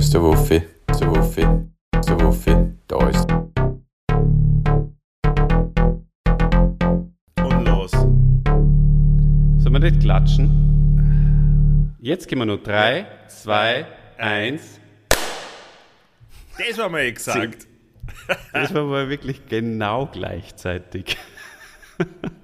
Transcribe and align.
ist 0.00 0.14
der 0.14 0.22
Wuffi, 0.22 0.62
der 0.88 1.10
Wuffi, 1.10 1.46
der 1.92 2.20
Wuffi, 2.20 2.56
da 2.88 3.06
ist. 3.10 3.30
Und 7.36 7.64
los. 7.66 7.90
Sollen 7.90 9.72
wir 9.74 9.78
nicht 9.80 10.00
klatschen? 10.00 11.94
Jetzt 12.00 12.28
gehen 12.28 12.38
wir 12.38 12.46
nur 12.46 12.62
3, 12.62 13.04
2, 13.28 13.86
1. 14.16 14.80
Das 16.56 16.78
war 16.78 16.88
mal 16.88 17.12
gesagt. 17.12 17.66
Das 18.54 18.72
war 18.72 18.84
mal 18.84 19.10
wirklich 19.10 19.44
genau 19.48 20.06
gleichzeitig. 20.06 21.18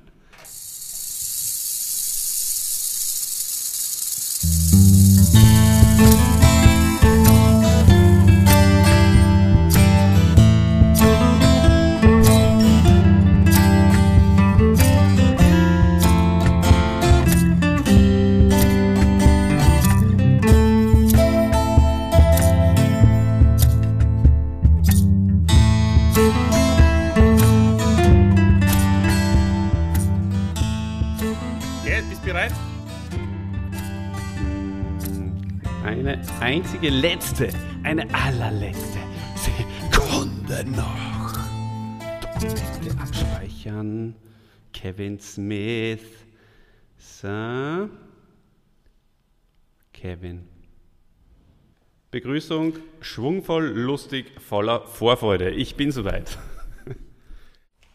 einzige 36.77 36.94
letzte, 36.94 37.48
eine 37.84 38.06
allerletzte 38.14 38.98
Sekunde 39.34 40.64
noch. 40.70 41.32
Bitte 42.38 42.98
abspeichern. 43.00 44.14
Kevin 44.74 45.19
Smith. 45.19 46.02
So. 46.98 47.88
Kevin. 49.94 50.47
Begrüßung, 52.10 52.74
schwungvoll, 53.00 53.69
lustig, 53.69 54.38
voller 54.38 54.82
Vorfreude. 54.86 55.50
Ich 55.50 55.77
bin 55.77 55.92
soweit. 55.92 56.36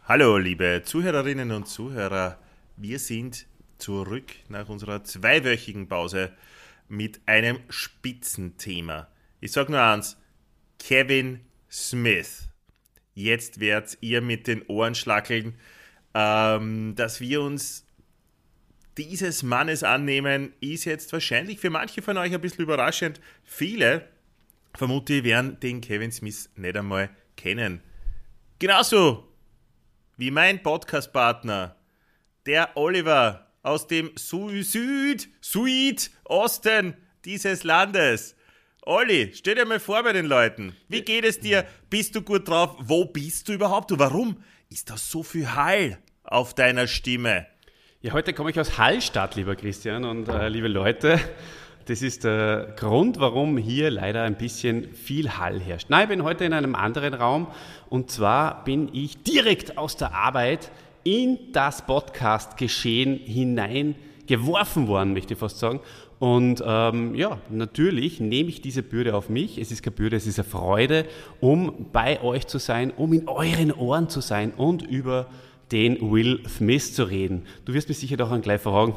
Hallo, 0.06 0.38
liebe 0.38 0.82
Zuhörerinnen 0.84 1.52
und 1.52 1.68
Zuhörer. 1.68 2.40
Wir 2.78 2.98
sind 2.98 3.46
zurück 3.78 4.32
nach 4.50 4.70
unserer 4.70 5.04
zweiwöchigen 5.04 5.88
Pause 5.88 6.32
mit 6.92 7.22
einem 7.26 7.60
Spitzenthema. 7.70 9.08
Ich 9.40 9.52
sag 9.54 9.70
nur 9.70 9.82
eins: 9.82 10.18
Kevin 10.78 11.42
Smith. 11.70 12.50
Jetzt 13.14 13.60
werdet 13.60 13.98
ihr 14.02 14.22
mit 14.22 14.48
den 14.48 14.64
Ohren 14.68 14.96
schlackeln, 14.96 15.56
ähm, 16.14 16.94
dass 16.96 17.20
wir 17.20 17.42
uns 17.42 17.86
dieses 18.98 19.42
Mannes 19.44 19.84
annehmen, 19.84 20.54
ist 20.60 20.86
jetzt 20.86 21.12
wahrscheinlich 21.14 21.60
für 21.60 21.70
manche 21.70 22.02
von 22.02 22.18
euch 22.18 22.34
ein 22.34 22.42
bisschen 22.42 22.64
überraschend. 22.64 23.22
Viele, 23.44 24.08
vermute 24.76 25.14
ich, 25.14 25.24
werden 25.24 25.60
den 25.60 25.82
Kevin 25.82 26.12
Smith 26.12 26.50
nicht 26.56 26.78
einmal 26.78 27.10
kennen. 27.38 27.82
Genauso 28.60 29.28
wie 30.18 30.32
mein 30.32 30.62
Podcast-Partner, 30.62 31.76
der 32.46 32.76
Oliver 32.76 33.51
aus 33.64 33.88
dem 33.88 34.12
Su 34.16 34.50
Süd, 34.62 35.30
Südosten 35.42 36.96
dieses 37.26 37.64
Landes. 37.64 38.36
Olli, 38.84 39.32
stell 39.36 39.56
dir 39.56 39.66
mal 39.66 39.80
vor 39.80 40.02
bei 40.04 40.14
den 40.14 40.26
Leuten. 40.26 40.76
Wie 40.88 41.02
geht 41.02 41.24
es 41.24 41.40
dir? 41.40 41.66
Bist 41.90 42.16
du 42.16 42.22
gut 42.24 42.48
drauf? 42.48 42.76
Wo 42.80 43.06
bist 43.06 43.48
du 43.48 43.54
überhaupt? 43.54 43.92
Und 43.92 44.00
warum 44.00 44.38
ist 44.70 44.90
da 44.90 44.98
so 44.98 45.22
viel 45.22 45.54
Hall 45.54 46.00
auf 46.24 46.56
deiner 46.56 46.88
Stimme? 46.88 47.46
Ja, 48.02 48.14
heute 48.14 48.34
komme 48.34 48.50
ich 48.50 48.60
aus 48.60 48.80
Hallstatt, 48.80 49.36
lieber 49.36 49.56
Christian 49.56 50.06
und 50.06 50.28
äh, 50.28 50.50
liebe 50.50 50.68
Leute. 50.68 51.20
Das 51.86 52.02
ist 52.02 52.24
der 52.24 52.74
Grund, 52.78 53.20
warum 53.20 53.58
hier 53.58 53.92
leider 53.92 54.24
ein 54.24 54.38
bisschen 54.38 54.94
viel 54.96 55.38
Hall 55.38 55.60
herrscht. 55.60 55.90
Nein, 55.90 56.04
ich 56.04 56.10
bin 56.10 56.24
heute 56.24 56.46
in 56.46 56.54
einem 56.54 56.74
anderen 56.74 57.14
Raum 57.14 57.48
und 57.90 58.10
zwar 58.10 58.64
bin 58.64 58.90
ich 58.94 59.22
direkt 59.24 59.78
aus 59.78 59.98
der 59.98 60.14
Arbeit 60.14 60.72
in 61.04 61.38
das 61.52 61.86
Podcast-Geschehen 61.86 63.18
hineingeworfen 63.18 64.88
worden, 64.88 65.14
möchte 65.14 65.34
ich 65.34 65.40
fast 65.40 65.60
sagen. 65.60 65.80
Und 66.20 66.64
ähm, 66.64 67.16
ja, 67.16 67.40
natürlich 67.50 68.20
nehme 68.20 68.50
ich 68.50 68.62
diese 68.62 68.84
Bürde 68.84 69.16
auf 69.16 69.28
mich. 69.28 69.58
Es 69.58 69.72
ist 69.72 69.82
keine 69.82 69.96
Bürde, 69.96 70.18
es 70.18 70.28
ist 70.28 70.38
eine 70.38 70.48
Freude, 70.48 71.06
um 71.40 71.88
bei 71.92 72.22
euch 72.22 72.46
zu 72.46 72.60
sein, 72.60 72.92
um 72.92 73.12
in 73.14 73.28
euren 73.28 73.72
Ohren 73.72 74.08
zu 74.08 74.22
sein 74.22 74.52
und 74.52 74.84
über 74.84 75.28
den 75.72 76.12
Will 76.12 76.42
Smith 76.48 76.94
zu 76.94 77.06
reden. 77.06 77.46
Du 77.66 77.74
wirst 77.74 77.90
mich 77.90 77.98
sicher 77.98 78.18
doch 78.18 78.40
gleich 78.42 78.62
fragen, 78.62 78.94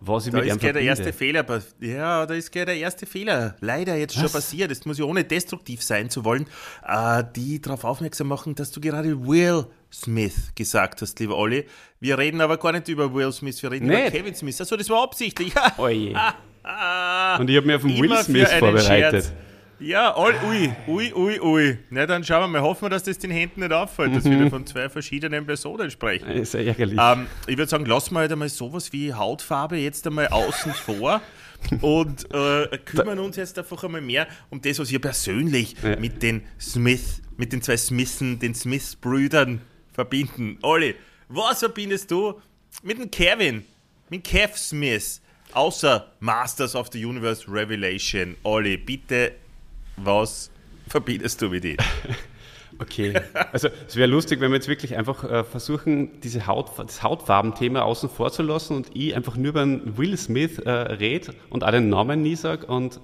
was 0.00 0.26
ich 0.26 0.32
Da 0.32 0.38
mit 0.38 0.48
ist 0.48 0.60
gleich 0.60 0.72
der 0.72 0.82
erste 0.82 1.12
Fehler. 1.12 1.44
Ja, 1.80 2.26
da 2.26 2.34
ist 2.34 2.52
gleich 2.52 2.66
der 2.66 2.76
erste 2.76 3.06
Fehler. 3.06 3.56
Leider 3.60 3.96
jetzt 3.96 4.14
schon 4.14 4.24
Was? 4.24 4.32
passiert. 4.32 4.70
Das 4.70 4.84
muss 4.84 4.98
ja 4.98 5.04
ohne 5.04 5.24
destruktiv 5.24 5.82
sein 5.82 6.10
zu 6.10 6.24
wollen, 6.24 6.46
äh, 6.86 7.24
die 7.34 7.60
darauf 7.60 7.84
aufmerksam 7.84 8.28
machen, 8.28 8.54
dass 8.54 8.70
du 8.70 8.80
gerade 8.80 9.26
Will 9.26 9.66
Smith 9.92 10.52
gesagt 10.54 11.02
hast, 11.02 11.18
lieber 11.18 11.36
Olli. 11.36 11.66
Wir 12.00 12.18
reden 12.18 12.40
aber 12.40 12.58
gar 12.58 12.72
nicht 12.72 12.88
über 12.88 13.12
Will 13.12 13.32
Smith, 13.32 13.62
wir 13.62 13.70
reden 13.72 13.86
über 13.86 13.98
Nicht? 13.98 14.12
Kevin 14.12 14.34
Smith. 14.34 14.60
Also 14.60 14.76
das 14.76 14.88
war 14.90 15.02
absichtlich. 15.02 15.52
Oje. 15.78 16.10
Und 17.38 17.48
ich 17.50 17.56
habe 17.56 17.66
mich 17.66 17.76
auf 17.76 17.82
den 17.82 17.98
Will 17.98 18.16
Smith 18.22 18.52
vorbereitet. 18.52 19.24
Scherz. 19.24 19.32
Ja, 19.80 20.16
oi, 20.16 20.32
ui, 20.48 20.72
ui, 20.88 21.12
ui, 21.14 21.40
ui. 21.40 21.78
Na, 21.90 22.04
dann 22.06 22.24
schauen 22.24 22.40
wir 22.42 22.48
mal. 22.48 22.62
Hoffen 22.62 22.86
wir, 22.86 22.90
dass 22.90 23.04
das 23.04 23.18
den 23.18 23.30
Händen 23.30 23.60
nicht 23.60 23.72
auffällt, 23.72 24.14
dass 24.16 24.24
wir 24.24 24.36
da 24.38 24.50
von 24.50 24.66
zwei 24.66 24.88
verschiedenen 24.88 25.46
Personen 25.46 25.88
sprechen. 25.90 26.26
Ja 26.28 26.58
ärgerlich. 26.60 26.98
Ähm, 27.00 27.26
ich 27.46 27.56
würde 27.56 27.70
sagen, 27.70 27.86
lassen 27.86 28.14
wir 28.14 28.20
halt 28.20 28.32
einmal 28.32 28.48
sowas 28.48 28.92
wie 28.92 29.14
Hautfarbe 29.14 29.76
jetzt 29.76 30.04
einmal 30.06 30.28
außen 30.28 30.72
vor 30.74 31.20
und 31.80 32.26
äh, 32.34 32.78
kümmern 32.84 33.20
uns 33.20 33.36
jetzt 33.36 33.56
einfach 33.58 33.82
einmal 33.84 34.00
mehr 34.00 34.26
um 34.50 34.60
das, 34.60 34.78
was 34.80 34.90
ihr 34.90 35.00
persönlich 35.00 35.76
Ja. 35.82 35.96
mit 35.96 36.22
den 36.24 36.42
Smith, 36.60 37.22
mit 37.36 37.52
den 37.52 37.62
zwei 37.62 37.76
Smithen, 37.76 38.38
den 38.40 38.54
Smith-Brüdern 38.56 39.60
verbinden. 39.92 40.58
Olli, 40.62 40.96
was 41.28 41.60
verbindest 41.60 42.10
du 42.10 42.40
mit 42.82 42.98
dem 42.98 43.10
Kevin, 43.10 43.64
mit 44.10 44.24
Kev 44.24 44.56
Smith, 44.56 45.20
außer 45.52 46.12
Masters 46.20 46.74
of 46.74 46.88
the 46.92 47.04
Universe 47.04 47.44
Revelation? 47.48 48.36
Olli, 48.42 48.76
bitte, 48.76 49.32
was 50.04 50.50
verbindest 50.88 51.42
du 51.42 51.48
mit 51.48 51.64
ihm? 51.64 51.76
Okay, 52.80 53.12
also 53.50 53.68
es 53.88 53.96
wäre 53.96 54.08
lustig, 54.08 54.40
wenn 54.40 54.52
wir 54.52 54.56
jetzt 54.56 54.68
wirklich 54.68 54.96
einfach 54.96 55.24
äh, 55.24 55.42
versuchen, 55.42 56.20
diese 56.20 56.46
Haut, 56.46 56.70
das 56.78 57.02
Hautfarbenthema 57.02 57.80
außen 57.80 58.08
vor 58.08 58.30
zu 58.30 58.42
lassen 58.42 58.76
und 58.76 58.94
ich 58.94 59.16
einfach 59.16 59.36
nur 59.36 59.48
über 59.48 59.64
den 59.64 59.98
Will 59.98 60.16
Smith 60.16 60.60
äh, 60.60 60.70
red 60.70 61.32
und 61.50 61.64
auch 61.64 61.72
den 61.72 61.88
Namen 61.88 62.22
nie 62.22 62.36
sag 62.36 62.68
und 62.68 63.00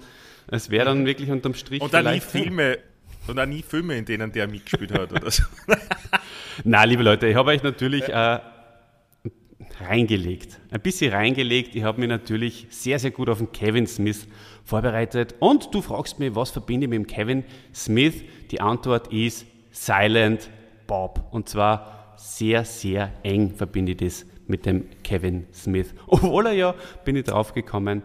es 0.47 0.69
wäre 0.69 0.85
dann 0.85 1.05
wirklich 1.05 1.29
unterm 1.29 1.55
Strich 1.55 1.81
Und 1.81 1.93
dann 1.93 2.05
nie. 2.05 2.21
Filme, 2.21 2.77
und 3.27 3.37
auch 3.37 3.45
nie 3.45 3.63
Filme, 3.63 3.97
in 3.97 4.05
denen 4.05 4.31
der 4.31 4.47
mitgespielt 4.47 4.93
hat 4.93 5.11
oder 5.11 5.29
so. 5.29 5.43
Na, 6.63 6.83
liebe 6.83 7.03
Leute, 7.03 7.27
ich 7.27 7.35
habe 7.35 7.51
euch 7.51 7.63
natürlich 7.63 8.07
äh, 8.07 8.39
reingelegt, 9.81 10.59
ein 10.71 10.81
bisschen 10.81 11.11
reingelegt. 11.11 11.75
Ich 11.75 11.83
habe 11.83 11.99
mich 11.99 12.09
natürlich 12.09 12.67
sehr, 12.69 12.99
sehr 12.99 13.11
gut 13.11 13.29
auf 13.29 13.39
den 13.39 13.51
Kevin 13.51 13.87
Smith 13.87 14.27
vorbereitet. 14.65 15.35
Und 15.39 15.73
du 15.73 15.81
fragst 15.81 16.19
mich, 16.19 16.35
was 16.35 16.49
verbinde 16.49 16.85
ich 16.85 16.89
mit 16.89 16.99
dem 16.99 17.07
Kevin 17.07 17.43
Smith? 17.73 18.15
Die 18.51 18.59
Antwort 18.59 19.13
ist 19.13 19.45
Silent 19.71 20.49
Bob. 20.87 21.27
Und 21.31 21.47
zwar 21.47 22.15
sehr, 22.17 22.65
sehr 22.65 23.13
eng 23.23 23.53
verbinde 23.55 23.93
ich 23.93 23.97
das 23.97 24.25
mit 24.47 24.65
dem 24.65 24.87
Kevin 25.03 25.47
Smith. 25.53 25.93
Obwohl 26.07 26.47
er 26.47 26.53
ja, 26.53 26.75
bin 27.03 27.15
ich 27.15 27.25
drauf 27.25 27.53
gekommen, 27.53 28.03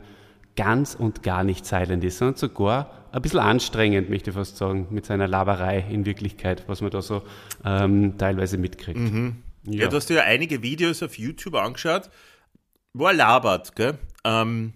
ganz 0.56 0.94
und 0.94 1.22
gar 1.22 1.42
nicht 1.44 1.64
silent 1.64 2.04
ist, 2.04 2.18
sondern 2.18 2.36
sogar 2.36 3.08
ein 3.12 3.22
bisschen 3.22 3.40
anstrengend, 3.40 4.10
möchte 4.10 4.30
ich 4.30 4.36
fast 4.36 4.56
sagen, 4.56 4.86
mit 4.90 5.06
seiner 5.06 5.26
Laberei 5.26 5.84
in 5.90 6.06
Wirklichkeit, 6.06 6.64
was 6.66 6.80
man 6.80 6.90
da 6.90 7.02
so 7.02 7.22
ähm, 7.64 8.18
teilweise 8.18 8.58
mitkriegt. 8.58 9.00
Ja. 9.64 9.88
du 9.88 9.96
hast 9.96 10.08
dir 10.08 10.16
ja 10.16 10.22
einige 10.22 10.62
Videos 10.62 11.02
auf 11.02 11.18
YouTube 11.18 11.54
angeschaut, 11.54 12.10
wo 12.92 13.06
er 13.06 13.14
labert, 13.14 13.74
gell? 13.76 13.98
Ähm, 14.24 14.74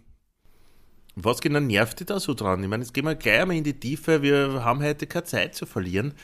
was 1.16 1.40
genau 1.40 1.61
nervt 1.61 2.00
dich 2.00 2.06
da 2.06 2.19
so 2.19 2.34
dran? 2.34 2.62
Ich 2.62 2.69
meine, 2.69 2.82
jetzt 2.82 2.93
gehen 2.93 3.05
wir 3.05 3.14
gleich 3.14 3.40
einmal 3.40 3.56
in 3.56 3.64
die 3.64 3.78
Tiefe, 3.78 4.22
wir 4.22 4.64
haben 4.64 4.82
heute 4.82 5.06
keine 5.06 5.25
Zeit 5.25 5.55
zu 5.55 5.66
verlieren. 5.66 6.14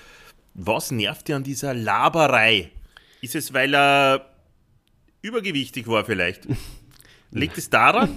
Was 0.55 0.91
nervt 0.91 1.29
dir 1.29 1.37
an 1.37 1.45
dieser 1.45 1.75
Laberei? 1.75 2.71
Ist 3.21 3.35
es, 3.35 3.53
weil 3.53 3.75
er 3.75 4.27
übergewichtig 5.23 5.87
war 5.87 6.05
vielleicht? 6.05 6.47
Liegt 7.33 7.57
es 7.59 7.71
daran? 7.71 8.09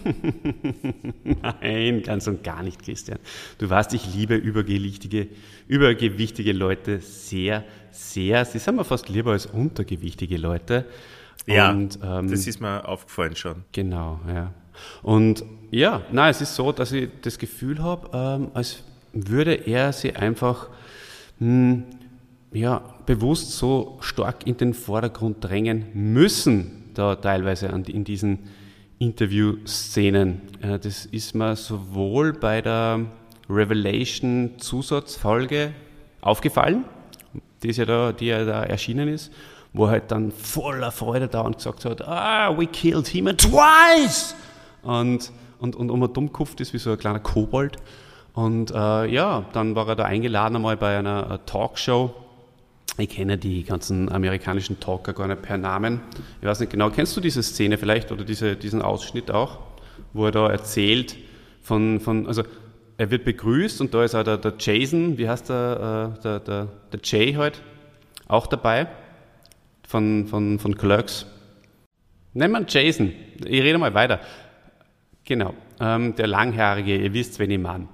Nein, 1.24 2.02
ganz 2.02 2.26
und 2.26 2.44
gar 2.44 2.64
nicht, 2.64 2.82
Christian. 2.82 3.20
Du 3.60 3.70
weißt, 3.70 3.94
ich 3.94 4.12
liebe 4.12 4.36
übergewichtige, 4.36 5.28
übergewichtige 5.68 6.52
Leute 6.52 7.00
sehr, 7.00 7.64
sehr. 7.92 8.44
Sie 8.46 8.58
sind 8.58 8.76
mir 8.76 8.84
fast 8.84 9.10
lieber 9.10 9.34
als 9.34 9.46
untergewichtige 9.46 10.38
Leute. 10.38 10.88
Ja, 11.46 11.70
Und, 11.70 12.00
ähm, 12.04 12.32
das 12.32 12.48
ist 12.48 12.60
mir 12.60 12.88
aufgefallen 12.88 13.36
schon. 13.36 13.66
Genau, 13.72 14.20
ja. 14.28 14.52
Und 15.02 15.44
ja, 15.72 16.02
na, 16.12 16.30
es 16.30 16.42
ist 16.42 16.56
so, 16.56 16.72
dass 16.72 16.92
ich 16.92 17.10
das 17.22 17.38
Gefühl 17.38 17.82
habe, 17.82 18.10
ähm, 18.14 18.52
als 18.54 18.84
würde 19.14 19.54
er 19.54 19.94
sie 19.94 20.16
einfach 20.16 20.70
mh, 21.40 21.84
ja, 22.52 22.82
bewusst 23.06 23.58
so 23.58 23.98
stark 24.02 24.48
in 24.48 24.58
den 24.58 24.74
Vordergrund 24.74 25.44
drängen 25.44 25.86
müssen, 25.94 26.90
da 26.94 27.16
teilweise 27.16 27.72
an, 27.72 27.86
in 27.86 28.04
diesen 28.04 28.40
Interview-Szenen. 29.00 30.42
Äh, 30.62 30.78
das 30.80 31.06
ist 31.06 31.34
mir 31.36 31.56
sowohl 31.56 32.34
bei 32.34 32.62
der 32.62 33.06
Revelation-Zusatzfolge 33.50 35.72
aufgefallen, 36.22 36.86
die, 37.62 37.70
ist 37.70 37.78
ja 37.78 37.86
da, 37.86 38.12
die 38.12 38.26
ja 38.28 38.46
da 38.46 38.64
erschienen 38.64 39.10
ist, 39.10 39.32
wo 39.74 39.86
er 39.86 39.92
halt 39.92 40.12
dann 40.12 40.32
voller 40.32 40.92
Freude 40.92 41.28
da 41.28 41.42
und 41.42 41.58
gesagt 41.58 41.86
hat, 41.86 42.02
ah, 42.08 42.58
we 42.58 42.66
killed 42.68 43.08
him 43.08 43.26
twice! 43.38 44.36
Und, 44.84 45.32
und, 45.60 45.76
und 45.76 45.90
um 45.90 46.02
er 46.02 46.10
dumm 46.10 46.32
kupft 46.32 46.62
ist 46.62 46.74
wie 46.74 46.78
so 46.78 46.92
ein 46.92 46.98
kleiner 46.98 47.20
Kobold. 47.20 47.78
Und 48.34 48.72
äh, 48.72 49.06
ja, 49.08 49.46
dann 49.54 49.76
war 49.76 49.88
er 49.88 49.96
da 49.96 50.06
eingeladen 50.06 50.56
einmal 50.56 50.78
bei 50.78 50.98
einer 50.98 51.32
äh, 51.32 51.40
Talkshow. 51.46 52.14
Ich 52.98 53.10
kenne 53.10 53.38
die 53.38 53.64
ganzen 53.64 54.12
amerikanischen 54.12 54.80
Talker 54.80 55.14
gar 55.14 55.28
nicht 55.28 55.42
per 55.42 55.58
Namen. 55.58 56.02
Ich 56.42 56.48
weiß 56.48 56.60
nicht 56.60 56.72
genau, 56.72 56.90
kennst 56.90 57.18
du 57.18 57.22
diese 57.22 57.42
Szene 57.42 57.78
vielleicht 57.78 58.12
oder 58.12 58.24
diese, 58.24 58.56
diesen 58.56 58.82
Ausschnitt 58.82 59.32
auch, 59.32 59.60
wo 60.14 60.26
er 60.26 60.32
da 60.32 60.50
erzählt 60.50 61.16
von, 61.62 62.00
von 62.00 62.28
also 62.28 62.44
er 62.98 63.10
wird 63.10 63.26
begrüßt 63.26 63.82
und 63.82 63.94
da 63.94 64.04
ist 64.04 64.14
auch 64.14 64.24
der, 64.24 64.38
der 64.38 64.54
Jason, 64.60 65.18
wie 65.18 65.28
heißt 65.28 65.50
der, 65.50 66.16
äh, 66.20 66.22
der, 66.22 66.40
der, 66.40 66.68
der 66.92 67.00
Jay 67.04 67.34
halt, 67.34 67.62
auch 68.28 68.46
dabei 68.46 68.88
von, 69.88 70.28
von, 70.28 70.60
von 70.60 70.76
Clerks. 70.76 71.26
Nennen 72.34 72.54
wir 72.54 72.66
Jason, 72.68 73.14
ich 73.46 73.62
rede 73.62 73.78
mal 73.78 73.94
weiter. 73.94 74.20
Genau, 75.26 75.54
ähm, 75.80 76.16
der 76.16 76.28
Langhaarige, 76.28 76.98
ihr 76.98 77.14
wisst, 77.14 77.40
wen 77.40 77.52
ich 77.52 77.60
meine, 77.60 77.88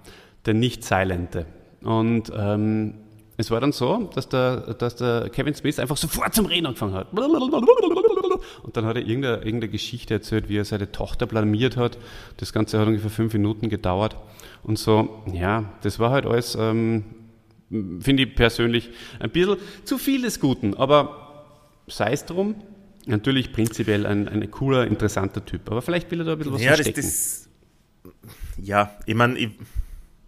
der 0.46 0.56
Nicht-Silente. 0.56 1.46
Und 1.82 2.32
ähm, 2.36 2.96
es 3.38 3.52
war 3.52 3.62
dann 3.62 3.72
so, 3.72 4.10
dass 4.14 4.28
der, 4.28 4.74
dass 4.74 4.98
der 4.98 5.30
Kevin 5.30 5.54
Smith 5.54 5.80
einfach 5.80 5.96
sofort 5.96 6.34
zum 6.34 6.46
Reden 6.46 6.66
angefangen 6.66 6.94
hat. 6.94 7.14
Und 7.14 8.76
dann 8.76 8.86
hat 8.86 8.98
er 8.98 9.08
irgendeine, 9.08 9.38
irgendeine 9.38 9.70
Geschichte 9.70 10.16
erzählt, 10.16 10.50
wie 10.50 10.58
er 10.58 10.66
seine 10.66 10.92
Tochter 10.92 11.26
blamiert 11.26 11.78
hat. 11.78 11.98
Das 12.36 12.52
Ganze 12.52 12.80
hat 12.80 12.88
ungefähr 12.88 13.10
fünf 13.10 13.32
Minuten 13.32 13.70
gedauert. 13.70 14.18
Und 14.62 14.78
so, 14.78 15.24
ja, 15.32 15.72
das 15.84 16.00
war 16.00 16.12
halt 16.12 16.26
alles, 16.26 16.58
ähm, 16.60 17.06
finde 17.70 18.24
ich 18.24 18.36
persönlich, 18.36 18.90
ein 19.20 19.30
bisschen 19.30 19.56
zu 19.86 19.98
viel 19.98 20.24
des 20.24 20.42
Guten. 20.42 20.74
Aber 20.74 21.46
sei 21.88 22.12
es 22.12 22.26
drum, 22.26 22.56
natürlich 23.10 23.52
prinzipiell 23.52 24.06
ein, 24.06 24.28
ein 24.28 24.50
cooler, 24.52 24.88
interessanter 24.88 25.44
Typ. 25.44 25.70
Aber 25.70 25.82
vielleicht 25.82 26.10
will 26.12 26.22
er 26.22 26.26
da 26.26 26.32
ein 26.34 26.38
bisschen 26.38 26.54
was 26.54 26.62
ja, 26.62 26.74
verstecken. 26.76 27.02
Das, 27.02 27.50
das, 28.04 28.14
ja, 28.62 28.96
ich 29.06 29.16
meine, 29.16 29.52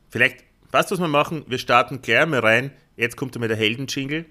vielleicht, 0.09 0.43
weißt 0.71 0.91
du, 0.91 0.95
was 0.95 1.01
wir 1.01 1.07
machen? 1.07 1.45
Wir 1.47 1.57
starten 1.57 2.01
gleich 2.01 2.25
mal 2.25 2.39
rein. 2.39 2.71
Jetzt 2.97 3.15
kommt 3.15 3.35
einmal 3.35 3.47
der 3.47 3.57
Helden-Jingle. 3.57 4.25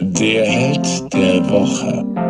Der 0.00 0.44
Held 0.44 1.12
der 1.14 1.48
Woche. 1.48 2.29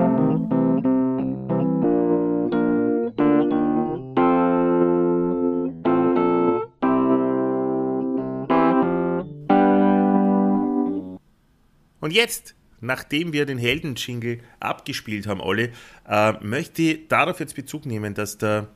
Und 12.10 12.16
jetzt, 12.16 12.56
nachdem 12.80 13.32
wir 13.32 13.46
den 13.46 13.56
Helden-Jingle 13.56 14.40
abgespielt 14.58 15.28
haben, 15.28 15.40
alle, 15.40 15.70
äh, 16.08 16.32
möchte 16.44 16.82
ich 16.82 17.06
darauf 17.06 17.38
jetzt 17.38 17.54
Bezug 17.54 17.86
nehmen, 17.86 18.14
dass 18.14 18.36
der 18.36 18.66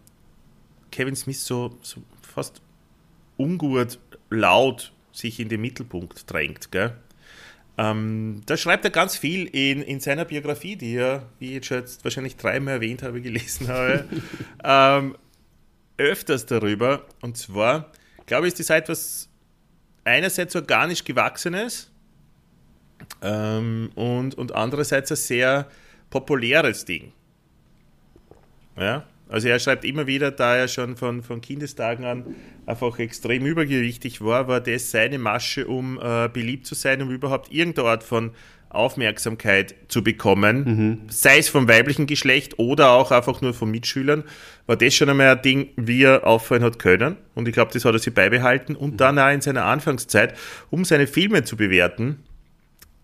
Kevin 0.93 1.17
Smith 1.17 1.45
so, 1.45 1.77
so 1.83 2.01
fast 2.23 2.63
ungut 3.37 3.99
laut 4.31 4.93
sich 5.11 5.41
in 5.41 5.49
den 5.49 5.63
Mittelpunkt 5.63 6.31
drängt. 6.31 6.71
Gell? 6.71 6.97
Ähm, 7.77 8.43
da 8.47 8.57
schreibt 8.57 8.85
er 8.85 8.93
ganz 8.93 9.17
viel 9.17 9.47
in, 9.47 9.83
in 9.83 9.99
seiner 9.99 10.27
Biografie, 10.27 10.77
die 10.77 10.95
er, 10.95 11.29
wie 11.41 11.57
ich 11.57 11.69
jetzt 11.69 12.05
wahrscheinlich 12.05 12.37
dreimal 12.37 12.75
erwähnt 12.75 13.03
habe, 13.03 13.21
gelesen 13.21 13.67
habe, 13.67 14.09
ähm, 14.63 15.17
öfters 15.97 16.47
darüber. 16.47 17.05
Und 17.21 17.37
zwar, 17.37 17.91
glaube 18.27 18.47
ich, 18.47 18.53
ist 18.53 18.61
das 18.61 18.71
etwas 18.71 19.29
einerseits 20.05 20.55
organisch 20.55 21.03
gewachsenes 21.03 21.91
ähm, 23.23 23.91
und, 23.95 24.35
und 24.35 24.55
andererseits 24.55 25.11
ein 25.11 25.17
sehr 25.17 25.67
populäres 26.11 26.85
Ding. 26.85 27.13
Ja, 28.77 29.05
also 29.29 29.49
er 29.49 29.59
schreibt 29.59 29.85
immer 29.85 30.07
wieder, 30.07 30.31
da 30.31 30.57
er 30.57 30.69
schon 30.69 30.97
von, 30.97 31.23
von 31.23 31.41
Kindestagen 31.41 32.05
an 32.05 32.25
einfach 32.67 32.99
extrem 32.99 33.47
übergewichtig 33.47 34.21
war, 34.21 34.49
war 34.49 34.61
das 34.61 34.91
seine 34.91 35.19
Masche, 35.19 35.67
um 35.67 35.99
äh, 36.01 36.29
beliebt 36.29 36.67
zu 36.67 36.75
sein, 36.75 37.03
um 37.03 37.11
überhaupt 37.11 37.53
irgendeine 37.53 37.89
Art 37.89 38.05
von 38.05 38.33
Aufmerksamkeit 38.75 39.75
zu 39.89 40.03
bekommen, 40.03 40.65
mhm. 40.65 40.99
sei 41.09 41.39
es 41.39 41.49
vom 41.49 41.69
weiblichen 41.69 42.07
Geschlecht 42.07 42.59
oder 42.59 42.91
auch 42.91 43.13
einfach 43.13 43.41
nur 43.41 43.55
von 43.55 43.71
Mitschülern, 43.71 44.25
war 44.67 44.77
das 44.77 44.95
schon 44.95 45.09
einmal 45.09 45.29
ein 45.29 45.43
Ding, 45.43 45.69
wie 45.77 46.03
er 46.03 46.27
auffallen 46.27 46.65
hat 46.65 46.79
können. 46.79 47.17
Und 47.35 47.49
ich 47.49 47.55
glaube, 47.55 47.73
das 47.73 47.85
hat 47.85 47.95
er 47.95 47.99
sich 47.99 48.13
beibehalten. 48.13 48.75
Und 48.75 48.95
mhm. 48.95 48.97
dann 48.97 49.19
auch 49.19 49.31
in 49.31 49.41
seiner 49.41 49.65
Anfangszeit, 49.65 50.35
um 50.71 50.85
seine 50.85 51.07
Filme 51.07 51.45
zu 51.45 51.57
bewerten, 51.57 52.25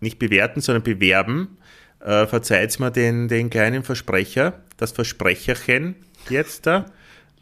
nicht 0.00 0.18
bewerten, 0.18 0.60
sondern 0.60 0.82
bewerben, 0.82 1.58
äh, 2.00 2.26
verzeiht 2.26 2.78
mir 2.80 2.90
den, 2.90 3.28
den 3.28 3.50
kleinen 3.50 3.82
Versprecher, 3.82 4.60
das 4.76 4.92
Versprecherchen, 4.92 5.96
jetzt 6.28 6.66
da. 6.66 6.86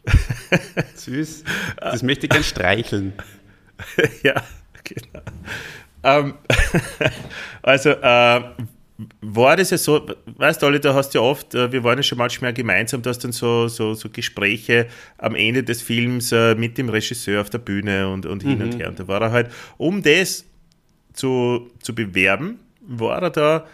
Süß. 0.95 1.43
Das 1.77 2.03
möchte 2.03 2.25
ich 2.25 2.31
gern 2.31 2.43
streicheln. 2.43 3.13
ja, 4.23 4.43
genau. 4.83 5.23
Ähm, 6.03 6.33
also, 7.61 7.89
äh, 7.89 8.41
war 9.21 9.55
das 9.55 9.69
ja 9.69 9.77
so, 9.77 10.05
weißt 10.25 10.61
du, 10.61 10.65
Olli, 10.65 10.79
da 10.79 10.93
hast 10.93 11.11
du 11.11 11.19
ja 11.19 11.23
oft, 11.23 11.55
äh, 11.55 11.71
wir 11.71 11.83
waren 11.83 11.97
ja 11.97 12.03
schon 12.03 12.17
manchmal 12.17 12.53
gemeinsam, 12.53 13.01
du 13.01 13.09
hast 13.09 13.19
dann 13.19 13.31
so, 13.31 13.67
so, 13.67 13.93
so 13.93 14.09
Gespräche 14.09 14.87
am 15.17 15.35
Ende 15.35 15.63
des 15.63 15.81
Films 15.81 16.31
äh, 16.31 16.55
mit 16.55 16.77
dem 16.77 16.89
Regisseur 16.89 17.41
auf 17.41 17.49
der 17.49 17.59
Bühne 17.59 18.09
und, 18.09 18.25
und 18.25 18.43
hin 18.43 18.57
mhm. 18.57 18.65
und 18.65 18.77
her. 18.77 18.89
Und 18.89 18.99
da 18.99 19.07
war 19.07 19.21
er 19.21 19.31
halt, 19.31 19.51
um 19.77 20.01
das 20.01 20.45
zu, 21.19 21.69
zu 21.81 21.93
bewerben, 21.93 22.59
war 22.81 23.21
er 23.21 23.29
da 23.29 23.65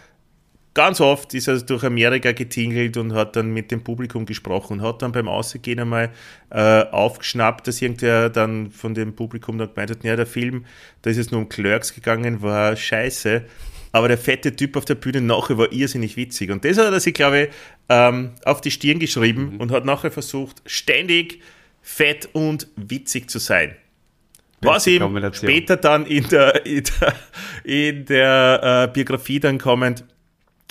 ganz 0.76 1.00
oft 1.00 1.32
ist 1.32 1.48
er 1.48 1.58
durch 1.62 1.84
Amerika 1.84 2.32
getingelt 2.32 2.98
und 2.98 3.14
hat 3.14 3.34
dann 3.34 3.50
mit 3.50 3.70
dem 3.70 3.82
Publikum 3.82 4.26
gesprochen 4.26 4.74
und 4.74 4.86
hat 4.86 5.00
dann 5.00 5.10
beim 5.10 5.26
Ausgehen 5.26 5.80
einmal 5.80 6.10
äh, 6.50 6.82
aufgeschnappt, 6.82 7.66
dass 7.66 7.80
irgendwer 7.80 8.28
dann 8.28 8.70
von 8.70 8.92
dem 8.92 9.16
Publikum 9.16 9.56
dann 9.56 9.70
gemeint 9.70 9.90
hat, 9.90 10.04
ja, 10.04 10.16
der 10.16 10.26
Film, 10.26 10.66
da 11.00 11.08
ist 11.08 11.16
es 11.16 11.30
nur 11.30 11.40
um 11.40 11.48
Clerks 11.48 11.94
gegangen, 11.94 12.42
war 12.42 12.76
scheiße, 12.76 13.46
aber 13.92 14.08
der 14.08 14.18
fette 14.18 14.54
Typ 14.54 14.76
auf 14.76 14.84
der 14.84 14.96
Bühne 14.96 15.22
nachher 15.22 15.56
war 15.56 15.72
irrsinnig 15.72 16.18
witzig. 16.18 16.50
Und 16.50 16.62
das 16.66 16.76
hat 16.76 16.92
er 16.92 17.00
sich, 17.00 17.14
glaube 17.14 17.44
ich, 17.44 17.48
ähm, 17.88 18.32
auf 18.44 18.60
die 18.60 18.70
Stirn 18.70 18.98
geschrieben 18.98 19.54
mhm. 19.54 19.60
und 19.62 19.72
hat 19.72 19.86
nachher 19.86 20.10
versucht, 20.10 20.60
ständig 20.66 21.40
fett 21.80 22.28
und 22.34 22.68
witzig 22.76 23.30
zu 23.30 23.38
sein. 23.38 23.76
Was 24.62 24.86
ihm 24.86 25.32
später 25.32 25.76
dann 25.76 26.06
in 26.06 26.28
der, 26.28 26.66
in 26.66 26.84
der, 26.84 27.14
in 27.64 28.04
der 28.06 28.88
äh, 28.88 28.92
Biografie 28.92 29.40
dann 29.40 29.58
kommend 29.58 30.04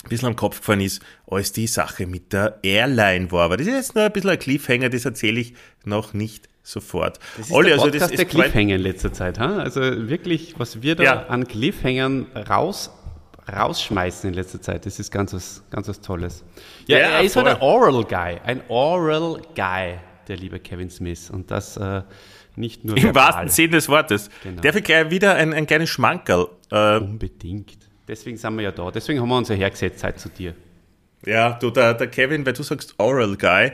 ein 0.05 0.09
bisschen 0.09 0.27
am 0.29 0.35
Kopf 0.35 0.59
gefallen 0.59 0.81
ist, 0.81 1.01
als 1.27 1.51
die 1.51 1.67
Sache 1.67 2.05
mit 2.05 2.33
der 2.33 2.59
Airline 2.63 3.31
war. 3.31 3.45
Aber 3.45 3.57
das 3.57 3.67
ist 3.67 3.73
jetzt 3.73 3.95
nur 3.95 4.05
ein 4.05 4.11
bisschen 4.11 4.29
ein 4.29 4.39
Cliffhanger, 4.39 4.89
das 4.89 5.05
erzähle 5.05 5.39
ich 5.39 5.53
noch 5.83 6.13
nicht 6.13 6.47
sofort. 6.63 7.19
Das 7.37 7.47
ist 7.47 7.53
Olli, 7.53 7.69
der 7.69 7.77
Podcast 7.77 8.03
also 8.03 8.07
das 8.07 8.17
der 8.17 8.25
Cliffhanger 8.25 8.75
in 8.75 8.81
letzter 8.81 9.13
Zeit. 9.13 9.39
Ha? 9.39 9.57
Also 9.57 9.81
wirklich, 9.81 10.55
was 10.57 10.81
wir 10.81 10.95
da 10.95 11.03
ja. 11.03 11.25
an 11.27 11.47
Cliffhangern 11.47 12.27
raus, 12.49 12.91
rausschmeißen 13.51 14.29
in 14.29 14.33
letzter 14.33 14.61
Zeit, 14.61 14.85
das 14.85 14.99
ist 14.99 15.11
ganz 15.11 15.33
was, 15.33 15.63
ganz 15.69 15.87
was 15.87 16.01
Tolles. 16.01 16.43
Ja, 16.87 16.97
ja 16.97 17.09
er 17.11 17.21
ist 17.21 17.35
halt 17.35 17.47
ein 17.47 17.61
Oral 17.61 18.03
Guy, 18.03 18.39
ein 18.43 18.61
Oral 18.67 19.41
Guy, 19.55 19.95
der 20.27 20.37
liebe 20.37 20.59
Kevin 20.59 20.89
Smith. 20.89 21.29
Und 21.29 21.51
das 21.51 21.77
äh, 21.77 22.01
nicht 22.57 22.85
nur 22.85 22.97
Im 22.97 23.13
wahrsten 23.15 23.49
Sinne 23.49 23.71
des 23.71 23.89
Wortes. 23.89 24.29
Genau. 24.43 24.61
Darf 24.61 24.75
ich 24.75 24.83
gleich 24.83 25.09
wieder 25.09 25.35
ein, 25.35 25.53
ein 25.53 25.67
kleines 25.67 25.89
Schmankerl? 25.89 26.47
Äh, 26.71 26.97
Unbedingt. 26.97 27.77
Deswegen 28.07 28.37
sind 28.37 28.55
wir 28.55 28.63
ja 28.63 28.71
da. 28.71 28.91
Deswegen 28.91 29.19
haben 29.19 29.29
wir 29.29 29.37
uns 29.37 29.49
ja 29.49 29.55
hergesetzt 29.55 29.99
Zeit 29.99 30.19
zu 30.19 30.29
dir. 30.29 30.53
Ja, 31.25 31.53
du, 31.53 31.71
der, 31.71 31.95
der 31.95 32.07
Kevin, 32.07 32.45
weil 32.45 32.53
du 32.53 32.63
sagst 32.63 32.95
Oral 32.97 33.35
Guy, 33.35 33.71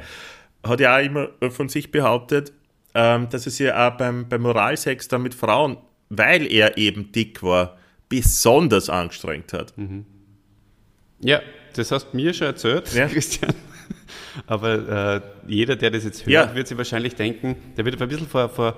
hat 0.63 0.79
ja 0.79 0.95
auch 0.95 1.01
immer 1.01 1.29
von 1.49 1.69
sich 1.69 1.91
behauptet, 1.91 2.53
ähm, 2.93 3.29
dass 3.29 3.45
er 3.45 3.51
sich 3.51 3.71
auch 3.71 3.97
beim, 3.97 4.27
beim 4.29 4.41
Moralsex 4.41 5.07
dann 5.07 5.23
mit 5.23 5.33
Frauen, 5.33 5.77
weil 6.09 6.51
er 6.51 6.77
eben 6.77 7.11
dick 7.11 7.43
war, 7.43 7.77
besonders 8.09 8.89
angestrengt 8.89 9.53
hat. 9.53 9.77
Mhm. 9.77 10.05
Ja, 11.19 11.41
das 11.75 11.91
hast 11.91 12.11
du 12.11 12.17
mir 12.17 12.33
schon 12.33 12.47
erzählt, 12.47 12.93
ja. 12.93 13.07
Christian. 13.09 13.53
Aber 14.47 15.15
äh, 15.15 15.21
jeder, 15.47 15.75
der 15.75 15.91
das 15.91 16.03
jetzt 16.03 16.25
hört, 16.25 16.49
ja. 16.49 16.55
wird 16.55 16.67
sich 16.67 16.77
wahrscheinlich 16.77 17.15
denken, 17.15 17.55
der 17.77 17.85
wird 17.85 18.01
ein 18.01 18.07
bisschen 18.07 18.27
vor, 18.27 18.49
vor, 18.49 18.75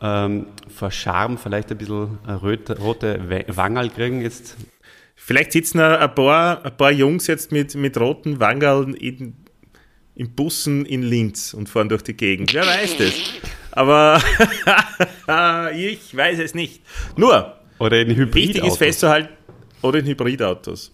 ähm, 0.00 0.46
vor 0.74 0.90
Charme 0.90 1.38
vielleicht 1.38 1.70
ein 1.70 1.78
bisschen 1.78 2.18
röte, 2.42 2.78
rote 2.78 3.44
Wangerl 3.48 3.90
kriegen 3.90 4.22
jetzt. 4.22 4.56
Vielleicht 5.14 5.52
sitzen 5.52 5.80
ein 5.80 6.14
paar, 6.14 6.64
ein 6.64 6.76
paar 6.76 6.92
Jungs 6.92 7.26
jetzt 7.26 7.50
mit, 7.50 7.74
mit 7.74 7.98
roten 7.98 8.38
Wangerln 8.38 8.94
in, 8.94 9.34
in 10.14 10.34
Bussen 10.34 10.84
in 10.86 11.02
Linz 11.02 11.52
und 11.54 11.68
fahren 11.68 11.88
durch 11.88 12.02
die 12.02 12.14
Gegend. 12.14 12.52
Wer 12.54 12.66
weiß 12.66 12.96
das? 12.98 13.14
Aber 13.72 14.20
ich 15.74 16.16
weiß 16.16 16.38
es 16.38 16.54
nicht. 16.54 16.82
Nur, 17.16 17.56
Oder 17.78 18.00
in 18.00 18.16
Hybrid. 18.16 18.34
wichtig 18.34 18.64
ist 18.64 18.78
festzuhalten, 18.78 19.28
oder 19.82 19.98
in 19.98 20.06
Hybridautos. 20.06 20.92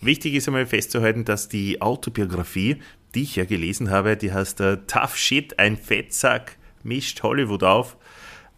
Wichtig 0.00 0.34
ist 0.34 0.48
einmal 0.48 0.66
festzuhalten, 0.66 1.24
dass 1.24 1.48
die 1.48 1.82
Autobiografie, 1.82 2.76
die 3.14 3.22
ich 3.22 3.36
ja 3.36 3.44
gelesen 3.44 3.90
habe, 3.90 4.16
die 4.16 4.32
heißt 4.32 4.60
äh, 4.60 4.78
Tough 4.86 5.16
Shit, 5.16 5.58
ein 5.58 5.76
Fettsack 5.76 6.56
mischt 6.82 7.22
Hollywood 7.22 7.62
auf. 7.62 7.96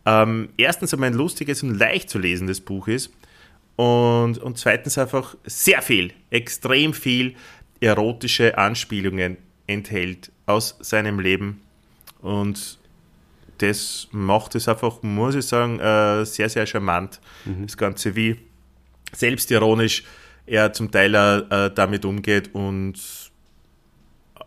Ähm, 0.04 0.50
erstens 0.56 0.92
einmal 0.92 1.10
ein 1.10 1.16
lustiges 1.16 1.62
und 1.62 1.76
leicht 1.76 2.10
zu 2.10 2.18
lesendes 2.18 2.60
Buch 2.60 2.88
ist 2.88 3.12
und, 3.76 4.38
und 4.38 4.58
zweitens 4.58 4.98
einfach 4.98 5.36
sehr 5.44 5.82
viel, 5.82 6.12
extrem 6.30 6.92
viel 6.92 7.34
erotische 7.80 8.58
Anspielungen 8.58 9.36
enthält 9.66 10.30
aus 10.46 10.76
seinem 10.80 11.20
Leben 11.20 11.60
und 12.20 12.78
das 13.58 14.08
macht 14.10 14.56
es 14.56 14.66
einfach, 14.66 15.02
muss 15.02 15.36
ich 15.36 15.44
sagen, 15.44 15.78
äh, 15.78 16.24
sehr, 16.24 16.48
sehr 16.48 16.66
charmant. 16.66 17.20
Das 17.62 17.76
Ganze, 17.76 18.16
wie 18.16 18.36
selbstironisch 19.12 20.02
er 20.46 20.72
zum 20.72 20.90
Teil 20.90 21.14
äh, 21.14 21.70
damit 21.74 22.04
umgeht 22.04 22.50
und 22.54 22.94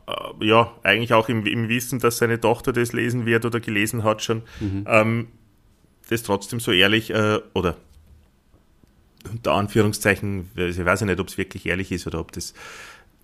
äh, 0.08 0.46
ja, 0.46 0.74
eigentlich 0.84 1.14
auch 1.14 1.30
im, 1.30 1.46
im 1.46 1.70
Wissen, 1.70 2.00
dass 2.00 2.18
seine 2.18 2.40
Tochter 2.40 2.74
das 2.74 2.94
lesen 2.94 3.25
wird 3.25 3.46
oder 3.46 3.60
gelesen 3.60 4.04
hat 4.04 4.22
schon, 4.22 4.44
ähm, 4.88 5.28
das 6.10 6.24
trotzdem 6.24 6.60
so 6.60 6.72
ehrlich 6.72 7.12
äh, 7.12 7.40
oder 7.54 7.78
unter 9.32 9.54
Anführungszeichen, 9.54 10.52
ich 10.56 10.84
weiß 10.84 11.02
ja 11.02 11.06
nicht, 11.08 11.20
ob 11.20 11.28
es 11.28 11.38
wirklich 11.38 11.66
ehrlich 11.66 11.92
ist 11.92 12.06
oder 12.06 12.20
ob 12.20 12.32
das 12.32 12.54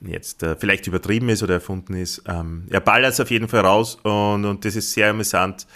jetzt 0.02 0.44
äh, 0.44 0.56
vielleicht 0.56 0.88
übertrieben 0.88 1.30
ist 1.30 1.44
oder 1.44 1.56
erfunden 1.56 1.94
ist. 1.94 2.24
Ähm, 2.28 2.66
er 2.70 2.80
ballert 2.80 3.14
es 3.14 3.20
auf 3.20 3.30
jeden 3.30 3.48
Fall 3.48 3.62
raus 3.62 3.96
und, 4.04 4.46
und 4.46 4.66
das 4.66 4.76
ist 4.76 4.94
sehr 4.94 5.12
amüsant 5.12 5.68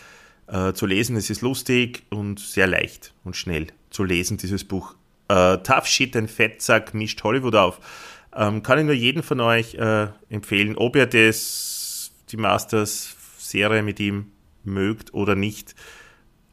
äh, 0.48 0.74
zu 0.74 0.86
lesen. 0.86 1.16
Es 1.16 1.30
ist 1.30 1.42
lustig 1.42 2.04
und 2.10 2.40
sehr 2.40 2.68
leicht 2.68 3.14
und 3.24 3.36
schnell 3.36 3.68
zu 3.90 4.04
lesen, 4.04 4.38
dieses 4.38 4.64
Buch. 4.64 4.96
Äh, 5.28 5.58
Tough 5.60 5.88
Shit, 5.88 6.16
ein 6.16 6.28
Fettsack 6.28 6.94
mischt 6.94 7.24
Hollywood 7.24 7.56
auf. 7.56 7.80
Ähm, 8.36 8.64
kann 8.64 8.80
ich 8.80 8.86
nur 8.86 8.94
jeden 8.94 9.24
von 9.24 9.40
euch 9.40 9.76
äh, 9.76 10.08
empfehlen, 10.30 10.78
ob 10.78 10.96
ihr 10.96 11.06
das, 11.06 12.12
die 12.32 12.38
Masters-Serie 12.38 13.82
mit 13.82 14.00
ihm 14.00 14.32
mögt 14.64 15.14
oder 15.14 15.36
nicht. 15.36 15.76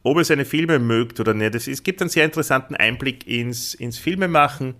Ob 0.03 0.17
ihr 0.17 0.23
seine 0.23 0.45
Filme 0.45 0.79
mögt 0.79 1.19
oder 1.19 1.33
nicht. 1.33 1.55
Es, 1.55 1.67
es 1.67 1.83
gibt 1.83 2.01
einen 2.01 2.09
sehr 2.09 2.25
interessanten 2.25 2.75
Einblick 2.75 3.27
ins, 3.27 3.73
ins 3.73 3.97
Filmemachen, 3.97 4.75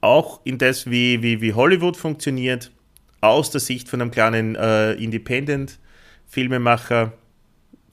auch 0.00 0.40
in 0.44 0.58
das, 0.58 0.90
wie, 0.90 1.22
wie, 1.22 1.40
wie 1.40 1.54
Hollywood 1.54 1.96
funktioniert, 1.96 2.72
aus 3.20 3.50
der 3.50 3.60
Sicht 3.60 3.88
von 3.88 4.00
einem 4.00 4.10
kleinen 4.10 4.56
äh, 4.56 4.94
Independent-Filmemacher, 4.94 7.12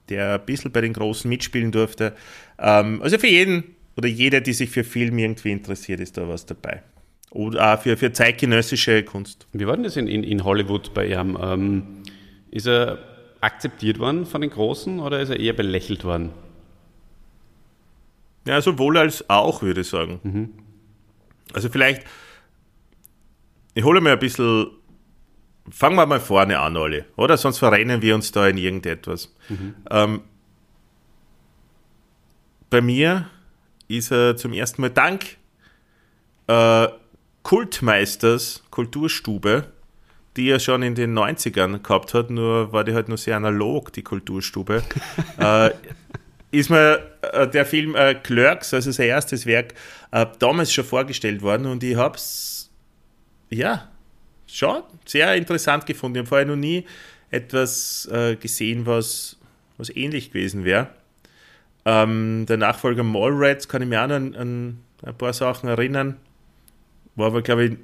der 0.09 0.35
ein 0.35 0.45
bisschen 0.45 0.71
bei 0.71 0.81
den 0.81 0.93
Großen 0.93 1.27
mitspielen 1.27 1.71
durfte. 1.71 2.15
Ähm, 2.59 3.01
also 3.01 3.17
für 3.17 3.27
jeden 3.27 3.74
oder 3.97 4.07
jeder, 4.07 4.41
die 4.41 4.53
sich 4.53 4.69
für 4.69 4.83
Film 4.83 5.17
irgendwie 5.17 5.51
interessiert, 5.51 5.99
ist 5.99 6.17
da 6.17 6.27
was 6.27 6.45
dabei. 6.45 6.83
Oder 7.31 7.73
auch 7.73 7.81
für, 7.81 7.97
für 7.97 8.11
zeitgenössische 8.13 9.03
Kunst. 9.03 9.47
Wie 9.51 9.67
war 9.67 9.75
denn 9.75 9.83
das 9.83 9.97
in, 9.97 10.07
in, 10.07 10.23
in 10.23 10.43
Hollywood 10.43 10.93
bei 10.93 11.07
ihm? 11.07 11.37
Ähm, 11.41 11.83
ist 12.51 12.67
er 12.67 12.99
akzeptiert 13.41 13.99
worden 13.99 14.25
von 14.25 14.41
den 14.41 14.49
Großen 14.49 14.99
oder 14.99 15.19
ist 15.19 15.29
er 15.29 15.39
eher 15.39 15.53
belächelt 15.53 16.03
worden? 16.03 16.31
Ja, 18.47 18.61
sowohl 18.61 18.97
als 18.97 19.29
auch, 19.29 19.61
würde 19.61 19.81
ich 19.81 19.87
sagen. 19.87 20.19
Also 21.53 21.69
vielleicht, 21.69 22.03
ich 23.73 23.83
hole 23.83 24.01
mir 24.01 24.11
ein 24.11 24.19
bisschen, 24.19 24.67
fangen 25.69 25.95
wir 25.95 26.05
mal 26.05 26.19
vorne 26.19 26.59
an, 26.59 26.77
alle, 26.77 27.05
oder? 27.15 27.37
Sonst 27.37 27.57
verrennen 27.57 28.01
wir 28.01 28.15
uns 28.15 28.31
da 28.31 28.47
in 28.47 28.57
irgendetwas. 28.57 29.35
Ähm, 29.89 30.21
bei 32.69 32.81
mir 32.81 33.29
ist 33.87 34.11
er 34.11 34.35
zum 34.37 34.53
ersten 34.53 34.81
Mal 34.81 34.89
dank 34.89 35.37
äh, 36.47 36.87
Kultmeisters 37.43 38.63
Kulturstube, 38.71 39.65
die 40.35 40.49
er 40.49 40.59
schon 40.59 40.81
in 40.81 40.95
den 40.95 41.17
90ern 41.17 41.81
gehabt 41.81 42.13
hat, 42.13 42.29
nur 42.29 42.71
war 42.73 42.83
die 42.83 42.93
halt 42.93 43.07
nur 43.07 43.17
sehr 43.17 43.37
analog, 43.37 43.93
die 43.93 44.01
Kulturstube. 44.01 44.83
äh, 45.37 45.71
ist 46.51 46.69
mir 46.69 47.11
äh, 47.21 47.47
der 47.47 47.65
Film 47.65 47.95
äh, 47.95 48.15
Clerks, 48.15 48.73
also 48.73 48.91
sein 48.91 49.07
erstes 49.07 49.45
Werk, 49.45 49.73
äh, 50.11 50.25
damals 50.39 50.73
schon 50.73 50.85
vorgestellt 50.85 51.41
worden 51.41 51.67
und 51.67 51.83
ich 51.83 51.95
habe 51.95 52.15
es, 52.15 52.71
ja, 53.49 53.89
schon 54.47 54.83
sehr 55.05 55.35
interessant 55.35 55.85
gefunden. 55.85 56.15
Ich 56.15 56.19
habe 56.21 56.29
vorher 56.29 56.47
noch 56.47 56.55
nie 56.55 56.85
etwas 57.29 58.09
äh, 58.11 58.35
gesehen, 58.35 58.85
was, 58.85 59.37
was 59.77 59.89
ähnlich 59.89 60.31
gewesen 60.31 60.63
wäre. 60.63 60.89
Ähm, 61.85 62.45
der 62.47 62.57
Nachfolger 62.57 63.03
Mallrats 63.03 63.67
kann 63.67 63.81
ich 63.81 63.87
mir 63.87 64.01
auch 64.01 64.07
noch 64.07 64.15
an, 64.15 64.35
an 64.35 64.79
ein 65.03 65.15
paar 65.15 65.33
Sachen 65.33 65.69
erinnern. 65.69 66.17
War 67.15 67.27
aber, 67.27 67.41
glaube 67.41 67.65
ich, 67.65 67.77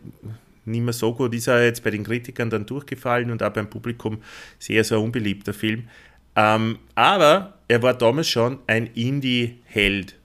nicht 0.65 0.81
mehr 0.81 0.93
so 0.93 1.13
gut. 1.13 1.33
Ist 1.33 1.47
er 1.47 1.63
jetzt 1.63 1.83
bei 1.83 1.91
den 1.91 2.03
Kritikern 2.03 2.49
dann 2.49 2.65
durchgefallen 2.65 3.31
und 3.31 3.43
auch 3.43 3.51
beim 3.51 3.69
Publikum 3.69 4.21
sehr, 4.59 4.83
sehr 4.83 4.99
unbeliebter 4.99 5.53
Film. 5.53 5.87
Ähm, 6.35 6.79
aber 6.95 7.53
er 7.67 7.81
war 7.83 7.93
damals 7.93 8.29
schon 8.29 8.59
ein 8.67 8.87
Indie-Held, 8.87 10.15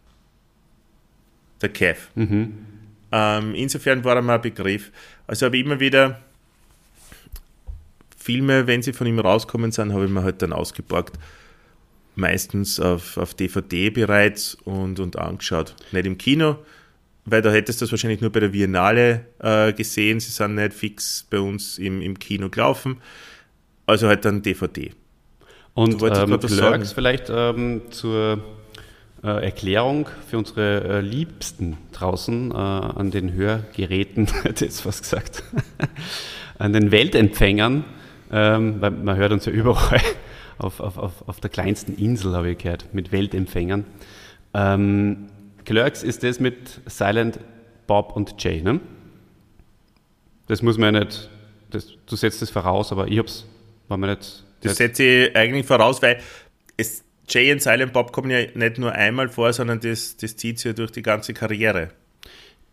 der 1.61 1.69
Kev. 1.69 2.09
Ähm, 3.13 3.55
insofern 3.55 4.05
war 4.05 4.17
er 4.17 4.23
mal 4.23 4.37
ein 4.37 4.43
Begriff. 4.43 4.91
Also 5.27 5.47
habe 5.47 5.57
ich 5.57 5.65
immer 5.65 5.81
wieder 5.81 6.21
Filme, 8.17 8.67
wenn 8.67 8.83
sie 8.83 8.93
von 8.93 9.07
ihm 9.07 9.19
rauskommen 9.19 9.71
sind, 9.71 9.93
habe 9.93 10.05
ich 10.05 10.11
mir 10.11 10.23
halt 10.23 10.43
dann 10.43 10.53
ausgeborgt. 10.53 11.19
Meistens 12.17 12.81
auf, 12.81 13.17
auf 13.19 13.35
DVD 13.35 13.91
bereits 13.91 14.55
und, 14.65 15.01
und 15.01 15.19
angeschaut. 15.19 15.77
Nicht 15.93 16.07
im 16.07 16.19
Kino, 16.19 16.57
weil 17.25 17.43
da 17.43 17.53
hättest 17.53 17.81
du 17.81 17.85
das 17.85 17.93
wahrscheinlich 17.93 18.21
nur 18.21 18.31
bei 18.31 18.41
der 18.41 18.49
Biennale 18.49 19.27
äh, 19.39 19.73
gesehen. 19.73 20.19
Sie 20.19 20.31
sind 20.31 20.55
nicht 20.55 20.73
fix 20.73 21.27
bei 21.29 21.39
uns 21.39 21.79
im, 21.79 22.01
im 22.01 22.19
Kino 22.19 22.49
gelaufen. 22.49 23.03
Also 23.87 24.09
halt 24.09 24.25
dann 24.25 24.43
DVD. 24.43 24.93
Und 25.75 26.01
Du 26.01 26.07
ähm, 26.07 26.31
was 26.31 26.53
Clerks 26.53 26.93
vielleicht 26.93 27.27
ähm, 27.31 27.83
zur 27.91 28.43
äh, 29.23 29.45
Erklärung 29.45 30.09
für 30.29 30.39
unsere 30.39 30.85
äh, 30.85 31.01
Liebsten 31.01 31.77
draußen 31.93 32.51
äh, 32.51 32.55
an 32.55 33.11
den 33.11 33.33
Hörgeräten, 33.33 34.27
hätte 34.43 34.65
jetzt 34.65 34.81
fast 34.81 35.03
gesagt, 35.03 35.43
an 36.59 36.73
den 36.73 36.91
Weltempfängern, 36.91 37.85
ähm, 38.33 38.81
weil 38.81 38.91
man 38.91 39.17
hört 39.17 39.33
uns 39.33 39.45
ja 39.45 39.53
überall, 39.53 40.01
auf, 40.59 40.81
auf, 40.81 40.99
auf, 40.99 41.29
auf 41.29 41.41
der 41.41 41.51
kleinsten 41.51 41.97
Insel 41.97 42.35
habe 42.35 42.51
ich 42.51 42.59
gehört, 42.59 42.93
mit 42.93 43.13
Weltempfängern. 43.13 43.85
Ähm, 44.55 45.29
Clerks 45.65 46.03
ist 46.03 46.23
das 46.23 46.41
mit 46.41 46.81
Silent 46.87 47.41
Bob 47.87 48.15
und 48.17 48.43
Jay, 48.43 48.63
ne? 48.63 48.81
Das 50.47 50.63
muss 50.63 50.79
man 50.79 50.95
ja 50.95 51.05
nicht, 51.05 51.29
das, 51.71 51.89
du 52.07 52.17
setzt 52.17 52.41
das 52.41 52.51
voraus, 52.51 52.93
aber 52.93 53.09
ich 53.09 53.19
hab's, 53.19 53.47
war 53.89 53.97
mir 53.97 54.09
nicht... 54.09 54.45
Das 54.63 54.77
setze 54.77 55.03
ich 55.03 55.37
eigentlich 55.37 55.67
voraus, 55.67 56.01
weil 56.03 56.19
es, 56.77 57.05
Jay 57.29 57.53
und 57.53 57.61
Silent 57.61 57.93
Bob 57.93 58.13
kommen 58.13 58.31
ja 58.31 58.47
nicht 58.55 58.79
nur 58.79 58.93
einmal 58.93 59.29
vor, 59.29 59.53
sondern 59.53 59.81
das, 59.81 60.17
das 60.17 60.37
zieht 60.37 60.59
sich 60.59 60.67
ja 60.67 60.73
durch 60.73 60.93
die 60.93 61.03
ganze 61.03 61.35
Karriere. 61.35 61.91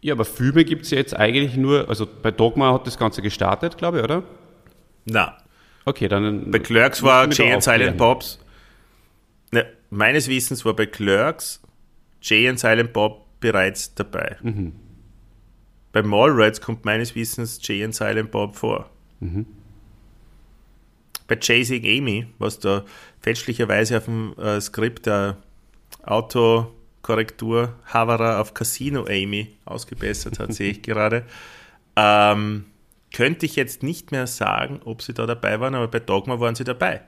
Ja, 0.02 0.14
aber 0.14 0.26
Filme 0.26 0.66
gibt 0.66 0.84
es 0.84 0.92
ja 0.92 0.98
jetzt 0.98 1.16
eigentlich 1.16 1.56
nur, 1.56 1.90
also 1.90 2.06
bei 2.06 2.30
Dogma 2.30 2.74
hat 2.74 2.86
das 2.86 2.98
Ganze 2.98 3.22
gestartet, 3.22 3.78
glaube 3.78 4.00
ich, 4.00 4.04
oder? 4.04 4.24
Na, 5.06 5.38
Okay, 5.86 6.08
dann. 6.08 6.52
bei 6.52 6.60
Clerks 6.60 7.04
war 7.04 7.30
Jay 7.32 7.50
da 7.50 7.56
und 7.56 7.64
Silent. 7.64 7.98
Bobs. 7.98 8.40
Ne, 9.52 9.66
meines 9.90 10.28
Wissens 10.28 10.64
war 10.66 10.76
bei 10.76 10.86
Clerks 10.86 11.62
Jay 12.22 12.50
und 12.50 12.60
Silent 12.60 12.94
Bob 12.94 13.26
bereits 13.40 13.94
dabei. 13.94 14.38
Mhm. 14.42 14.74
Bei 15.92 16.02
Mallrats 16.02 16.62
kommt 16.62 16.86
meines 16.86 17.14
Wissens 17.16 17.60
Jay 17.62 17.84
und 17.86 17.94
Silent 17.94 18.32
Bob 18.32 18.56
vor. 18.56 18.90
Mhm. 19.20 19.46
Bei 21.28 21.36
Chasing 21.36 21.86
Amy, 21.86 22.28
was 22.40 22.60
da 22.60 22.84
fälschlicherweise 23.22 23.98
auf 23.98 24.06
dem 24.06 24.34
äh, 24.38 24.60
Skript 24.60 25.06
der 25.06 25.38
Autokorrektur 26.04 27.76
Havara 27.86 28.40
auf 28.42 28.54
Casino 28.54 29.06
Amy 29.06 29.56
ausgebessert 29.66 30.40
hat, 30.40 30.54
sehe 30.54 30.72
ich 30.72 30.82
gerade. 30.82 31.26
Ähm, 31.96 32.66
könnte 33.14 33.46
ich 33.46 33.56
jetzt 33.56 33.84
nicht 33.84 34.12
mehr 34.12 34.28
sagen, 34.28 34.82
ob 34.84 35.02
sie 35.02 35.14
da 35.14 35.26
dabei 35.26 35.60
waren, 35.60 35.76
aber 35.76 35.88
bei 35.88 36.00
Dogma 36.00 36.40
waren 36.40 36.56
sie 36.56 36.66
dabei. 36.66 37.02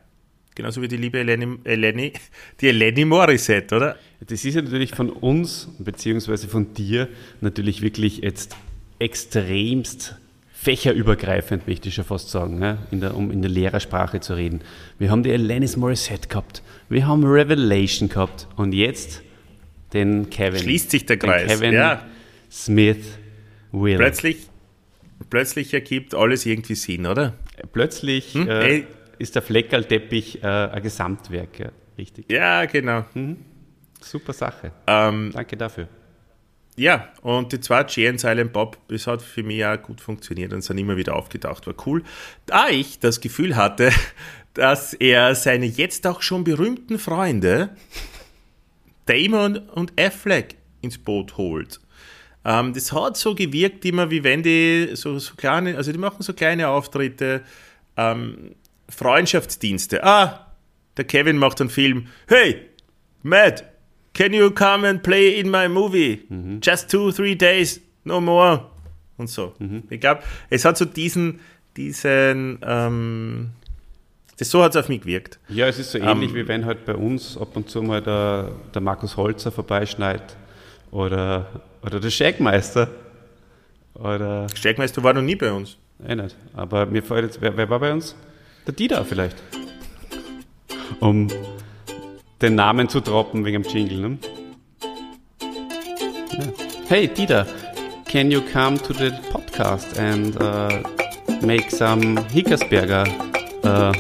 Genauso 0.56 0.82
wie 0.82 0.88
die 0.88 0.96
liebe 0.96 1.20
Eleni, 1.20 1.58
Eleni, 1.66 2.14
die 2.62 2.70
Eleni 2.70 3.04
Morissette, 3.04 3.76
oder? 3.76 3.98
Das 4.22 4.46
ist 4.46 4.56
ja 4.56 4.62
natürlich 4.62 4.92
von 4.92 5.10
uns, 5.10 5.68
beziehungsweise 5.80 6.48
von 6.48 6.74
dir, 6.74 7.10
natürlich 7.42 7.82
wirklich 7.82 8.20
jetzt 8.20 8.56
extremst 9.00 10.16
fächerübergreifend, 10.54 11.68
möchte 11.68 11.90
ich 11.90 11.96
schon 11.96 12.06
fast 12.06 12.30
sagen, 12.30 12.58
ne? 12.58 12.78
in 12.92 13.02
der, 13.02 13.16
um 13.16 13.30
in 13.30 13.42
der 13.42 13.52
Lehrersprache 13.52 14.22
zu 14.22 14.36
reden. 14.36 14.62
Wir 14.98 15.12
haben 15.12 15.24
die 15.24 15.32
Alanis 15.32 15.76
Morissette 15.76 16.30
gehabt, 16.30 16.64
wir 16.88 17.06
haben 17.06 17.24
Revelation 17.26 18.08
gehabt 18.10 18.48
und 18.56 18.74
jetzt 18.74 19.22
den 19.94 20.30
Kevin. 20.30 20.62
Schließt 20.62 20.92
sich 20.92 21.06
der 21.06 21.18
Kreis, 21.18 21.52
Kevin 21.52 21.74
ja. 21.74 22.06
Smith 22.50 23.06
Will. 23.72 23.98
Plötzlich, 23.98 24.48
plötzlich 25.30 25.74
ergibt 25.74 26.14
alles 26.16 26.46
irgendwie 26.46 26.76
Sinn, 26.76 27.06
oder? 27.06 27.34
Plötzlich 27.72 28.34
Hm? 28.34 28.50
äh, 28.50 28.84
ist 29.18 29.36
der 29.36 29.42
Fleckerlteppich 29.42 30.44
äh, 30.44 30.48
ein 30.48 30.84
Gesamtwerk, 30.84 31.60
ja. 31.60 31.70
Richtig. 31.98 32.30
Ja, 32.30 32.66
genau. 32.66 33.06
Super 34.02 34.34
Sache. 34.34 34.72
Ähm, 34.88 35.32
Danke 35.34 35.56
dafür. 35.56 35.88
ja, 36.76 37.08
und 37.22 37.54
die 37.54 37.60
zwei 37.62 37.86
Jay 37.88 38.10
und 38.10 38.20
Silent 38.20 38.52
Bob, 38.52 38.78
das 38.90 39.08
hat 39.08 39.22
für 39.22 39.44
mich 39.44 39.66
auch 39.66 39.82
gut 39.82 40.02
funktioniert 40.02 40.52
und 40.52 40.62
sind 40.62 40.78
immer 40.78 40.98
wieder 40.98 41.16
aufgetaucht. 41.16 41.66
War 41.68 41.74
cool. 41.86 42.04
Da 42.46 42.68
ich 42.68 43.00
das 43.00 43.22
Gefühl 43.22 43.56
hatte, 43.56 43.92
dass 44.54 44.94
er 44.94 45.34
seine 45.36 45.66
jetzt 45.66 46.06
auch 46.06 46.22
schon 46.22 46.44
berühmten 46.44 47.00
Freunde 47.00 47.70
Damon 49.06 49.58
und 49.58 49.94
Affleck 50.00 50.56
ins 50.82 50.98
Boot 50.98 51.38
holt. 51.38 51.80
Ähm, 52.46 52.74
das 52.74 52.94
hat 52.94 53.18
so 53.18 53.34
gewirkt 53.34 53.84
immer, 53.86 54.12
wie 54.12 54.24
wenn 54.24 54.44
die 54.44 54.92
so, 54.94 55.18
so 55.18 55.34
kleine, 55.36 55.76
also 55.76 55.92
die 55.92 55.98
machen 55.98 56.22
so 56.22 56.34
kleine 56.34 56.70
Auftritte, 56.70 57.42
ähm, 57.98 58.52
Freundschaftsdienste. 58.88 60.04
Ah, 60.04 60.54
der 60.96 61.06
Kevin 61.06 61.38
macht 61.38 61.60
einen 61.60 61.72
Film. 61.72 62.08
Hey, 62.28 62.62
Matt, 63.24 63.64
can 64.14 64.32
you 64.32 64.52
come 64.52 64.88
and 64.88 65.02
play 65.02 65.40
in 65.40 65.50
my 65.50 65.68
movie? 65.68 66.24
Just 66.62 66.90
two, 66.92 67.12
three 67.12 67.36
days, 67.36 67.82
no 68.04 68.22
more. 68.22 68.70
Und 69.18 69.30
so. 69.30 69.54
Ich 69.90 70.00
glaube, 70.00 70.22
es 70.50 70.66
hat 70.66 70.78
so 70.78 70.86
diesen, 70.86 71.40
diesen, 71.78 72.60
ähm, 72.62 73.52
das 74.38 74.50
so 74.52 74.62
hat 74.62 74.76
es 74.76 74.78
auf 74.78 74.90
mich 74.90 75.02
gewirkt. 75.02 75.40
Ja, 75.50 75.68
es 75.68 75.80
ist 75.80 75.92
so 75.92 75.98
ähnlich, 75.98 76.34
wie 76.34 76.48
wenn 76.48 76.66
halt 76.66 76.86
bei 76.86 76.96
uns 76.96 77.38
ab 77.38 77.56
und 77.56 77.70
zu 77.70 77.82
mal 77.82 78.02
der, 78.02 78.52
der 78.74 78.82
Markus 78.82 79.18
Holzer 79.18 79.52
vorbeischneit 79.52 80.36
oder, 80.92 81.62
oder 81.86 82.00
der 82.00 82.10
Schägmeister. 82.10 82.90
Oder, 83.94 84.48
Steigmeister 84.54 85.04
war 85.04 85.14
noch 85.14 85.22
nie 85.22 85.36
bei 85.36 85.52
uns. 85.52 85.78
eh 86.06 86.16
nicht. 86.16 86.36
Aber 86.54 86.86
mir 86.86 87.02
fällt 87.02 87.24
jetzt, 87.26 87.42
wer, 87.42 87.56
wer 87.56 87.70
war 87.70 87.80
bei 87.80 87.94
uns? 87.94 88.16
Der 88.68 88.74
Dieter 88.74 89.06
vielleicht. 89.06 89.38
Um 91.00 91.28
den 92.42 92.56
Namen 92.56 92.90
zu 92.90 93.00
droppen 93.00 93.46
wegen 93.46 93.64
dem 93.64 93.72
Jingle, 93.72 94.00
ne? 94.00 94.18
Ja. 96.32 96.44
Hey 96.90 97.08
Dieter, 97.08 97.48
can 98.12 98.30
you 98.30 98.42
come 98.42 98.78
to 98.78 98.94
the 98.94 99.12
podcast 99.32 99.98
and 99.98 100.36
uh, 100.42 100.84
make 101.46 101.72
some 101.72 102.18
Hickersberger 102.34 103.06
uh, 103.64 103.94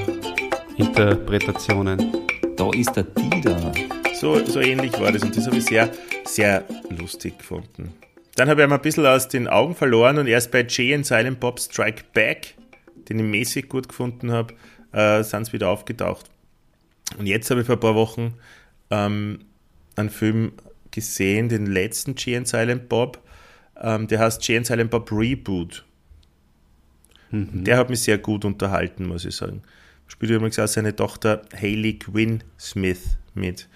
Interpretationen? 0.77 2.13
Da 2.57 2.69
ist 2.71 2.93
der 2.95 3.03
Dieter. 3.03 3.71
So, 4.19 4.43
so 4.45 4.59
ähnlich 4.59 4.99
war 4.99 5.11
das 5.11 5.23
und 5.23 5.35
das 5.35 5.45
habe 5.47 5.57
ich 5.57 5.65
sehr, 5.65 5.89
sehr 6.25 6.65
lustig 6.89 7.37
gefunden. 7.37 7.93
Dann 8.35 8.49
habe 8.49 8.61
ich 8.61 8.67
ihn 8.67 8.73
ein 8.73 8.81
bisschen 8.81 9.05
aus 9.05 9.27
den 9.27 9.47
Augen 9.47 9.75
verloren 9.75 10.17
und 10.17 10.27
erst 10.27 10.51
bei 10.51 10.65
Jay 10.67 10.93
and 10.93 11.05
Silent 11.05 11.39
Bob 11.39 11.59
Strike 11.59 12.03
Back, 12.13 12.55
den 13.07 13.19
ich 13.19 13.25
mäßig 13.25 13.69
gut 13.69 13.87
gefunden 13.87 14.31
habe, 14.31 14.53
äh, 14.91 15.23
sind 15.23 15.45
sie 15.45 15.53
wieder 15.53 15.69
aufgetaucht. 15.69 16.25
Und 17.17 17.27
jetzt 17.27 17.49
habe 17.49 17.61
ich 17.61 17.67
vor 17.67 17.77
ein 17.77 17.79
paar 17.81 17.95
Wochen 17.95 18.33
ähm, 18.89 19.39
einen 19.95 20.09
Film 20.09 20.53
gesehen, 20.91 21.49
den 21.49 21.67
letzten 21.67 22.15
Jay 22.17 22.35
and 22.35 22.47
Silent 22.47 22.89
Bob. 22.89 23.21
Ähm, 23.79 24.07
der 24.07 24.19
heißt 24.19 24.45
Jay 24.47 24.57
and 24.57 24.65
Silent 24.65 24.91
Bob 24.91 25.11
Reboot. 25.11 25.85
Der 27.31 27.77
hat 27.77 27.89
mich 27.89 28.01
sehr 28.01 28.17
gut 28.17 28.45
unterhalten, 28.45 29.07
muss 29.07 29.25
ich 29.25 29.35
sagen. 29.35 29.61
Spielt 30.07 30.31
übrigens 30.31 30.59
auch 30.59 30.67
seine 30.67 30.95
Tochter 30.95 31.41
Hayley 31.53 31.97
Quinn 31.99 32.43
Smith 32.59 33.17
mit, 33.33 33.67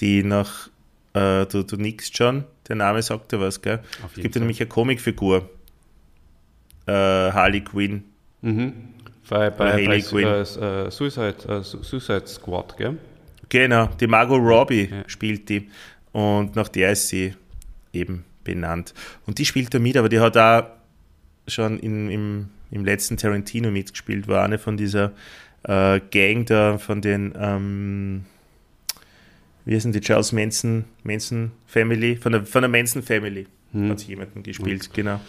die 0.00 0.22
nach, 0.22 0.70
äh, 1.14 1.46
du, 1.46 1.62
du 1.62 1.76
nix 1.76 2.10
schon, 2.16 2.44
der 2.68 2.76
Name 2.76 3.02
sagt 3.02 3.32
dir 3.32 3.40
was, 3.40 3.60
gell? 3.62 3.80
Es 4.14 4.22
gibt 4.22 4.34
ja 4.34 4.40
nämlich 4.40 4.60
eine 4.60 4.68
Comicfigur, 4.68 5.48
äh, 6.86 6.92
Harley 6.92 7.60
Quinn. 7.62 8.04
Bei, 9.28 9.50
bei, 9.50 9.72
Hayley 9.72 9.86
bei 9.86 10.00
Quinn. 10.00 10.26
äh, 10.26 10.86
äh, 10.86 10.90
Suicide, 10.90 11.36
äh, 11.48 11.62
Su- 11.62 11.82
Suicide 11.82 12.26
Squad, 12.26 12.76
gell? 12.76 12.98
Genau, 13.48 13.86
die 14.00 14.06
Margot 14.06 14.40
Robbie 14.40 14.88
Ja. 14.90 15.04
spielt 15.06 15.48
die 15.48 15.68
und 16.12 16.56
nach 16.56 16.68
der 16.68 16.92
ist 16.92 17.08
sie 17.08 17.34
eben 17.92 18.24
benannt. 18.44 18.94
Und 19.26 19.38
die 19.38 19.44
spielt 19.44 19.72
da 19.72 19.78
mit, 19.78 19.96
aber 19.96 20.08
die 20.08 20.18
hat 20.20 20.36
auch 20.36 20.64
schon 21.46 21.78
in, 21.78 22.10
im, 22.10 22.48
im 22.70 22.84
letzten 22.84 23.16
Tarantino 23.16 23.70
mitgespielt, 23.70 24.26
war 24.26 24.44
eine 24.44 24.58
von 24.58 24.76
dieser 24.76 25.12
äh, 25.64 26.00
Gang 26.10 26.46
da, 26.46 26.78
von 26.78 27.00
den, 27.02 27.34
ähm, 27.38 28.24
wie 29.64 29.74
heißen 29.74 29.92
die, 29.92 30.00
Charles 30.00 30.32
Manson, 30.32 30.84
Manson 31.04 31.52
Family, 31.66 32.16
von 32.16 32.32
der, 32.32 32.44
von 32.46 32.62
der 32.62 32.68
Manson 32.68 33.02
Family 33.02 33.46
hat 33.74 34.00
sie 34.00 34.08
jemanden 34.08 34.42
gespielt, 34.42 34.92
genau. 34.92 35.20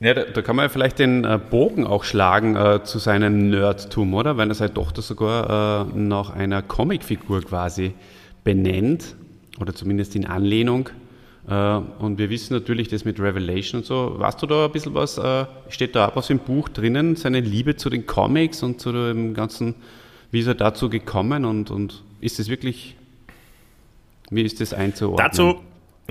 Ja, 0.00 0.14
da, 0.14 0.24
da 0.24 0.42
kann 0.42 0.56
man 0.56 0.64
ja 0.64 0.68
vielleicht 0.70 0.98
den 0.98 1.24
äh, 1.24 1.38
Bogen 1.38 1.86
auch 1.86 2.04
schlagen 2.04 2.56
äh, 2.56 2.82
zu 2.84 2.98
seinem 2.98 3.50
Nerdtum, 3.50 4.14
oder? 4.14 4.36
Weil 4.38 4.48
er 4.48 4.54
seine 4.54 4.72
Tochter 4.72 5.02
sogar 5.02 5.86
äh, 5.94 5.98
nach 5.98 6.30
einer 6.30 6.62
Comicfigur 6.62 7.42
quasi 7.42 7.92
benennt, 8.42 9.14
oder 9.60 9.74
zumindest 9.74 10.16
in 10.16 10.24
Anlehnung. 10.26 10.88
Äh, 11.46 11.76
und 11.98 12.18
wir 12.18 12.30
wissen 12.30 12.54
natürlich 12.54 12.88
das 12.88 13.04
mit 13.04 13.20
Revelation 13.20 13.80
und 13.80 13.86
so. 13.86 14.14
Weißt 14.16 14.40
du 14.40 14.46
da 14.46 14.66
ein 14.66 14.72
bisschen 14.72 14.94
was? 14.94 15.18
Äh, 15.18 15.44
steht 15.68 15.94
da 15.94 16.08
auch 16.08 16.16
was 16.16 16.30
im 16.30 16.38
Buch 16.38 16.70
drinnen? 16.70 17.16
Seine 17.16 17.40
Liebe 17.40 17.76
zu 17.76 17.90
den 17.90 18.06
Comics 18.06 18.62
und 18.62 18.80
zu 18.80 18.92
dem 18.92 19.34
ganzen, 19.34 19.74
wie 20.30 20.40
ist 20.40 20.46
er 20.46 20.54
dazu 20.54 20.88
gekommen 20.88 21.44
und, 21.44 21.70
und 21.70 22.02
ist 22.22 22.40
es 22.40 22.48
wirklich, 22.48 22.96
wie 24.30 24.42
ist 24.42 24.60
das 24.60 24.72
einzuordnen? 24.72 25.26
Dazu, 25.28 25.60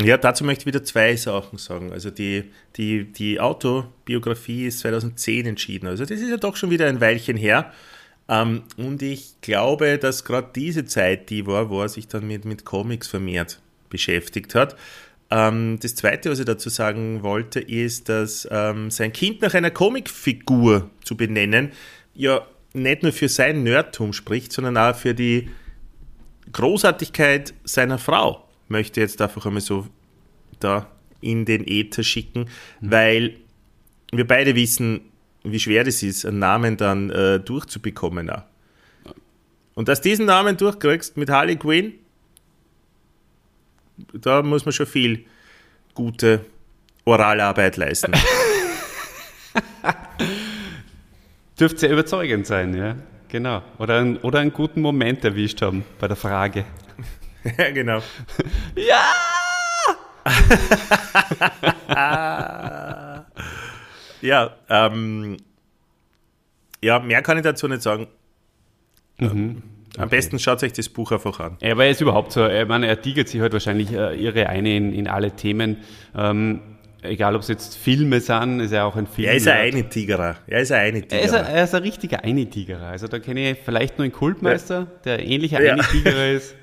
ja, 0.02 0.18
dazu 0.18 0.44
möchte 0.44 0.64
ich 0.64 0.66
wieder 0.68 0.84
zwei 0.84 1.16
Sachen 1.16 1.58
sagen. 1.58 1.92
Also 1.92 2.10
die, 2.10 2.52
die, 2.76 3.12
die 3.12 3.40
Autobiografie 3.40 4.66
ist 4.66 4.80
2010 4.80 5.46
entschieden. 5.46 5.88
Also 5.88 6.06
das 6.06 6.20
ist 6.20 6.30
ja 6.30 6.38
doch 6.38 6.56
schon 6.56 6.70
wieder 6.70 6.88
ein 6.88 7.02
Weilchen 7.02 7.38
her. 7.38 7.72
Ähm, 8.28 8.64
und 8.78 9.02
ich 9.02 9.42
glaube, 9.42 9.98
dass 9.98 10.24
gerade 10.24 10.50
diese 10.56 10.86
Zeit 10.86 11.30
die 11.30 11.48
war, 11.48 11.70
wo 11.70 11.82
er 11.82 11.90
sich 11.90 12.08
dann 12.08 12.28
mit, 12.28 12.46
mit 12.46 12.66
Comics 12.66 13.08
vermehrt 13.08 13.60
beschäftigt 13.90 14.56
hat. 14.56 14.76
Ähm, 15.32 15.80
das 15.82 15.96
Zweite, 15.96 16.30
was 16.30 16.40
ich 16.40 16.46
dazu 16.46 16.70
sagen 16.70 17.24
wollte, 17.24 17.60
ist, 17.60 18.10
dass 18.10 18.48
ähm, 18.52 18.92
sein 18.92 19.14
Kind 19.14 19.42
nach 19.42 19.54
einer 19.54 19.72
Comicfigur 19.72 20.90
zu 21.04 21.18
benennen, 21.18 21.72
ja 22.14 22.46
nicht 22.74 23.04
nur 23.04 23.12
für 23.12 23.30
sein 23.30 23.64
Nerdtum 23.64 24.14
spricht, 24.14 24.52
sondern 24.52 24.78
auch 24.78 24.96
für 24.96 25.14
die 25.14 25.50
Großartigkeit 26.52 27.54
seiner 27.64 27.98
Frau 27.98 28.48
möchte 28.68 29.02
ich 29.02 29.10
jetzt 29.10 29.22
einfach 29.22 29.46
einmal 29.46 29.62
so 29.62 29.88
da 30.60 30.90
in 31.22 31.46
den 31.46 31.68
Äther 31.68 32.04
schicken, 32.04 32.50
weil 32.82 33.38
wir 34.12 34.28
beide 34.28 34.56
wissen, 34.56 35.02
wie 35.44 35.60
schwer 35.60 35.84
das 35.84 36.02
ist, 36.04 36.26
einen 36.26 36.40
Namen 36.40 36.78
dann 36.78 37.10
äh, 37.10 37.40
durchzubekommen. 37.40 38.30
Auch. 38.30 38.44
Und 39.76 39.88
dass 39.88 40.02
du 40.02 40.10
diesen 40.10 40.26
Namen 40.26 40.58
durchkriegst 40.58 41.16
mit 41.18 41.30
Harley 41.30 41.56
Quinn, 41.56 41.94
da 44.14 44.42
muss 44.42 44.66
man 44.66 44.74
schon 44.74 44.88
viel 44.88 45.26
gute 45.94 46.46
Oralarbeit 47.06 47.78
leisten. 47.78 48.14
Dürfte 51.60 51.80
sehr 51.80 51.92
überzeugend 51.92 52.48
sein, 52.48 52.74
ja. 52.74 52.96
Genau. 53.30 53.62
Oder, 53.78 54.00
ein, 54.00 54.18
oder 54.18 54.40
einen 54.40 54.54
guten 54.54 54.82
Moment 54.82 55.24
erwischt 55.24 55.62
haben 55.62 55.86
bei 56.00 56.08
der 56.08 56.18
Frage. 56.18 56.66
ja, 57.58 57.72
genau. 57.72 58.02
Ja! 58.76 59.04
Ja, 64.22 64.56
ähm, 64.70 65.38
ja, 66.82 67.00
mehr 67.00 67.22
kann 67.22 67.38
ich 67.38 67.44
dazu 67.44 67.68
nicht 67.68 67.82
sagen. 67.82 68.08
Ähm, 69.20 69.64
Am 69.98 70.10
besten 70.10 70.40
schaut 70.40 70.64
euch 70.64 70.74
das 70.74 70.90
Buch 70.90 71.12
einfach 71.12 71.40
an. 71.40 71.58
Er 71.60 71.78
war 71.78 71.86
jetzt 71.86 72.02
überhaupt 72.02 72.32
so, 72.32 72.48
ich 72.48 72.68
meine, 72.68 72.88
er 72.88 73.02
tigert 73.02 73.28
sich 73.28 73.42
halt 73.42 73.54
wahrscheinlich 73.54 73.92
äh, 73.92 74.22
irre 74.22 74.48
eine 74.48 74.76
in, 74.76 74.94
in 74.94 75.08
alle 75.08 75.32
Themen. 75.32 75.78
Ähm, 76.16 76.62
egal, 77.02 77.36
ob 77.36 77.42
es 77.42 77.48
jetzt 77.48 77.78
Filme 77.78 78.20
sind, 78.20 78.60
ist 78.60 78.72
er 78.72 78.86
auch 78.86 78.96
ein 78.96 79.08
Film. 79.08 79.28
Er 79.28 79.36
ist 79.36 79.48
ein 79.48 79.58
Eine-Tigerer. 79.74 80.38
Er 80.48 80.60
ist 80.62 80.72
ein 80.72 80.80
Er 80.80 80.88
ist, 80.88 81.12
ein, 81.12 81.16
Eine-Tigerer. 81.16 81.50
er 81.50 81.64
ist 81.64 81.76
ein 81.76 81.84
richtiger 81.84 82.24
Eine-Tigerer. 82.24 82.88
Also 82.88 83.08
da 83.08 83.20
kenne 83.20 83.52
ich 83.52 83.58
vielleicht 83.64 83.98
nur 83.98 84.04
einen 84.06 84.14
Kultmeister, 84.14 84.88
der 85.06 85.26
ähnlicher 85.26 85.62
Ja. 85.62 85.74
Eine-Tigerer 85.74 86.28
ist. 86.32 86.56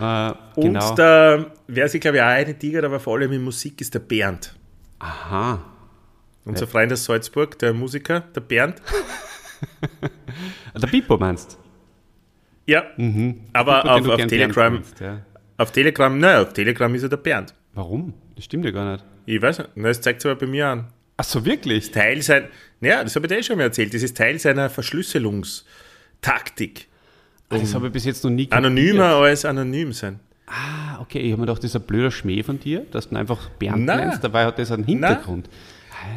Äh, 0.00 0.32
Und 0.56 0.62
genau. 0.74 0.94
der, 0.94 1.46
wer 1.68 1.88
sich, 1.88 2.00
glaube 2.00 2.16
ich, 2.18 2.22
auch 2.22 2.26
Eine-Tigerer, 2.26 2.86
aber 2.86 3.00
vor 3.00 3.16
allem 3.16 3.32
in 3.32 3.42
Musik, 3.42 3.80
ist 3.80 3.94
der 3.94 4.00
Bernd. 4.00 4.54
Aha. 4.98 5.62
Unser 6.44 6.66
Freund 6.66 6.92
aus 6.92 7.04
Salzburg, 7.04 7.58
der 7.58 7.72
Musiker, 7.72 8.20
der 8.34 8.40
Bernd. 8.40 8.82
Der 10.74 10.86
Pipo 10.88 11.16
meinst 11.18 11.56
Ja, 12.66 12.82
aber 13.52 13.82
Pipo, 13.82 13.94
den 13.94 14.10
auf, 14.10 14.20
auf 14.20 14.26
Telegram, 14.26 14.72
nennst, 14.74 14.98
ja. 15.00 15.20
auf 15.56 15.70
Telegram, 15.70 16.18
nein, 16.18 16.36
auf 16.44 16.52
Telegram 16.52 16.92
ist 16.96 17.04
er 17.04 17.08
der 17.10 17.16
Bernd. 17.18 17.54
Warum? 17.74 18.12
Das 18.34 18.44
stimmt 18.44 18.64
ja 18.64 18.70
gar 18.72 18.90
nicht. 18.92 19.04
Ich 19.26 19.40
weiß 19.40 19.58
nicht, 19.58 19.70
na, 19.76 19.88
das 19.88 20.00
zeigt 20.00 20.20
es 20.20 20.26
aber 20.26 20.36
bei 20.36 20.46
mir 20.46 20.66
an. 20.68 20.86
Ach 21.16 21.24
so, 21.24 21.44
wirklich? 21.44 21.90
Teil 21.90 22.22
sein, 22.22 22.44
ja, 22.80 23.02
das 23.04 23.14
habe 23.14 23.26
ich 23.26 23.32
dir 23.32 23.38
eh 23.38 23.42
schon 23.42 23.56
mal 23.58 23.64
erzählt, 23.64 23.94
das 23.94 24.02
ist 24.02 24.16
Teil 24.16 24.38
seiner 24.38 24.70
Verschlüsselungstaktik. 24.70 26.88
Ah, 27.48 27.58
das 27.58 27.74
habe 27.74 27.86
ich 27.88 27.92
bis 27.92 28.04
jetzt 28.04 28.24
noch 28.24 28.30
nie 28.30 28.48
Anonymer 28.50 29.16
als 29.16 29.44
anonym 29.44 29.92
sein. 29.92 30.18
Ah, 30.46 31.00
okay, 31.00 31.18
ich 31.20 31.30
habe 31.32 31.40
mir 31.40 31.46
gedacht, 31.46 31.62
das 31.62 31.70
ist 31.70 31.76
ein 31.76 31.82
blöder 31.86 32.10
Schmäh 32.10 32.42
von 32.42 32.58
dir, 32.58 32.84
dass 32.90 33.08
du 33.10 33.16
einfach 33.16 33.48
Bernd 33.50 33.84
Nein. 33.84 34.08
nennst, 34.08 34.24
dabei 34.24 34.44
hat 34.46 34.58
das 34.58 34.72
einen 34.72 34.84
Hintergrund. 34.84 35.48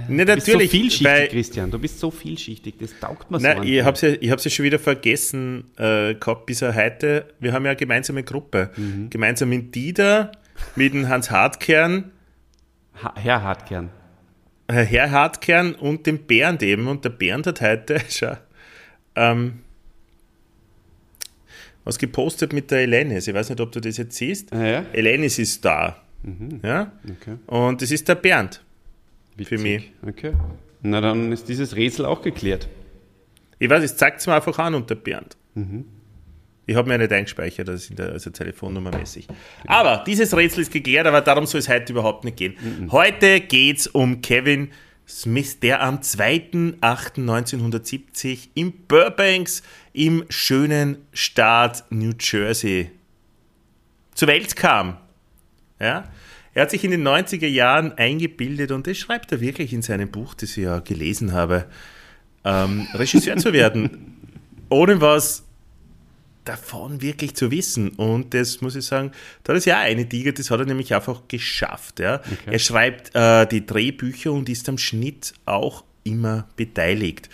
Ne, 0.08 0.26
Du 0.26 0.34
bist 0.34 0.48
so 0.48 0.54
natürlich, 0.54 0.72
vielschichtig, 0.72 1.08
weil- 1.08 1.28
Christian. 1.28 1.70
Du 1.72 1.78
bist 1.78 2.00
so 2.00 2.10
vielschichtig. 2.10 2.76
Das 2.80 2.98
taugt 3.00 3.30
mir 3.30 3.40
so. 3.40 3.46
Nein, 3.48 3.62
ich 3.64 3.84
habe 3.84 3.94
es 3.96 4.02
ja, 4.02 4.10
ich 4.20 4.32
hab's 4.32 4.44
ja 4.44 4.50
schon 4.50 4.66
wieder 4.66 4.80
vergessen 4.80 5.66
äh, 5.78 6.16
gehabt 6.16 6.48
bis 6.48 6.64
heute. 6.64 7.28
Wir 7.40 7.54
haben 7.54 7.66
ja 7.66 7.72
eine 7.72 7.78
gemeinsame 7.78 8.24
Gruppe. 8.24 8.72
Mhm. 8.76 9.12
Gemeinsam 9.12 9.50
mit 9.50 9.76
Dieter, 9.76 10.32
mit 10.76 10.94
dem 10.96 11.08
Hans 11.08 11.30
Hartkern, 11.30 11.96
Ha- 11.96 12.04
Herr 13.16 13.42
Hartkern. 13.44 13.90
äh, 14.68 14.84
Herr 14.84 15.12
Hartkern 15.12 15.76
und 15.76 16.06
dem 16.08 16.20
Bernd 16.20 16.64
eben. 16.64 16.88
Und 16.88 17.04
der 17.06 17.10
Bernd 17.12 17.48
hat 17.48 17.62
heute 17.62 18.00
schau, 18.10 18.36
ähm, 19.16 19.60
was 21.84 21.98
gepostet 22.00 22.52
mit 22.54 22.72
der 22.72 22.80
Elenis. 22.80 23.28
Ich 23.28 23.34
weiß 23.34 23.50
nicht, 23.50 23.62
ob 23.62 23.72
du 23.72 23.80
das 23.80 23.98
jetzt 23.98 24.16
siehst. 24.16 24.52
Ah, 24.54 24.66
ja? 24.66 24.86
Elenis 24.94 25.38
ist 25.38 25.64
da. 25.64 26.02
Ja? 26.64 26.92
Okay. 27.04 27.36
Und 27.46 27.82
das 27.82 27.92
ist 27.92 28.08
der 28.08 28.16
Bernd. 28.16 28.64
Für 29.38 29.40
Witzig. 29.52 29.62
mich. 29.62 29.92
Okay. 30.08 30.34
Na, 30.82 31.02
dann 31.02 31.32
ist 31.32 31.48
dieses 31.48 31.76
Rätsel 31.76 32.06
auch 32.06 32.22
geklärt. 32.22 32.68
Ich 33.60 33.70
weiß, 33.70 33.84
es 33.84 33.96
zeigt 33.98 34.22
es 34.22 34.28
mir 34.28 34.34
einfach 34.34 34.58
an 34.60 34.74
unter 34.76 34.96
Bernd. 34.96 35.38
Mhm. 35.54 35.86
Ich 36.68 36.76
habe 36.76 36.88
mir 36.88 36.98
nicht 36.98 37.12
eingespeichert, 37.12 37.68
das 37.68 37.84
ist 37.84 37.92
in 37.92 37.98
der 37.98 38.14
also 38.14 38.32
telefonnummermäßig. 38.32 39.28
Aber 39.68 40.04
dieses 40.06 40.36
Rätsel 40.36 40.62
ist 40.62 40.72
geklärt, 40.72 41.06
aber 41.06 41.22
darum 41.22 41.46
soll 41.46 41.60
es 41.60 41.70
heute 41.70 41.94
überhaupt 41.94 42.26
nicht 42.26 42.38
gehen. 42.38 42.56
Mhm. 42.60 42.92
Heute 42.92 43.42
geht 43.42 43.78
es 43.80 43.86
um 43.88 44.22
Kevin 44.22 44.72
Smith, 45.08 45.60
der 45.60 45.84
am 45.84 46.00
2.8.1970 46.00 48.48
in 48.56 48.74
Burbanks 48.88 49.62
im 49.94 50.26
schönen 50.30 50.98
Staat 51.14 51.84
New 51.92 52.14
Jersey 52.20 52.90
zur 54.16 54.28
Welt 54.28 54.56
kam. 54.56 54.98
Ja? 55.80 56.06
Er 56.56 56.64
hat 56.64 56.72
sich 56.72 56.84
in 56.84 56.92
den 56.92 57.08
90er 57.08 57.48
Jahren 57.48 57.94
eingebildet 57.94 58.72
und 58.72 58.88
das 58.88 58.98
schreibt 58.98 59.32
er 59.32 59.42
wirklich 59.42 59.74
in 59.74 59.84
seinem 59.84 60.10
Buch, 60.10 60.34
das 60.34 60.52
ich 60.52 60.64
ja 60.64 60.80
gelesen 60.80 61.34
habe, 61.34 61.66
ähm, 62.44 62.88
Regisseur 62.94 63.38
zu 63.38 63.54
werden, 63.54 64.18
ohne 64.70 65.02
was 65.02 65.45
davon 66.46 67.02
wirklich 67.02 67.36
zu 67.36 67.52
wissen. 67.52 67.90
Und 67.90 68.34
das 68.34 68.62
muss 68.62 68.76
ich 68.76 68.86
sagen, 68.86 69.12
da 69.44 69.54
es 69.54 69.66
ja 69.66 69.80
eine 69.80 70.08
Tiger, 70.08 70.32
das 70.32 70.52
hat 70.52 70.60
er 70.60 70.66
nämlich 70.66 70.94
einfach 70.96 71.24
geschafft. 71.28 72.00
Ja. 72.00 72.22
Er 72.46 72.60
schreibt 72.60 73.16
äh, 73.16 73.46
die 73.48 73.66
Drehbücher 73.66 74.32
und 74.32 74.48
ist 74.50 74.70
am 74.70 74.78
Schnitt 74.78 75.34
auch 75.46 75.84
immer 76.04 76.48
beteiligt. 76.56 77.30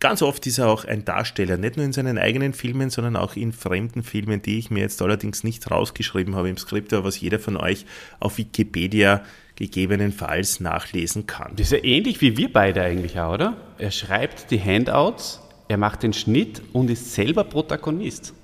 Ganz 0.00 0.20
oft 0.20 0.44
ist 0.48 0.58
er 0.58 0.66
auch 0.66 0.84
ein 0.84 1.04
Darsteller, 1.04 1.56
nicht 1.56 1.76
nur 1.76 1.86
in 1.86 1.92
seinen 1.92 2.18
eigenen 2.18 2.54
Filmen, 2.54 2.90
sondern 2.90 3.14
auch 3.14 3.36
in 3.36 3.52
fremden 3.52 4.02
Filmen, 4.02 4.42
die 4.42 4.58
ich 4.58 4.68
mir 4.68 4.80
jetzt 4.80 5.00
allerdings 5.00 5.44
nicht 5.44 5.70
rausgeschrieben 5.70 6.34
habe 6.34 6.48
im 6.48 6.56
Skript, 6.56 6.92
aber 6.92 7.04
was 7.04 7.20
jeder 7.20 7.38
von 7.38 7.56
euch 7.56 7.86
auf 8.18 8.36
Wikipedia 8.36 9.22
gegebenenfalls 9.54 10.58
nachlesen 10.58 11.28
kann. 11.28 11.52
Das 11.54 11.68
ist 11.68 11.72
ja 11.72 11.84
ähnlich 11.84 12.20
wie 12.20 12.36
wir 12.36 12.52
beide 12.52 12.82
eigentlich 12.82 13.20
auch, 13.20 13.34
oder? 13.34 13.56
Er 13.78 13.92
schreibt 13.92 14.50
die 14.50 14.60
Handouts, 14.60 15.40
er 15.68 15.76
macht 15.78 16.02
den 16.02 16.12
Schnitt 16.12 16.60
und 16.72 16.90
ist 16.90 17.12
selber 17.14 17.44
Protagonist. 17.44 18.34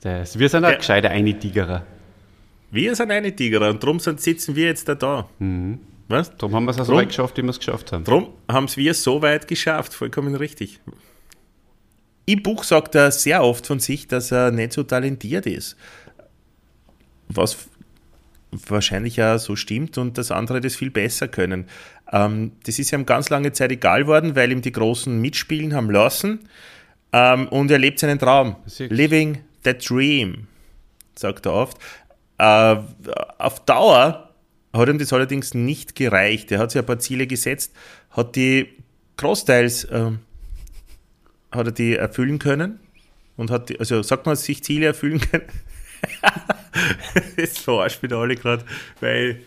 Das, 0.00 0.38
wir 0.38 0.48
sind 0.48 0.64
auch 0.64 0.70
Ja. 0.70 0.76
gescheite 0.76 1.10
Einitigerer. 1.10 1.84
Wir 2.70 2.94
sind 2.94 3.10
eine 3.10 3.34
Tiger 3.34 3.68
und 3.70 3.82
darum 3.82 3.98
sitzen 3.98 4.54
wir 4.54 4.66
jetzt 4.66 4.88
da 4.88 4.94
da. 4.94 5.28
Was? 6.08 6.36
Darum 6.36 6.54
haben 6.54 6.64
wir 6.64 6.70
es 6.72 6.78
auch 6.80 6.84
so 6.84 6.92
Drum- 6.92 7.00
weit 7.00 7.08
geschafft, 7.08 7.36
wie 7.38 7.42
wir 7.42 7.50
es 7.50 7.58
geschafft 7.58 7.92
haben. 7.92 8.04
Drum 8.04 8.28
haben 8.50 8.64
es 8.64 8.76
wir 8.76 8.92
so 8.94 9.22
weit 9.22 9.48
geschafft, 9.48 9.94
vollkommen 9.94 10.34
richtig. 10.34 10.80
Im 12.26 12.42
Buch 12.42 12.64
sagt 12.64 12.94
er 12.94 13.10
sehr 13.10 13.42
oft 13.42 13.66
von 13.66 13.80
sich, 13.80 14.06
dass 14.06 14.30
er 14.30 14.50
nicht 14.50 14.72
so 14.74 14.82
talentiert 14.82 15.46
ist. 15.46 15.76
Was 17.28 17.68
wahrscheinlich 18.50 19.16
ja 19.16 19.38
so 19.38 19.56
stimmt 19.56 19.98
und 19.98 20.16
dass 20.18 20.30
andere 20.30 20.60
das 20.60 20.76
viel 20.76 20.90
besser 20.90 21.28
können. 21.28 21.66
Ähm, 22.12 22.52
das 22.64 22.78
ist 22.78 22.92
ihm 22.92 23.06
ganz 23.06 23.30
lange 23.30 23.52
Zeit 23.52 23.70
egal 23.72 24.06
worden, 24.06 24.34
weil 24.36 24.50
ihm 24.52 24.62
die 24.62 24.72
Großen 24.72 25.20
mitspielen 25.20 25.74
haben 25.74 25.90
lassen. 25.90 26.48
Ähm, 27.12 27.48
und 27.48 27.70
er 27.70 27.78
lebt 27.78 27.98
seinen 27.98 28.18
Traum. 28.18 28.56
Living 28.78 29.42
the 29.64 29.74
dream, 29.76 30.46
sagt 31.14 31.46
er 31.46 31.52
oft. 31.52 31.78
Äh, 32.38 32.76
auf 33.38 33.64
Dauer 33.64 34.32
hat 34.72 34.88
ihm 34.88 34.98
das 34.98 35.12
allerdings 35.12 35.54
nicht 35.54 35.94
gereicht. 35.94 36.52
Er 36.52 36.58
hat 36.58 36.70
sich 36.70 36.80
ein 36.80 36.86
paar 36.86 36.98
Ziele 36.98 37.26
gesetzt, 37.26 37.74
hat 38.10 38.36
die 38.36 38.68
großteils 39.16 39.88
ähm, 39.90 40.20
hat 41.50 41.66
er 41.66 41.72
die 41.72 41.96
erfüllen 41.96 42.38
können 42.38 42.80
und 43.36 43.50
hat 43.50 43.70
die, 43.70 43.80
also 43.80 44.02
sagt 44.02 44.26
man 44.26 44.36
sich 44.36 44.62
Ziele 44.62 44.86
erfüllen 44.86 45.20
können. 45.20 45.46
das 47.36 47.58
verarscht 47.58 48.02
mich 48.02 48.12
alle 48.12 48.36
gerade, 48.36 48.64
weil 49.00 49.40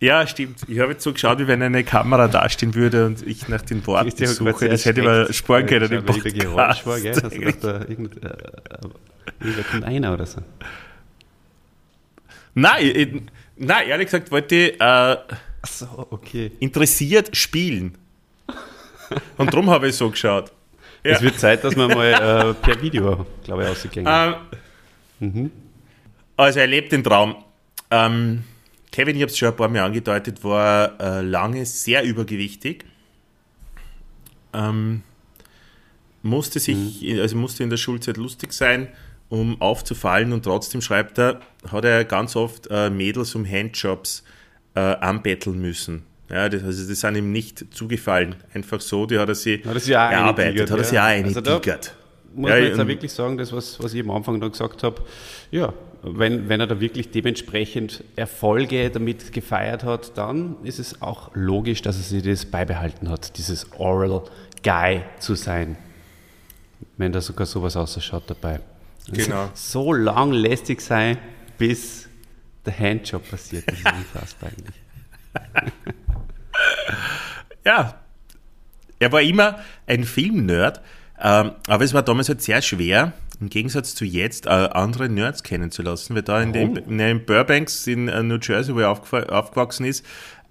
ja, 0.00 0.26
stimmt. 0.26 0.60
Ich 0.68 0.78
habe 0.78 0.92
jetzt 0.92 1.02
so 1.02 1.12
geschaut, 1.12 1.38
wie 1.38 1.46
wenn 1.48 1.62
eine 1.62 1.82
Kamera 1.84 2.28
dastehen 2.28 2.74
würde 2.74 3.06
und 3.06 3.26
ich 3.26 3.48
nach 3.48 3.62
den 3.62 3.84
Worten 3.86 4.10
grad 4.10 4.28
suche. 4.28 4.68
Das 4.68 4.84
hätte 4.84 5.02
man 5.02 5.12
erschreckt. 5.20 5.34
sparen 5.36 5.66
können 5.66 5.92
im 5.92 6.04
schau, 6.06 6.14
welcher 6.14 6.30
Geräusch 6.38 6.82
Podcast. 6.82 6.86
war, 6.86 7.00
gell? 7.00 7.14
Hast 7.14 7.34
du 7.34 7.38
gedacht, 7.40 7.64
da 7.64 7.80
irgend, 7.88 8.24
äh, 8.24 8.28
irgendwer 9.40 9.64
kommt 9.64 9.84
einer 9.84 10.14
oder 10.14 10.26
so? 10.26 10.40
Nein, 12.54 12.84
ich- 12.94 13.22
nein, 13.56 13.88
ehrlich 13.88 14.06
gesagt 14.06 14.30
wollte 14.30 14.54
ich 14.54 14.80
äh, 14.80 15.16
so, 15.66 16.06
okay. 16.10 16.52
interessiert 16.60 17.36
spielen. 17.36 17.96
Und 19.36 19.52
darum 19.52 19.70
habe 19.70 19.88
ich 19.88 19.96
so 19.96 20.10
geschaut. 20.10 20.52
Ja. 21.04 21.12
Es 21.12 21.22
wird 21.22 21.38
Zeit, 21.38 21.62
dass 21.64 21.76
wir 21.76 21.88
mal 21.88 22.12
äh, 22.50 22.54
per 22.54 22.80
Video, 22.82 23.24
glaube 23.44 23.62
ich, 23.64 23.68
ausgehen. 23.68 24.06
Ähm, 25.20 25.50
Also 26.36 26.60
er 26.60 26.66
lebt 26.66 26.92
den 26.92 27.02
Traum. 27.02 27.36
Ähm, 27.90 28.44
Kevin, 28.98 29.14
ich 29.14 29.22
habe 29.22 29.30
es 29.30 29.38
schon 29.38 29.46
ein 29.46 29.54
paar 29.54 29.68
Mal 29.68 29.84
angedeutet, 29.84 30.42
war 30.42 31.00
äh, 31.00 31.20
lange 31.20 31.64
sehr 31.64 32.02
übergewichtig. 32.02 32.84
Ähm, 34.52 35.04
musste 36.22 36.58
sich, 36.58 37.08
also 37.20 37.36
musste 37.36 37.62
in 37.62 37.70
der 37.70 37.76
Schulzeit 37.76 38.16
lustig 38.16 38.52
sein, 38.52 38.88
um 39.28 39.62
aufzufallen 39.62 40.32
und 40.32 40.42
trotzdem 40.42 40.80
schreibt 40.80 41.16
er, 41.16 41.38
hat 41.70 41.84
er 41.84 42.04
ganz 42.04 42.34
oft 42.34 42.66
äh, 42.72 42.90
Mädels 42.90 43.36
um 43.36 43.46
Handjobs 43.46 44.24
äh, 44.74 44.80
anbetteln 44.80 45.60
müssen. 45.60 46.02
Ja, 46.28 46.48
das, 46.48 46.64
also 46.64 46.88
das 46.88 46.98
sind 46.98 47.14
ihm 47.14 47.30
nicht 47.30 47.66
zugefallen. 47.72 48.34
Einfach 48.52 48.80
so, 48.80 49.06
die 49.06 49.20
hat 49.20 49.28
er 49.28 49.36
sich 49.36 49.64
Hat 49.64 49.74
er 49.74 49.80
sich 49.80 49.94
erarbeitet, 49.94 50.72
hat 50.72 50.76
er 50.76 50.82
sich 50.82 50.94
ja. 50.94 51.02
auch 51.02 51.24
Also 51.24 51.38
eingetigert. 51.38 51.94
Muss 52.34 52.50
Ja, 52.50 52.56
man 52.56 52.64
jetzt 52.64 52.74
auch 52.74 52.82
ähm, 52.82 52.88
wirklich 52.88 53.12
sagen, 53.12 53.38
das, 53.38 53.52
was, 53.52 53.80
was 53.80 53.94
ich 53.94 54.02
am 54.02 54.10
Anfang 54.10 54.40
dann 54.40 54.50
gesagt 54.50 54.82
habe, 54.82 55.02
ja, 55.52 55.72
wenn, 56.02 56.48
wenn 56.48 56.60
er 56.60 56.66
da 56.66 56.80
wirklich 56.80 57.10
dementsprechend 57.10 58.04
Erfolge 58.16 58.90
damit 58.90 59.32
gefeiert 59.32 59.84
hat, 59.84 60.16
dann 60.16 60.56
ist 60.62 60.78
es 60.78 61.02
auch 61.02 61.30
logisch, 61.34 61.82
dass 61.82 61.96
er 61.96 62.02
sich 62.02 62.22
das 62.22 62.46
beibehalten 62.46 63.08
hat, 63.08 63.36
dieses 63.36 63.72
Oral 63.72 64.22
Guy 64.62 65.02
zu 65.18 65.34
sein. 65.34 65.76
Wenn 66.96 67.12
da 67.12 67.20
sogar 67.20 67.46
sowas 67.46 67.76
ausschaut 67.76 68.24
dabei. 68.26 68.60
Genau. 69.10 69.50
So 69.54 69.92
lang 69.92 70.32
lästig 70.32 70.80
sein, 70.80 71.18
bis 71.56 72.08
der 72.64 72.78
Handjob 72.78 73.28
passiert. 73.28 73.64
Das 73.66 73.78
ist 73.78 73.86
unfassbar 73.92 74.50
eigentlich. 74.50 74.74
Ja, 77.64 78.00
er 78.98 79.12
war 79.12 79.20
immer 79.20 79.58
ein 79.86 80.04
Filmnerd, 80.04 80.80
ähm, 81.20 81.52
aber 81.66 81.84
es 81.84 81.92
war 81.92 82.02
damals 82.02 82.30
halt 82.30 82.40
sehr 82.40 82.62
schwer, 82.62 83.12
im 83.40 83.48
Gegensatz 83.48 83.94
zu 83.94 84.04
jetzt, 84.04 84.46
äh, 84.46 84.50
andere 84.50 85.08
Nerds 85.08 85.42
kennenzulassen, 85.42 86.16
weil 86.16 86.22
da 86.22 86.40
in, 86.42 86.52
dem, 86.52 86.76
in 86.76 86.98
dem 86.98 87.24
Burbanks 87.24 87.86
in 87.86 88.08
äh, 88.08 88.22
New 88.22 88.38
Jersey, 88.40 88.74
wo 88.74 88.80
er 88.80 88.90
aufgew 88.90 89.16
aufgewachsen 89.16 89.86
ist, 89.86 90.04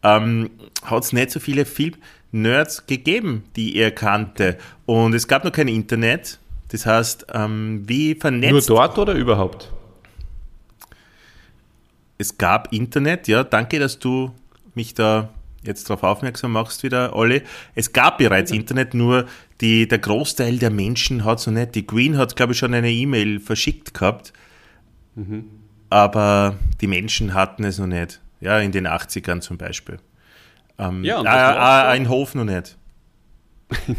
ähm, 0.04 0.50
hat 0.84 1.04
es 1.04 1.14
nicht 1.14 1.32
so 1.32 1.40
viele 1.40 1.66
Filmnerds 1.66 2.86
gegeben, 2.88 3.44
die 3.56 3.76
er 3.76 3.92
kannte. 3.92 4.58
Und 4.86 5.14
es 5.14 5.28
gab 5.28 5.44
noch 5.44 5.52
kein 5.52 5.68
Internet. 5.68 6.40
Das 6.70 6.86
heißt, 6.86 7.28
ähm, 7.34 7.84
wie 7.88 8.14
Nur 8.14 8.22
vernetzt 8.22 8.70
dort 8.70 8.98
oder 8.98 9.14
überhaupt? 9.14 9.72
es 12.18 12.38
gab 12.38 12.74
Internet, 12.74 13.28
ja, 13.28 13.44
danke, 13.44 13.80
dass 13.80 14.00
du 14.00 14.32
mich 14.76 14.94
da 14.94 15.30
jetzt 15.64 15.90
darauf 15.90 16.04
aufmerksam 16.04 16.52
machst 16.52 16.84
wieder, 16.84 17.16
Olli. 17.16 17.42
Es 17.76 17.94
gab 17.94 18.18
bereits 18.18 18.52
Internet, 18.52 18.94
nur 18.94 19.26
die, 19.62 19.88
der 19.88 20.00
Großteil 20.00 20.58
der 20.58 20.70
Menschen 20.70 21.26
hat 21.26 21.40
es 21.40 21.48
noch 21.48 21.54
nicht. 21.54 21.76
Die 21.76 21.86
Queen 21.86 22.18
hat, 22.18 22.36
glaube 22.36 22.54
ich, 22.54 22.60
schon 22.60 22.74
eine 22.74 22.92
E-Mail 22.92 23.40
verschickt 23.40 23.94
gehabt, 23.94 24.34
aber 25.90 26.58
die 26.82 26.88
Menschen 26.88 27.34
hatten 27.34 27.64
es 27.64 27.80
noch 27.80 27.88
nicht. 27.88 28.22
Ja, 28.40 28.60
in 28.60 28.72
den 28.72 28.88
80ern 28.88 29.42
zum 29.42 29.58
Beispiel. 29.58 29.98
Ähm, 30.78 31.04
Ja, 31.04 31.20
und 31.20 31.26
äh, 31.26 31.30
äh, 31.30 31.88
ein 31.94 32.08
Hof 32.10 32.36
noch 32.36 32.46
nicht. 32.46 32.78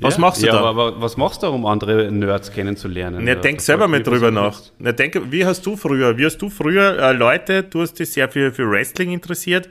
Was 0.00 0.14
ja, 0.14 0.20
machst 0.20 0.42
du 0.42 0.46
ja, 0.46 0.52
da? 0.52 0.62
Aber, 0.62 1.00
was 1.00 1.16
machst 1.16 1.42
du, 1.42 1.48
um 1.48 1.66
andere 1.66 2.10
Nerds 2.12 2.52
kennenzulernen? 2.52 3.24
Na, 3.24 3.32
Oder 3.32 3.40
denk 3.40 3.60
selber 3.60 3.88
mal 3.88 4.00
drüber 4.00 4.30
nach. 4.30 4.60
Na, 4.78 4.92
denk, 4.92 5.20
wie 5.32 5.44
hast 5.44 5.66
du 5.66 5.76
früher, 5.76 6.16
wie 6.16 6.24
hast 6.24 6.38
du 6.38 6.50
früher 6.50 6.96
äh, 7.00 7.12
Leute, 7.12 7.64
du 7.64 7.80
hast 7.80 7.94
dich 7.94 8.12
sehr 8.12 8.28
für, 8.28 8.52
für 8.52 8.70
Wrestling 8.70 9.10
interessiert, 9.10 9.68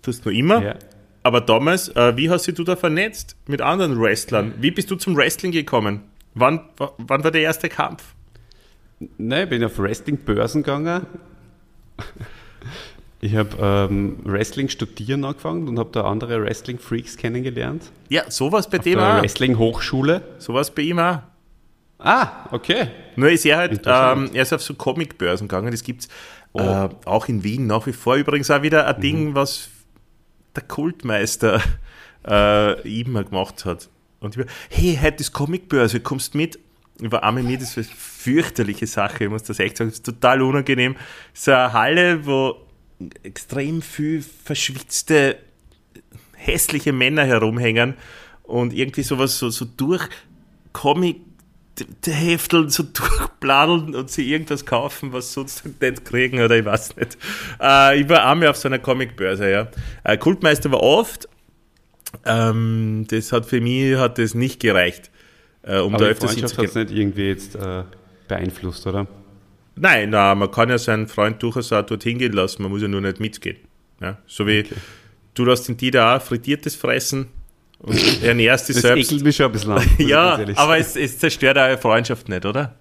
tust 0.00 0.24
du 0.24 0.30
immer, 0.30 0.62
Ja. 0.62 0.74
Aber 1.22 1.40
damals, 1.40 1.88
äh, 1.88 2.16
wie 2.16 2.30
hast 2.30 2.46
dich 2.46 2.54
du 2.54 2.64
da 2.64 2.76
vernetzt 2.76 3.36
mit 3.46 3.60
anderen 3.60 4.00
Wrestlern? 4.00 4.54
Wie 4.60 4.70
bist 4.70 4.90
du 4.90 4.96
zum 4.96 5.16
Wrestling 5.16 5.52
gekommen? 5.52 6.02
Wann, 6.34 6.60
wa- 6.76 6.92
wann 6.98 7.24
war 7.24 7.30
der 7.30 7.42
erste 7.42 7.68
Kampf? 7.68 8.14
Nein, 9.18 9.44
ich 9.44 9.48
bin 9.50 9.64
auf 9.64 9.78
Wrestling-Börsen 9.78 10.62
gegangen 10.62 11.06
Ich 13.22 13.34
habe 13.36 13.56
ähm, 13.60 14.18
Wrestling 14.24 14.68
studieren 14.70 15.24
angefangen 15.24 15.68
und 15.68 15.78
habe 15.78 15.90
da 15.92 16.04
andere 16.04 16.42
Wrestling-Freaks 16.42 17.16
kennengelernt. 17.18 17.90
Ja, 18.08 18.30
sowas 18.30 18.68
bei 18.70 18.78
Auf 18.78 18.84
dem 18.84 18.98
der 18.98 19.16
auch. 19.18 19.22
Wrestling-Hochschule. 19.22 20.22
Sowas 20.38 20.70
bei 20.70 20.82
ihm 20.82 20.98
auch. 20.98 21.18
Ah, 21.98 22.48
okay. 22.50 22.88
Nur 23.16 23.30
ist 23.30 23.44
er 23.44 23.58
halt, 23.58 23.82
ähm, 23.84 24.30
er 24.32 24.42
ist 24.42 24.54
auf 24.54 24.62
so 24.62 24.72
Comicbörsen 24.72 25.48
gegangen, 25.48 25.70
das 25.70 25.82
gibt's 25.82 26.08
äh, 26.54 26.88
auch 27.04 27.28
in 27.28 27.44
Wien 27.44 27.66
nach 27.66 27.86
wie 27.86 27.92
vor. 27.92 28.14
Übrigens 28.16 28.50
auch 28.50 28.62
wieder 28.62 28.86
ein 28.86 29.00
Ding, 29.02 29.34
was 29.34 29.68
der 30.54 30.62
Kultmeister 30.64 31.62
äh, 32.26 33.00
immer 33.00 33.24
gemacht 33.24 33.64
hat. 33.64 33.88
Und 34.20 34.36
ich 34.36 34.38
war, 34.38 34.52
hey, 34.70 34.98
heute 35.00 35.20
ist 35.20 35.32
Comicbörse, 35.32 36.00
kommst 36.00 36.34
mit? 36.34 36.58
Ich 37.00 37.10
war 37.10 37.22
einmal 37.24 37.42
mit, 37.42 37.62
das 37.62 37.76
ist 37.76 37.88
eine 37.88 37.96
fürchterliche 37.96 38.86
Sache, 38.86 39.24
ich 39.24 39.30
muss 39.30 39.42
das 39.42 39.58
echt 39.58 39.78
sagen, 39.78 39.90
das 39.90 39.98
ist 39.98 40.06
total 40.06 40.42
unangenehm. 40.42 40.96
So 41.32 41.52
eine 41.52 41.72
Halle, 41.72 42.26
wo 42.26 42.56
extrem 43.22 43.80
viel 43.80 44.22
verschwitzte, 44.22 45.38
hässliche 46.34 46.92
Männer 46.92 47.24
herumhängen 47.24 47.94
und 48.42 48.74
irgendwie 48.74 49.02
sowas 49.02 49.38
so, 49.38 49.48
so 49.48 49.64
durch 49.64 50.06
Comic 50.72 51.29
Hefteln 52.06 52.68
so 52.70 52.82
durchbladeln 52.92 53.94
und 53.94 54.10
sie 54.10 54.30
irgendwas 54.30 54.66
kaufen, 54.66 55.12
was 55.12 55.32
sonst 55.32 55.64
nicht 55.80 56.04
kriegen 56.04 56.40
oder 56.40 56.56
ich 56.56 56.64
weiß 56.64 56.96
nicht. 56.96 57.18
Äh, 57.60 58.00
ich 58.00 58.08
war 58.08 58.26
einmal 58.26 58.48
auf 58.48 58.56
so 58.56 58.68
einer 58.68 58.78
Comicbörse, 58.78 59.50
ja. 59.50 59.68
Äh, 60.04 60.18
Kultmeister 60.18 60.70
war 60.70 60.82
oft. 60.82 61.28
Ähm, 62.24 63.06
das 63.08 63.32
hat 63.32 63.46
für 63.46 63.60
mich 63.60 63.96
hat 63.96 64.18
das 64.18 64.34
nicht 64.34 64.60
gereicht. 64.60 65.10
Äh, 65.62 65.78
um 65.78 65.94
Aber 65.94 66.04
da 66.04 66.10
öfters 66.10 66.32
Freundschaft 66.32 66.58
hat 66.58 66.64
es 66.64 66.74
nicht 66.74 66.90
irgendwie 66.90 67.28
jetzt 67.28 67.54
äh, 67.54 67.84
beeinflusst, 68.28 68.86
oder? 68.86 69.06
Nein, 69.76 70.10
nein, 70.10 70.38
man 70.38 70.50
kann 70.50 70.68
ja 70.68 70.78
seinen 70.78 71.06
Freund 71.06 71.42
durchaus 71.42 71.72
auch 71.72 71.82
dorthin 71.82 72.18
gehen 72.18 72.32
lassen, 72.32 72.62
man 72.62 72.70
muss 72.70 72.82
ja 72.82 72.88
nur 72.88 73.00
nicht 73.00 73.20
mitgehen. 73.20 73.56
Ja, 74.00 74.18
so 74.26 74.46
wie 74.46 74.64
du 75.34 75.44
lässt 75.44 75.68
den 75.68 75.76
Dieter 75.76 76.16
auch 76.16 76.22
frittiertes 76.22 76.74
fressen 76.74 77.28
und 77.80 78.22
ernährst 78.22 78.68
dich 78.68 78.76
Das 78.76 78.82
selbst. 78.82 79.10
ekelt 79.10 79.24
mich 79.24 79.36
schon 79.36 79.46
ein 79.46 79.52
bisschen 79.52 79.72
an. 79.72 79.86
Ja, 79.98 80.38
aber 80.56 80.78
es, 80.78 80.96
es 80.96 81.18
zerstört 81.18 81.56
eure 81.56 81.78
Freundschaft 81.78 82.28
nicht, 82.28 82.44
oder? 82.44 82.76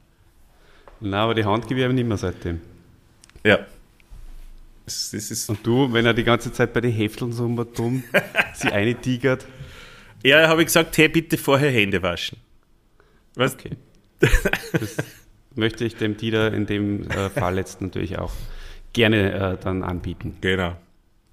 Nein, 1.00 1.14
aber 1.14 1.34
die 1.34 1.46
Hand 1.46 1.68
gebe 1.68 1.80
ich 1.80 1.86
ihm 1.86 1.96
nicht 1.96 2.08
mehr 2.08 2.18
seitdem. 2.18 2.60
Ja. 3.44 3.60
Das, 4.86 5.12
das 5.12 5.32
ist, 5.32 5.50
Und 5.50 5.66
du, 5.66 5.92
wenn 5.94 6.06
er 6.06 6.14
die 6.14 6.24
ganze 6.24 6.52
Zeit 6.52 6.74
bei 6.74 6.82
den 6.82 6.92
Hefteln 6.92 7.32
so 7.32 7.48
dumm 7.64 8.04
sie 8.54 8.70
eine 8.72 8.96
tigert. 8.96 9.46
ja, 10.24 10.48
habe 10.48 10.62
ich 10.62 10.68
gesagt, 10.68 10.98
hey, 10.98 11.08
bitte 11.08 11.38
vorher 11.38 11.72
Hände 11.72 12.02
waschen. 12.02 12.38
Was? 13.36 13.54
Okay. 13.54 13.78
Das 14.20 14.98
möchte 15.56 15.86
ich 15.86 15.96
dem 15.96 16.18
Dieter 16.18 16.54
in 16.54 16.66
dem 16.66 17.10
äh, 17.10 17.30
Fall 17.30 17.58
jetzt 17.58 17.82
natürlich 17.82 18.18
auch 18.18 18.34
gerne 18.92 19.32
äh, 19.54 19.64
dann 19.64 19.84
anbieten. 19.84 20.38
Genau. 20.42 20.76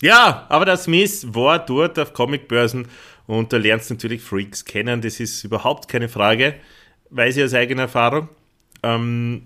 Ja, 0.02 0.44
aber 0.50 0.66
der 0.66 0.76
Smith 0.76 1.26
war 1.30 1.58
dort 1.64 1.98
auf 1.98 2.12
Comicbörsen 2.12 2.86
und 3.26 3.52
da 3.52 3.56
lernst 3.56 3.90
du 3.90 3.94
natürlich 3.94 4.22
Freaks 4.22 4.64
kennen. 4.64 5.00
Das 5.00 5.20
ist 5.20 5.44
überhaupt 5.44 5.88
keine 5.88 6.08
Frage. 6.08 6.54
Weiß 7.10 7.36
ich 7.36 7.44
aus 7.44 7.54
eigener 7.54 7.82
Erfahrung. 7.82 8.28
Ähm, 8.82 9.42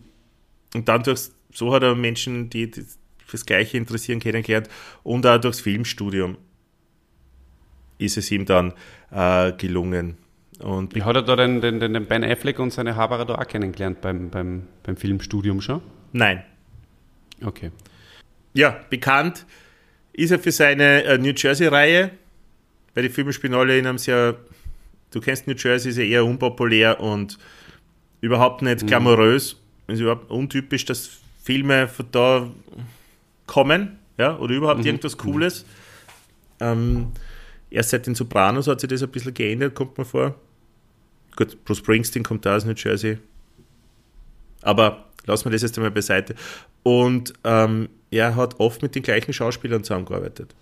und 0.74 0.88
dann 0.88 1.02
durch, 1.02 1.30
so 1.52 1.72
hat 1.74 1.82
er 1.82 1.94
Menschen, 1.94 2.50
die, 2.50 2.70
die 2.70 2.84
fürs 3.26 3.46
Gleiche 3.46 3.76
interessieren, 3.78 4.20
kennengelernt 4.20 4.68
und 5.02 5.26
auch 5.26 5.38
durchs 5.40 5.60
Filmstudium 5.60 6.36
ist 7.98 8.16
es 8.16 8.30
ihm 8.30 8.44
dann 8.46 8.72
äh, 9.12 9.52
gelungen. 9.52 10.16
Und 10.58 10.94
Wie 10.94 11.02
hat 11.02 11.16
er 11.16 11.22
da 11.22 11.36
den, 11.36 11.60
den, 11.60 11.80
den, 11.80 11.94
den 11.94 12.06
Ben 12.06 12.24
Affleck 12.24 12.58
und 12.58 12.72
seine 12.72 12.96
Haberer 12.96 13.24
da 13.24 13.34
auch 13.36 13.46
kennengelernt 13.46 14.00
beim, 14.00 14.30
beim, 14.30 14.66
beim 14.82 14.96
Filmstudium 14.96 15.60
schon? 15.60 15.80
nein, 16.12 16.42
Okay. 17.42 17.70
ja, 18.52 18.78
bekannt 18.90 19.46
ist 20.12 20.30
er 20.30 20.38
für 20.38 20.52
seine 20.52 21.04
äh, 21.04 21.16
New 21.18 21.32
Jersey-Reihe, 21.34 22.10
weil 23.00 23.08
die 23.08 23.14
Filme 23.14 23.32
spielen 23.32 23.54
alle 23.54 23.78
in 23.78 23.86
einem 23.86 23.96
sehr, 23.96 24.36
du 25.10 25.22
kennst 25.22 25.46
New 25.46 25.54
Jersey, 25.54 25.90
ist 25.90 25.96
ja 25.96 26.04
eher 26.04 26.26
unpopulär 26.26 27.00
und 27.00 27.38
überhaupt 28.20 28.60
nicht 28.60 28.86
glamourös. 28.86 29.56
Es 29.86 29.94
ist 29.94 30.00
überhaupt 30.00 30.30
untypisch, 30.30 30.84
dass 30.84 31.08
Filme 31.42 31.88
von 31.88 32.06
da 32.12 32.46
kommen, 33.46 33.98
ja, 34.18 34.36
oder 34.36 34.54
überhaupt 34.54 34.84
irgendwas 34.84 35.16
Cooles. 35.16 35.64
Ähm, 36.60 37.12
erst 37.70 37.88
seit 37.88 38.06
den 38.06 38.14
Sopranos 38.14 38.66
hat 38.66 38.82
sich 38.82 38.90
das 38.90 39.02
ein 39.02 39.08
bisschen 39.08 39.32
geändert, 39.32 39.74
kommt 39.74 39.96
mir 39.96 40.04
vor. 40.04 40.34
Gut, 41.36 41.64
Bruce 41.64 41.78
Springsteen 41.78 42.22
kommt 42.22 42.44
da 42.44 42.56
aus 42.56 42.66
New 42.66 42.74
Jersey. 42.76 43.16
Aber 44.60 45.06
lassen 45.24 45.46
wir 45.46 45.52
das 45.52 45.62
jetzt 45.62 45.78
einmal 45.78 45.90
beiseite. 45.90 46.34
Und 46.82 47.32
ähm, 47.44 47.88
er 48.10 48.36
hat 48.36 48.60
oft 48.60 48.82
mit 48.82 48.94
den 48.94 49.02
gleichen 49.02 49.32
Schauspielern 49.32 49.84
zusammengearbeitet. 49.84 50.54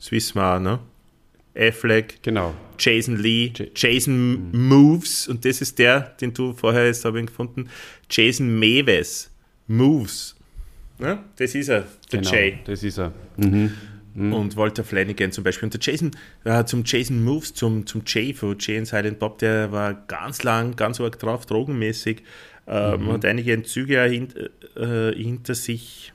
Das 0.00 0.10
wissen 0.10 0.34
wir 0.34 0.56
auch, 0.56 0.58
ne? 0.58 0.80
Affleck, 1.56 2.22
Genau. 2.22 2.54
Jason 2.78 3.16
Lee, 3.16 3.52
Ja- 3.56 3.66
Jason 3.74 4.50
Moves, 4.52 5.28
und 5.28 5.44
das 5.44 5.60
ist 5.60 5.78
der, 5.78 6.00
den 6.20 6.32
du 6.34 6.52
vorher 6.52 6.86
jetzt 6.86 7.04
habe 7.04 7.20
ich 7.20 7.26
gefunden, 7.26 7.68
Jason 8.10 8.58
Mewes. 8.58 9.30
Moves. 9.66 10.34
Ne? 10.98 11.20
Das 11.36 11.54
ist 11.54 11.68
er, 11.68 11.86
der 12.12 12.20
genau. 12.20 12.32
Jay. 12.32 12.58
Das 12.64 12.82
ist 12.82 12.98
er. 12.98 13.12
Mhm. 13.36 13.72
Und 14.32 14.56
Walter 14.56 14.84
Flanagan 14.84 15.32
zum 15.32 15.42
Beispiel. 15.42 15.66
Und 15.66 15.74
der 15.74 15.80
Jason, 15.80 16.12
äh, 16.44 16.64
zum 16.64 16.84
Jason 16.86 17.24
Moves, 17.24 17.52
zum, 17.52 17.84
zum 17.84 18.02
Jay 18.06 18.32
von 18.32 18.56
Jay 18.60 18.78
and 18.78 18.86
Silent 18.86 19.18
Bob, 19.18 19.38
der 19.38 19.72
war 19.72 19.94
ganz 20.06 20.44
lang, 20.44 20.76
ganz 20.76 21.00
arg 21.00 21.18
drauf, 21.18 21.46
drogenmäßig. 21.46 22.22
Ähm, 22.68 23.08
Hat 23.12 23.24
einige 23.24 23.52
Entzüge 23.52 24.00
hint, 24.04 24.36
äh, 24.76 25.12
hinter 25.14 25.54
sich. 25.56 26.12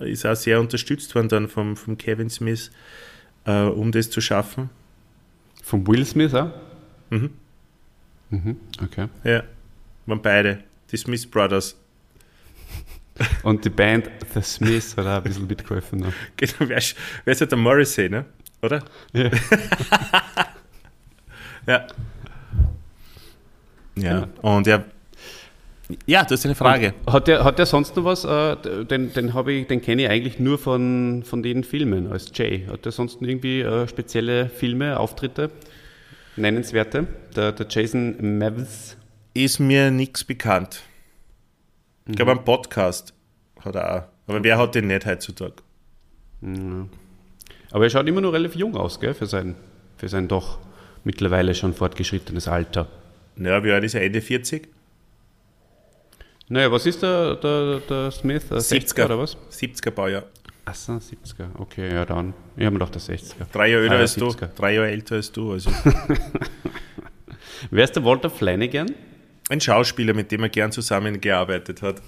Äh, 0.00 0.10
Ist 0.12 0.24
auch 0.26 0.34
sehr 0.36 0.58
unterstützt 0.58 1.14
worden 1.14 1.28
dann 1.28 1.48
vom, 1.48 1.76
vom 1.76 1.98
Kevin 1.98 2.30
Smith, 2.30 2.70
äh, 3.44 3.62
um 3.64 3.92
das 3.92 4.10
zu 4.10 4.20
schaffen. 4.20 4.70
Von 5.62 5.86
Will 5.86 6.04
Smith 6.04 6.34
auch? 6.34 6.50
Mhm. 7.10 7.30
Mhm. 8.30 8.56
Okay. 8.82 9.08
Ja, 9.24 9.42
waren 10.06 10.22
beide. 10.22 10.64
Die 10.90 10.96
Smith 10.96 11.26
Brothers. 11.30 11.76
Und 13.42 13.64
die 13.64 13.70
Band 13.70 14.10
The 14.34 14.40
Smiths 14.42 14.96
hat 14.96 15.06
auch 15.06 15.16
ein 15.18 15.22
bisschen 15.22 15.46
mitgeholfen. 15.46 16.00
Noch. 16.00 16.12
Genau, 16.36 16.54
wer, 16.60 16.78
ist- 16.78 16.96
wer 17.24 17.32
ist 17.32 17.40
halt 17.40 17.50
der 17.52 17.58
Morrissey, 17.58 18.08
ne? 18.08 18.24
Oder? 18.62 18.82
Ja. 19.12 19.30
Ja. 21.66 21.86
Ja, 23.94 24.28
und 24.40 24.66
ja. 24.66 24.84
Ja, 26.06 26.24
du 26.24 26.34
hast 26.34 26.44
eine 26.44 26.54
Frage. 26.54 26.94
Hat 27.06 27.28
der, 27.28 27.44
hat 27.44 27.58
der 27.58 27.66
sonst 27.66 27.96
noch 27.96 28.04
was? 28.04 28.24
Äh, 28.24 28.84
den 28.86 29.12
den, 29.12 29.32
ich- 29.48 29.66
den 29.66 29.80
kenne 29.82 30.02
ich 30.02 30.08
eigentlich 30.08 30.38
nur 30.38 30.58
von, 30.58 31.22
von 31.24 31.42
den 31.42 31.64
Filmen 31.64 32.10
als 32.12 32.30
Jay. 32.34 32.66
Hat 32.70 32.84
der 32.84 32.92
sonst 32.92 33.20
noch 33.20 33.28
irgendwie 33.28 33.60
äh, 33.60 33.86
spezielle 33.88 34.48
Filme, 34.48 34.98
Auftritte? 34.98 35.50
Nennenswerte? 36.36 37.06
Der, 37.36 37.52
der 37.52 37.66
Jason 37.68 38.38
Mavis. 38.38 38.96
Ist 39.34 39.58
mir 39.60 39.90
nichts 39.90 40.24
bekannt. 40.24 40.82
Ich 42.06 42.16
glaube, 42.16 42.32
ein 42.32 42.44
Podcast 42.44 43.14
hat 43.64 43.74
er 43.74 43.96
auch. 43.96 44.02
Aber 44.26 44.42
wer 44.44 44.58
hat 44.58 44.74
den 44.74 44.86
nicht 44.88 45.06
heutzutage? 45.06 45.54
Aber 47.70 47.84
er 47.84 47.90
schaut 47.90 48.06
immer 48.08 48.20
noch 48.20 48.32
relativ 48.32 48.56
jung 48.56 48.76
aus, 48.76 48.98
gell? 49.00 49.14
Für 49.14 49.26
sein, 49.26 49.54
für 49.96 50.08
sein 50.08 50.28
doch 50.28 50.58
mittlerweile 51.04 51.54
schon 51.54 51.74
fortgeschrittenes 51.74 52.48
Alter. 52.48 52.88
Naja, 53.36 53.62
wie 53.64 53.72
alt 53.72 53.84
ist 53.84 53.94
er? 53.94 54.02
Ende 54.02 54.20
40? 54.20 54.68
Naja, 56.52 56.70
was 56.70 56.84
ist 56.84 57.00
der, 57.02 57.36
der, 57.36 57.80
der 57.80 58.10
Smith? 58.10 58.46
Der 58.50 58.58
60er 58.58 59.06
oder 59.06 59.18
was? 59.18 59.38
70er 59.50 59.90
Baujahr. 59.90 60.24
Achso, 60.66 60.92
70er. 60.92 61.46
Okay, 61.58 61.90
ja 61.94 62.04
dann. 62.04 62.34
Ich 62.56 62.66
habe 62.66 62.74
mir 62.74 62.84
gedacht, 62.84 62.94
der 62.94 63.00
60er. 63.00 63.46
Drei 63.50 63.70
Jahre 63.70 63.84
älter 63.84 63.96
Ah, 63.96 64.00
als 64.00 64.14
du. 64.16 64.26
70er. 64.28 64.48
Drei 64.54 64.74
Jahre 64.74 64.90
älter 64.90 65.14
als 65.14 65.32
du. 65.32 65.52
Also 65.52 65.70
Wer 67.70 67.84
ist 67.84 67.96
der 67.96 68.04
Walter 68.04 68.28
Flanagan? 68.28 68.90
ein 69.48 69.60
Schauspieler, 69.62 70.12
mit 70.14 70.30
dem 70.30 70.42
er 70.42 70.50
gern 70.50 70.72
zusammengearbeitet 70.72 71.80
hat. 71.80 72.02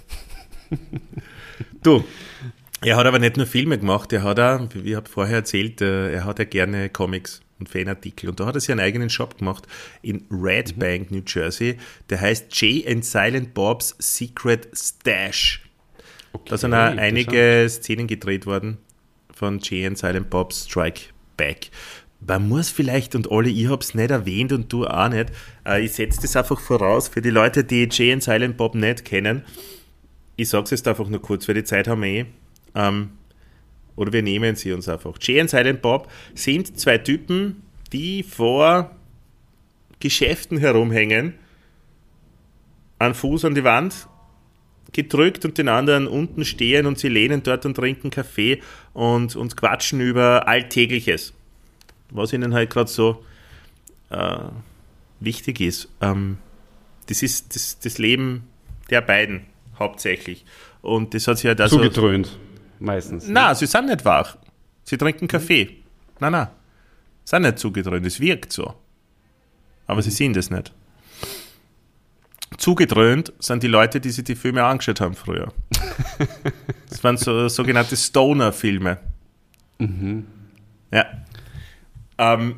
du, 1.82 2.04
er 2.82 2.96
hat 2.96 3.06
aber 3.06 3.18
nicht 3.18 3.36
nur 3.38 3.46
Filme 3.46 3.78
gemacht, 3.78 4.12
er 4.12 4.22
hat 4.22 4.38
auch, 4.40 4.68
wie 4.74 4.90
ich 4.90 4.96
habe 4.96 5.08
vorher 5.08 5.36
erzählt, 5.38 5.80
äh, 5.80 6.12
er 6.12 6.24
hat 6.24 6.38
ja 6.38 6.44
gerne 6.44 6.88
Comics 6.90 7.40
und 7.64 7.68
Fanartikel. 7.68 8.28
Und 8.28 8.40
da 8.40 8.46
hat 8.46 8.54
er 8.54 8.60
sich 8.60 8.70
einen 8.70 8.80
eigenen 8.80 9.10
Shop 9.10 9.38
gemacht 9.38 9.66
in 10.02 10.24
Red 10.30 10.78
Bank, 10.78 11.10
New 11.10 11.22
Jersey. 11.26 11.78
Der 12.10 12.20
heißt 12.20 12.46
Jay 12.60 12.84
and 12.86 13.04
Silent 13.04 13.54
Bob's 13.54 13.94
Secret 13.98 14.68
Stash. 14.74 15.62
Da 16.46 16.58
sind 16.58 16.74
auch 16.74 16.96
einige 16.96 17.66
Szenen 17.68 18.06
gedreht 18.06 18.44
worden 18.44 18.78
von 19.32 19.60
Jay 19.60 19.86
and 19.86 19.96
Silent 19.96 20.30
Bob's 20.30 20.64
Strike 20.64 21.02
Back. 21.36 21.70
Man 22.26 22.48
muss 22.48 22.70
vielleicht, 22.70 23.14
und 23.14 23.30
alle, 23.30 23.50
ich 23.50 23.68
habe 23.68 23.82
es 23.82 23.94
nicht 23.94 24.10
erwähnt 24.10 24.52
und 24.52 24.72
du 24.72 24.86
auch 24.86 25.08
nicht, 25.08 25.30
äh, 25.66 25.84
ich 25.84 25.92
setze 25.92 26.22
das 26.22 26.36
einfach 26.36 26.58
voraus 26.58 27.08
für 27.08 27.20
die 27.20 27.30
Leute, 27.30 27.64
die 27.64 27.88
Jay 27.90 28.12
and 28.12 28.22
Silent 28.22 28.56
Bob 28.56 28.74
nicht 28.74 29.04
kennen. 29.04 29.44
Ich 30.36 30.48
sage 30.48 30.64
es 30.64 30.70
jetzt 30.70 30.88
einfach 30.88 31.08
nur 31.08 31.20
kurz, 31.20 31.46
weil 31.46 31.54
die 31.56 31.64
Zeit 31.64 31.86
haben 31.86 32.02
wir 32.02 32.08
eh. 32.08 32.26
Ähm, 32.74 33.10
oder 33.96 34.12
wir 34.12 34.22
nehmen 34.22 34.56
sie 34.56 34.72
uns 34.72 34.88
einfach. 34.88 35.16
Jay 35.20 35.40
and 35.40 35.50
Silent 35.50 35.82
Bob 35.82 36.10
sind 36.34 36.78
zwei 36.78 36.98
Typen, 36.98 37.62
die 37.92 38.22
vor 38.22 38.90
Geschäften 40.00 40.58
herumhängen, 40.58 41.34
an 42.98 43.14
Fuß 43.14 43.44
an 43.44 43.54
die 43.54 43.64
Wand, 43.64 44.08
gedrückt 44.92 45.44
und 45.44 45.58
den 45.58 45.68
anderen 45.68 46.06
unten 46.06 46.44
stehen 46.44 46.86
und 46.86 46.98
sie 46.98 47.08
lehnen 47.08 47.42
dort 47.42 47.66
und 47.66 47.74
trinken 47.74 48.10
Kaffee 48.10 48.62
und, 48.92 49.36
und 49.36 49.56
quatschen 49.56 50.00
über 50.00 50.46
Alltägliches. 50.48 51.34
Was 52.10 52.32
ihnen 52.32 52.54
halt 52.54 52.70
gerade 52.70 52.88
so 52.88 53.24
äh, 54.10 54.38
wichtig 55.20 55.60
ist. 55.60 55.88
Ähm, 56.00 56.38
das 57.06 57.22
ist 57.22 57.54
das, 57.54 57.78
das 57.80 57.98
Leben 57.98 58.44
der 58.90 59.00
beiden 59.00 59.46
hauptsächlich. 59.78 60.44
Und 60.80 61.14
das 61.14 61.26
hat 61.26 61.38
sich 61.38 61.46
halt 61.46 61.60
also. 61.60 61.76
Zugedröhnt, 61.76 62.38
meistens. 62.84 63.26
Na, 63.28 63.54
sie 63.54 63.66
sind 63.66 63.86
nicht 63.86 64.04
wach. 64.04 64.36
Sie 64.84 64.96
trinken 64.96 65.28
Kaffee. 65.28 65.78
Na, 66.20 66.30
na. 66.30 66.50
Sind 67.24 67.42
nicht 67.42 67.58
zugedröhnt. 67.58 68.06
Es 68.06 68.20
wirkt 68.20 68.52
so. 68.52 68.74
Aber 69.86 70.02
sie 70.02 70.10
sind 70.10 70.36
es 70.36 70.50
nicht. 70.50 70.72
Zugedröhnt 72.58 73.32
sind 73.40 73.62
die 73.62 73.68
Leute, 73.68 74.00
die 74.00 74.10
sich 74.10 74.24
die 74.24 74.36
Filme 74.36 74.64
angeschaut 74.64 75.00
haben 75.00 75.14
früher. 75.14 75.52
Das 76.88 77.02
waren 77.02 77.16
so 77.16 77.48
sogenannte 77.48 77.96
Stoner-Filme. 77.96 78.98
Ja. 80.92 81.06
Ähm, 82.18 82.56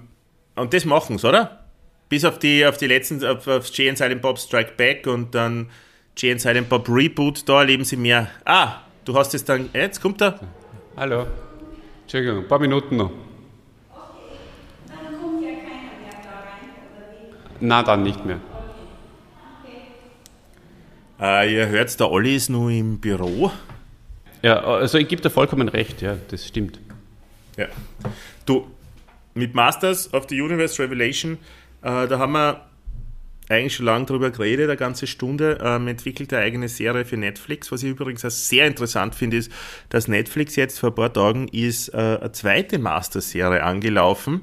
und 0.54 0.74
das 0.74 0.84
machen 0.84 1.16
sie, 1.16 1.26
oder? 1.26 1.64
Bis 2.10 2.24
auf 2.24 2.38
die, 2.38 2.66
auf 2.66 2.76
die 2.76 2.86
letzten, 2.86 3.24
auf, 3.24 3.46
auf 3.48 3.66
Jay 3.68 3.88
and 3.88 3.96
Silent 3.96 4.20
Bob 4.20 4.38
Strike 4.38 4.72
Back 4.76 5.06
und 5.06 5.34
dann 5.34 5.70
Jay 6.16 6.32
and 6.32 6.40
Silent 6.40 6.68
Bob 6.68 6.86
Reboot, 6.88 7.48
da 7.48 7.60
erleben 7.60 7.84
sie 7.84 7.96
mehr. 7.96 8.28
Ah, 8.44 8.82
du 9.06 9.16
hast 9.16 9.32
es 9.34 9.44
dann, 9.44 9.70
jetzt 9.72 10.02
kommt 10.02 10.20
er. 10.20 10.38
Hallo. 10.96 11.26
Entschuldigung, 12.02 12.38
ein 12.38 12.48
paar 12.48 12.58
Minuten 12.58 12.96
noch. 12.96 13.10
Na, 17.58 17.82
dann 17.82 18.02
nicht 18.02 18.22
mehr. 18.26 18.38
Äh, 21.18 21.54
ihr 21.54 21.68
hört, 21.68 21.98
der 21.98 22.10
Olli 22.10 22.36
ist 22.36 22.50
nur 22.50 22.70
im 22.70 22.98
Büro. 22.98 23.50
Ja, 24.42 24.60
also 24.60 24.98
ich 24.98 25.08
gebe 25.08 25.22
dir 25.22 25.30
vollkommen 25.30 25.68
recht, 25.68 26.02
ja, 26.02 26.16
das 26.28 26.46
stimmt. 26.46 26.78
Ja. 27.56 27.68
Du, 28.44 28.66
mit 29.32 29.54
Masters 29.54 30.12
of 30.12 30.26
the 30.28 30.40
Universe 30.40 30.82
Revelation, 30.82 31.38
äh, 31.80 32.06
da 32.06 32.18
haben 32.18 32.32
wir 32.32 32.66
eigentlich 33.48 33.76
schon 33.76 33.86
lange 33.86 34.06
drüber 34.06 34.30
geredet, 34.30 34.68
eine 34.68 34.76
ganze 34.76 35.06
Stunde, 35.06 35.58
ähm, 35.62 35.86
entwickelt 35.88 36.32
eine 36.32 36.42
eigene 36.42 36.68
Serie 36.68 37.04
für 37.04 37.16
Netflix. 37.16 37.70
Was 37.70 37.82
ich 37.82 37.90
übrigens 37.90 38.24
auch 38.24 38.30
sehr 38.30 38.66
interessant 38.66 39.14
finde, 39.14 39.36
ist, 39.36 39.52
dass 39.88 40.08
Netflix 40.08 40.56
jetzt 40.56 40.78
vor 40.78 40.90
ein 40.90 40.94
paar 40.94 41.12
Tagen 41.12 41.48
ist 41.48 41.88
äh, 41.90 42.18
eine 42.20 42.32
zweite 42.32 42.78
Master-Serie 42.78 43.62
angelaufen. 43.62 44.40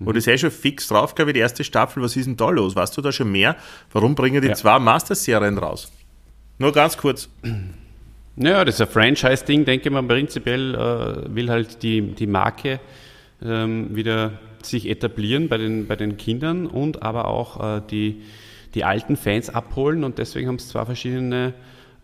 Wo 0.00 0.10
das 0.12 0.26
eh 0.26 0.36
schon 0.36 0.50
fix 0.50 0.88
drauf, 0.88 1.14
glaube 1.14 1.30
ich, 1.30 1.34
die 1.34 1.40
erste 1.40 1.62
Staffel. 1.64 2.02
Was 2.02 2.16
ist 2.16 2.26
denn 2.26 2.36
da 2.36 2.50
los? 2.50 2.74
Weißt 2.74 2.96
du 2.96 3.00
da 3.00 3.12
schon 3.12 3.30
mehr? 3.30 3.56
Warum 3.92 4.14
bringen 4.14 4.42
die 4.42 4.48
Ja. 4.48 4.54
zwei 4.54 4.78
Master-Serien 4.78 5.56
raus? 5.56 5.92
Nur 6.58 6.72
ganz 6.72 6.96
kurz. 6.96 7.28
Naja, 8.36 8.64
das 8.64 8.74
ist 8.76 8.80
ein 8.80 8.88
Franchise-Ding, 8.88 9.64
denke 9.64 9.88
ich 9.88 9.92
mal. 9.92 10.02
Prinzipiell 10.02 10.74
äh, 10.74 11.34
will 11.34 11.48
halt 11.48 11.82
die, 11.82 12.02
die 12.02 12.26
Marke 12.26 12.80
ähm, 13.42 13.94
wieder 13.94 14.32
sich 14.66 14.88
etablieren 14.88 15.48
bei 15.48 15.58
den, 15.58 15.86
bei 15.86 15.96
den 15.96 16.16
Kindern 16.16 16.66
und 16.66 17.02
aber 17.02 17.28
auch 17.28 17.78
äh, 17.78 17.82
die, 17.90 18.22
die 18.74 18.84
alten 18.84 19.16
Fans 19.16 19.50
abholen 19.50 20.04
und 20.04 20.18
deswegen 20.18 20.48
haben 20.48 20.56
es 20.56 20.68
zwei 20.68 20.84
verschiedene 20.84 21.54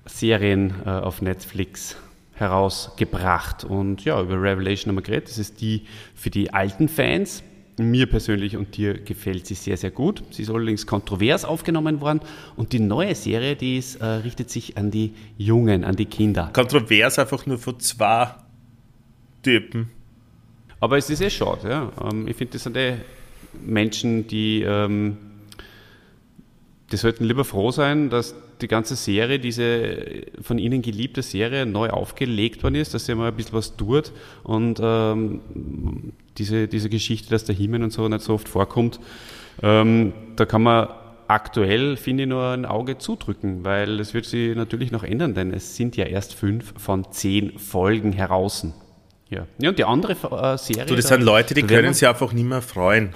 Serien 0.06 0.74
äh, 0.84 0.90
auf 0.90 1.22
Netflix 1.22 1.96
herausgebracht. 2.34 3.64
Und 3.64 4.04
ja, 4.04 4.20
über 4.20 4.42
Revelation 4.42 4.90
haben 4.90 4.96
wir 4.96 5.02
geredet. 5.02 5.28
Das 5.28 5.38
ist 5.38 5.60
die 5.60 5.82
für 6.14 6.30
die 6.30 6.52
alten 6.52 6.88
Fans. 6.88 7.42
Mir 7.78 8.06
persönlich 8.06 8.56
und 8.56 8.76
dir 8.76 8.94
gefällt 8.94 9.46
sie 9.46 9.54
sehr, 9.54 9.76
sehr 9.76 9.90
gut. 9.90 10.22
Sie 10.30 10.42
ist 10.42 10.50
allerdings 10.50 10.86
kontrovers 10.86 11.44
aufgenommen 11.44 12.00
worden. 12.00 12.20
Und 12.56 12.72
die 12.72 12.80
neue 12.80 13.14
Serie, 13.14 13.56
die 13.56 13.78
ist, 13.78 13.96
äh, 13.96 14.04
richtet 14.04 14.50
sich 14.50 14.76
an 14.76 14.90
die 14.90 15.14
Jungen, 15.38 15.84
an 15.84 15.96
die 15.96 16.06
Kinder. 16.06 16.50
Kontrovers 16.52 17.18
einfach 17.18 17.46
nur 17.46 17.58
von 17.58 17.78
zwei 17.80 18.34
Typen. 19.42 19.90
Aber 20.80 20.96
es 20.96 21.10
ist 21.10 21.20
eh 21.20 21.30
schade. 21.30 21.68
Ja. 21.68 21.92
Ähm, 22.10 22.26
ich 22.26 22.36
finde, 22.36 22.54
das 22.54 22.64
sind 22.64 22.76
eh 22.76 22.94
Menschen, 23.62 24.26
die, 24.26 24.62
ähm, 24.62 25.18
die 26.90 26.96
sollten 26.96 27.24
lieber 27.24 27.44
froh 27.44 27.70
sein, 27.70 28.10
dass 28.10 28.34
die 28.60 28.68
ganze 28.68 28.96
Serie, 28.96 29.38
diese 29.38 30.24
von 30.42 30.58
ihnen 30.58 30.82
geliebte 30.82 31.22
Serie, 31.22 31.66
neu 31.66 31.90
aufgelegt 31.90 32.62
worden 32.62 32.74
ist, 32.74 32.94
dass 32.94 33.06
sie 33.06 33.14
mal 33.14 33.28
ein 33.28 33.36
bisschen 33.36 33.54
was 33.54 33.76
tut 33.76 34.12
und 34.42 34.80
ähm, 34.82 35.40
diese, 36.36 36.68
diese 36.68 36.88
Geschichte, 36.90 37.30
dass 37.30 37.44
der 37.44 37.54
Himmel 37.54 37.82
und 37.82 37.92
so 37.92 38.06
nicht 38.08 38.22
so 38.22 38.34
oft 38.34 38.48
vorkommt, 38.48 39.00
ähm, 39.62 40.12
da 40.36 40.44
kann 40.44 40.62
man 40.62 40.88
aktuell, 41.26 41.96
finde 41.96 42.24
ich, 42.24 42.28
nur 42.28 42.44
ein 42.48 42.66
Auge 42.66 42.98
zudrücken, 42.98 43.64
weil 43.64 44.00
es 44.00 44.14
wird 44.14 44.26
sich 44.26 44.54
natürlich 44.56 44.90
noch 44.90 45.04
ändern, 45.04 45.34
denn 45.34 45.52
es 45.52 45.76
sind 45.76 45.96
ja 45.96 46.04
erst 46.04 46.34
fünf 46.34 46.74
von 46.76 47.10
zehn 47.12 47.58
Folgen 47.58 48.12
heraus. 48.12 48.66
Ja. 49.30 49.46
ja, 49.58 49.68
und 49.70 49.78
die 49.78 49.84
andere 49.84 50.12
äh, 50.12 50.58
Serie. 50.58 50.86
Du, 50.86 50.96
das 50.96 51.04
da- 51.06 51.14
sind 51.14 51.22
Leute, 51.24 51.54
die 51.54 51.62
können 51.62 51.94
sich 51.94 52.06
einfach 52.06 52.32
nicht 52.32 52.44
mehr 52.44 52.62
freuen. 52.62 53.14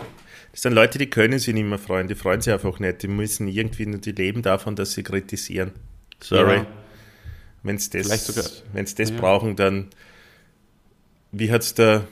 Das 0.52 0.62
sind 0.62 0.72
Leute, 0.72 0.98
die 0.98 1.10
können 1.10 1.38
sich 1.40 1.52
nicht 1.52 1.64
mehr 1.66 1.78
freuen. 1.78 2.06
Die 2.06 2.14
freuen 2.14 2.40
sich 2.40 2.52
einfach 2.52 2.78
nicht. 2.78 3.02
Die 3.02 3.08
müssen 3.08 3.48
irgendwie 3.48 3.86
nur 3.86 3.98
die 3.98 4.12
leben 4.12 4.40
davon, 4.42 4.76
dass 4.76 4.92
sie 4.92 5.02
kritisieren. 5.02 5.72
Sorry. 6.20 6.58
Ja. 6.58 6.66
Wenn 7.64 7.78
sie 7.78 7.90
Vielleicht 7.90 8.24
sogar- 8.24 8.44
das, 8.44 8.62
wenn's 8.72 8.94
das 8.94 9.10
Ja. 9.10 9.16
brauchen, 9.16 9.56
dann 9.56 9.88
wie 11.32 11.50
hat 11.50 11.62
es 11.62 11.74
der, 11.74 12.06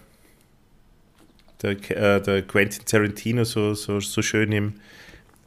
der, 1.62 1.70
äh, 1.90 2.20
der 2.20 2.42
Quentin 2.42 2.84
Tarantino 2.84 3.44
so, 3.44 3.74
so, 3.74 4.00
so 4.00 4.20
schön 4.22 4.50
im, 4.50 4.74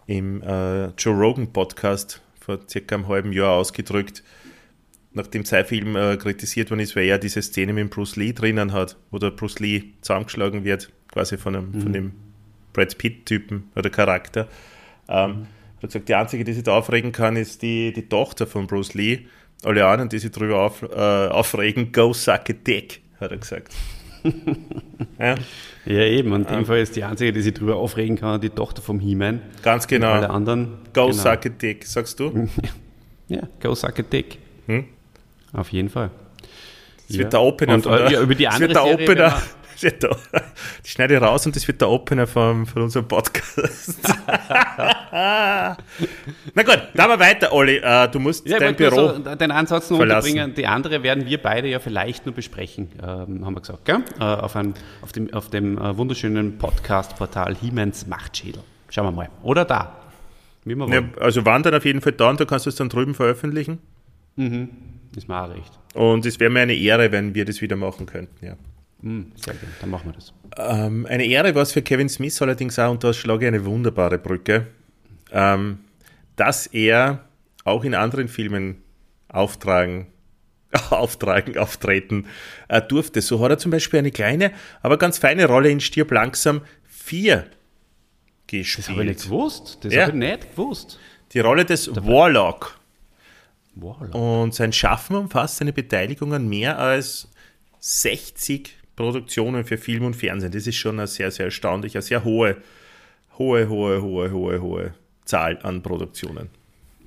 im 0.07 0.41
äh, 0.43 0.85
Joe 0.97 1.13
Rogan 1.13 1.51
Podcast 1.51 2.21
vor 2.39 2.59
circa 2.69 2.95
einem 2.95 3.07
halben 3.09 3.33
Jahr 3.33 3.51
ausgedrückt, 3.53 4.23
nachdem 5.15 5.45
sein 5.45 5.65
Film 5.65 5.95
äh, 5.95 6.17
kritisiert 6.17 6.69
worden 6.69 6.81
ist, 6.81 6.95
weil 6.95 7.05
er 7.05 7.17
diese 7.17 7.41
Szene 7.41 7.73
mit 7.73 7.89
Bruce 7.89 8.15
Lee 8.15 8.33
drinnen 8.33 8.73
hat, 8.73 8.97
wo 9.11 9.17
der 9.17 9.31
Bruce 9.31 9.59
Lee 9.59 9.83
zusammengeschlagen 10.01 10.63
wird, 10.63 10.91
quasi 11.11 11.37
von, 11.37 11.55
einem, 11.55 11.81
von 11.81 11.93
dem 11.93 12.11
Brad 12.73 12.97
Pitt-Typen 12.97 13.71
oder 13.75 13.89
Charakter. 13.89 14.47
Ähm, 15.07 15.47
hat 15.81 15.89
gesagt, 15.89 16.09
die 16.09 16.15
einzige, 16.15 16.43
die 16.43 16.53
sich 16.53 16.63
da 16.63 16.77
aufregen 16.77 17.11
kann, 17.11 17.35
ist 17.35 17.61
die, 17.61 17.93
die 17.93 18.07
Tochter 18.07 18.47
von 18.47 18.67
Bruce 18.67 18.93
Lee. 18.93 19.19
Alle 19.63 19.85
anderen, 19.85 20.09
die 20.09 20.19
sich 20.19 20.31
darüber 20.31 20.61
auf, 20.61 20.83
äh, 20.83 20.95
aufregen, 20.95 21.91
go 21.91 22.13
suck 22.13 22.49
a 22.49 22.53
dick, 22.53 23.01
hat 23.19 23.31
er 23.31 23.37
gesagt. 23.37 23.73
ja, 25.19 25.35
Ja, 25.85 26.01
eben. 26.01 26.33
Und 26.33 26.49
in 26.49 26.55
dem 26.57 26.65
Fall 26.65 26.79
ist 26.79 26.95
die 26.95 27.03
einzige, 27.03 27.31
die 27.31 27.41
sich 27.41 27.53
darüber 27.53 27.75
aufregen 27.77 28.17
kann, 28.17 28.41
die 28.41 28.49
Tochter 28.49 28.81
vom 28.81 28.99
He-Man. 28.99 29.41
ganz 29.61 29.87
genau. 29.87 30.13
Alle 30.13 30.29
anderen. 30.29 30.79
Go 30.93 31.07
genau. 31.07 31.17
suck 31.17 31.45
a 31.45 31.49
dick, 31.49 31.85
sagst 31.85 32.19
du? 32.19 32.49
Ja, 33.27 33.41
go 33.59 33.73
suck 33.73 33.97
a 33.97 34.03
dick. 34.03 34.37
Hm? 34.67 34.85
Auf 35.55 35.71
jeden 35.71 35.89
Fall. 35.89 36.09
Das 37.07 37.17
wird 37.17 37.33
der 37.33 37.41
Opener 37.41 37.75
Und, 37.75 37.83
von 37.83 37.93
äh, 37.93 37.97
der, 37.97 38.11
ja, 38.11 38.21
über 38.21 38.35
die 38.35 38.43
das 38.45 38.55
andere 38.55 38.69
wird 38.73 38.79
der 38.79 38.89
Serie 38.97 39.05
Opener. 39.05 39.41
das 39.81 39.99
der, 39.99 40.17
die 40.85 40.89
schneide 40.89 41.15
ich 41.15 41.21
raus 41.21 41.45
und 41.45 41.55
das 41.55 41.67
wird 41.67 41.81
der 41.81 41.89
Opener 41.89 42.25
von, 42.27 42.65
von 42.65 42.81
unserem 42.83 43.07
Podcast. 43.07 43.99
Na 45.11 45.75
gut, 46.63 46.81
da 46.93 47.07
wir 47.07 47.19
weiter, 47.19 47.51
Olli. 47.53 47.77
Äh, 47.77 48.07
du 48.09 48.19
musst 48.19 48.47
Ja, 48.47 48.57
dein 48.59 48.75
Büro. 48.75 48.95
so 49.13 49.35
den 49.35 49.51
Ansatz 49.51 49.89
noch 49.89 49.97
verlassen. 49.97 50.29
unterbringen. 50.31 50.55
Die 50.55 50.67
andere 50.67 51.03
werden 51.03 51.25
wir 51.25 51.37
beide 51.41 51.67
ja 51.67 51.79
vielleicht 51.79 52.25
nur 52.25 52.33
besprechen, 52.33 52.89
ähm, 53.01 53.45
haben 53.45 53.53
wir 53.55 53.61
gesagt, 53.61 53.85
gell? 53.85 54.03
Äh, 54.19 54.23
auf, 54.23 54.55
ein, 54.55 54.73
auf 55.01 55.11
dem, 55.11 55.33
auf 55.33 55.49
dem 55.49 55.77
äh, 55.77 55.97
wunderschönen 55.97 56.57
Podcast-Portal 56.57 57.55
Hiemens 57.55 58.07
Machtschädel. 58.07 58.61
Schauen 58.89 59.05
wir 59.07 59.11
mal. 59.11 59.29
Oder 59.43 59.65
da. 59.65 59.95
Wir 60.63 60.75
Ja, 60.89 61.01
also 61.19 61.45
wandern 61.45 61.75
auf 61.75 61.85
jeden 61.85 62.01
Fall 62.01 62.13
da 62.13 62.29
und 62.29 62.39
du 62.39 62.45
kannst 62.45 62.65
es 62.65 62.75
dann 62.75 62.89
drüben 62.89 63.13
veröffentlichen. 63.13 63.79
Ist 65.15 65.27
mir 65.27 65.41
auch 65.41 65.49
recht. 65.49 65.71
Und 65.93 66.25
es 66.25 66.39
wäre 66.39 66.49
mir 66.51 66.61
eine 66.61 66.73
Ehre, 66.75 67.11
wenn 67.11 67.33
wir 67.35 67.45
das 67.45 67.61
wieder 67.61 67.75
machen 67.75 68.05
könnten. 68.05 68.45
Ja. 68.45 68.55
Hm, 69.01 69.31
sehr 69.35 69.53
gerne, 69.53 69.73
dann 69.81 69.89
machen 69.89 70.07
wir 70.09 70.13
das. 70.13 70.33
Ähm, 70.57 71.05
eine 71.05 71.25
Ehre 71.25 71.53
war 71.55 71.61
es 71.61 71.71
für 71.71 71.81
Kevin 71.81 72.09
Smith 72.09 72.41
allerdings 72.41 72.77
auch, 72.79 72.91
und 72.91 73.03
da 73.03 73.13
schlage 73.13 73.45
ich 73.45 73.47
eine 73.47 73.63
wunderbare 73.65 74.17
Brücke, 74.17 74.67
ähm, 75.31 75.79
dass 76.35 76.67
er 76.67 77.23
auch 77.63 77.83
in 77.83 77.93
anderen 77.93 78.27
Filmen 78.27 78.81
auftragen, 79.29 80.07
auftragen, 80.89 81.57
auftreten 81.57 82.25
äh, 82.67 82.81
durfte. 82.81 83.21
So 83.21 83.41
hat 83.43 83.51
er 83.51 83.57
zum 83.57 83.71
Beispiel 83.71 83.99
eine 83.99 84.11
kleine, 84.11 84.51
aber 84.81 84.97
ganz 84.97 85.17
feine 85.17 85.45
Rolle 85.45 85.69
in 85.69 85.79
Stirb 85.79 86.11
langsam 86.11 86.61
4 86.87 87.37
Das 87.37 87.45
habe 87.45 87.51
ich 88.51 88.53
nicht 88.53 88.77
gespielt. 88.87 89.23
gewusst. 89.23 89.77
Das 89.81 89.93
Ja. 89.93 90.01
habe 90.03 90.11
ich 90.11 90.17
nicht 90.17 90.51
gewusst. 90.51 90.99
Die 91.33 91.39
Rolle 91.39 91.65
des 91.65 91.89
Warlock. 91.95 92.79
Wow. 93.75 94.13
Und 94.13 94.53
sein 94.53 94.71
Schaffen 94.73 95.15
umfasst 95.15 95.57
seine 95.57 95.73
Beteiligung 95.73 96.33
an 96.33 96.47
mehr 96.47 96.79
als 96.79 97.29
60 97.79 98.75
Produktionen 98.95 99.65
für 99.65 99.77
Film 99.77 100.05
und 100.05 100.15
Fernsehen. 100.15 100.51
Das 100.51 100.65
ist 100.65 100.75
schon 100.77 100.97
eine 100.99 101.07
sehr, 101.07 101.29
sehr 101.31 101.45
erstaunliche, 101.45 102.01
sehr 102.01 102.23
hohe, 102.23 102.57
hohe, 103.37 103.67
hohe, 103.67 104.01
hohe, 104.01 104.31
hohe, 104.31 104.61
hohe 104.61 104.93
Zahl 105.25 105.59
an 105.63 105.81
Produktionen. 105.81 106.49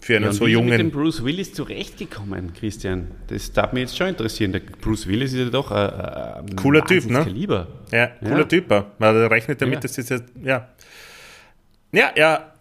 Für 0.01 0.15
einen 0.17 0.25
Ja, 0.27 0.31
und 0.31 0.37
so 0.37 0.47
wie 0.47 0.53
ist 0.53 0.61
mit 0.61 0.73
dem 0.75 0.79
jungen. 0.81 0.91
Bruce 0.93 1.25
Willis 1.25 1.53
zurechtgekommen, 1.55 2.53
Christian? 2.53 3.09
Das 3.27 3.51
darf 3.53 3.73
mich 3.73 3.81
jetzt 3.83 3.97
schon 3.97 4.09
interessieren. 4.09 4.53
Der 4.53 4.61
Bruce 4.61 5.09
Willis 5.09 5.33
ist 5.33 5.39
ja 5.41 5.51
doch 5.51 5.73
ein, 5.73 5.91
ein 6.51 6.57
Cooler 6.57 6.85
Typ, 6.85 7.07
ne? 7.07 7.25
Kaliber. 7.25 7.67
Ja, 7.91 8.07
cooler 8.21 8.39
Ja. 8.39 8.45
Typ. 8.45 8.71
er. 8.71 8.93
Man 8.99 9.17
rechnet 9.27 9.61
damit, 9.61 9.75
Ja. 9.77 9.81
dass 9.81 9.95
das 9.95 10.09
jetzt, 10.09 10.25
ja. 10.43 10.69
Ja, 11.91 12.13
ja. 12.15 12.53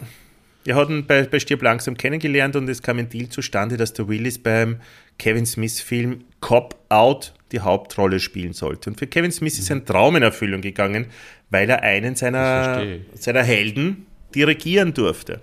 Er 0.68 0.76
hat 0.76 0.90
ihn 0.90 1.06
bei, 1.06 1.24
bei 1.24 1.40
Stirb 1.40 1.62
langsam 1.62 1.96
kennengelernt 1.96 2.58
und 2.58 2.68
es 2.68 2.82
kam 2.82 3.00
ein 3.00 3.08
Deal 3.08 3.30
zustande, 3.30 3.78
dass 3.78 3.94
der 3.94 4.10
Willis 4.10 4.38
beim 4.38 4.82
Kevin 5.18 5.46
Smith-Film 5.46 6.26
Cop 6.42 6.76
Out 6.90 7.34
die 7.54 7.62
Hauptrolle 7.62 8.20
spielen 8.20 8.52
sollte. 8.52 8.90
Und 8.90 9.00
für 9.00 9.08
Kevin 9.08 9.32
Smith 9.32 9.58
ist 9.58 9.72
ein 9.72 9.86
Traum 9.86 10.18
in 10.18 10.24
Erfüllung 10.24 10.60
gegangen, 10.60 11.08
weil 11.50 11.70
er 11.70 11.84
einen 11.84 12.16
seiner, 12.16 12.84
seiner 13.14 13.44
Helden 13.44 14.08
dirigieren 14.36 14.94
durfte. 14.94 15.40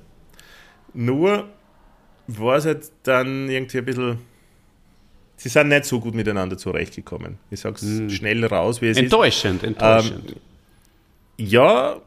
Nur 0.93 1.49
war 2.27 2.57
es 2.59 2.67
halt 2.67 2.93
dann 3.05 3.49
irgendwie 3.49 3.79
ein 3.79 3.85
bisschen. 3.87 4.19
Sie 5.37 5.49
sind 5.49 5.69
nicht 5.69 5.87
so 5.87 6.01
gut 6.01 6.15
miteinander 6.15 6.59
zurechtgekommen. 6.59 7.39
Ich 7.51 7.61
sag's 7.61 7.85
schnell 8.09 8.45
raus, 8.45 8.83
wie 8.83 8.89
es 8.89 8.99
ist. 8.99 9.05
Enttäuschend, 9.05 9.63
enttäuschend. 9.65 10.37
Ja, 11.39 12.01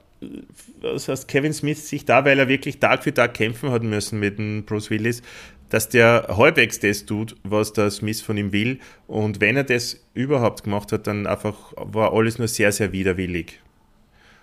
das 0.82 1.08
heißt, 1.08 1.28
Kevin 1.28 1.54
Smith 1.54 1.88
sich 1.88 2.06
da, 2.06 2.26
weil 2.26 2.40
er 2.40 2.48
wirklich 2.48 2.80
Tag 2.80 3.04
für 3.04 3.14
Tag 3.14 3.34
kämpfen 3.34 3.72
hat 3.72 3.84
müssen 3.84 4.20
mit 4.20 4.38
dem 4.38 4.64
Bruce 4.64 4.90
Willis, 4.90 5.22
dass 5.70 5.90
der 5.90 6.28
halbwegs 6.30 6.80
das 6.80 7.06
tut, 7.06 7.36
was 7.44 7.74
der 7.74 7.92
Smith 7.92 8.22
von 8.22 8.38
ihm 8.38 8.52
will. 8.52 8.80
Und 9.06 9.42
wenn 9.42 9.58
er 9.58 9.64
das 9.64 10.04
überhaupt 10.14 10.64
gemacht 10.64 10.92
hat, 10.92 11.08
dann 11.08 11.28
einfach 11.28 11.74
war 11.76 12.14
alles 12.14 12.38
nur 12.40 12.48
sehr, 12.48 12.72
sehr 12.72 12.92
widerwillig. 12.92 13.60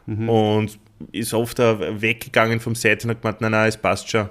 Und 0.07 0.79
ist 1.13 1.33
oft 1.33 1.59
weggegangen 1.59 2.61
vom 2.61 2.75
Set 2.75 3.05
und 3.05 3.11
hat 3.11 3.23
gemeint, 3.23 3.41
nein, 3.41 3.53
nein, 3.53 3.69
es 3.69 3.77
passt 3.77 4.11
schon. 4.11 4.29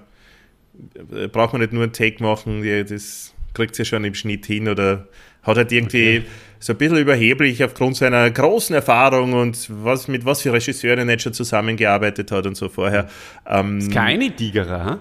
Braucht 1.31 1.53
man 1.53 1.61
nicht 1.61 1.73
nur 1.73 1.83
einen 1.83 1.93
Take 1.93 2.21
machen, 2.23 2.63
das 2.87 3.33
kriegt 3.53 3.77
ja 3.77 3.85
schon 3.85 4.03
im 4.03 4.13
Schnitt 4.13 4.45
hin 4.45 4.67
oder 4.67 5.07
hat 5.43 5.57
halt 5.57 5.71
irgendwie 5.71 6.23
so 6.59 6.73
ein 6.73 6.77
bisschen 6.77 6.97
überheblich 6.97 7.63
aufgrund 7.63 7.97
seiner 7.97 8.29
großen 8.31 8.73
Erfahrung 8.73 9.33
und 9.33 9.67
was 9.69 10.07
mit 10.07 10.25
was 10.25 10.41
für 10.41 10.53
Regisseuren 10.53 11.09
er 11.09 11.19
schon 11.19 11.33
zusammengearbeitet 11.33 12.31
hat 12.31 12.45
und 12.45 12.55
so 12.55 12.69
vorher. 12.69 13.09
Ähm, 13.45 13.89
Keine 13.91 14.33
Tigerer, 14.33 14.99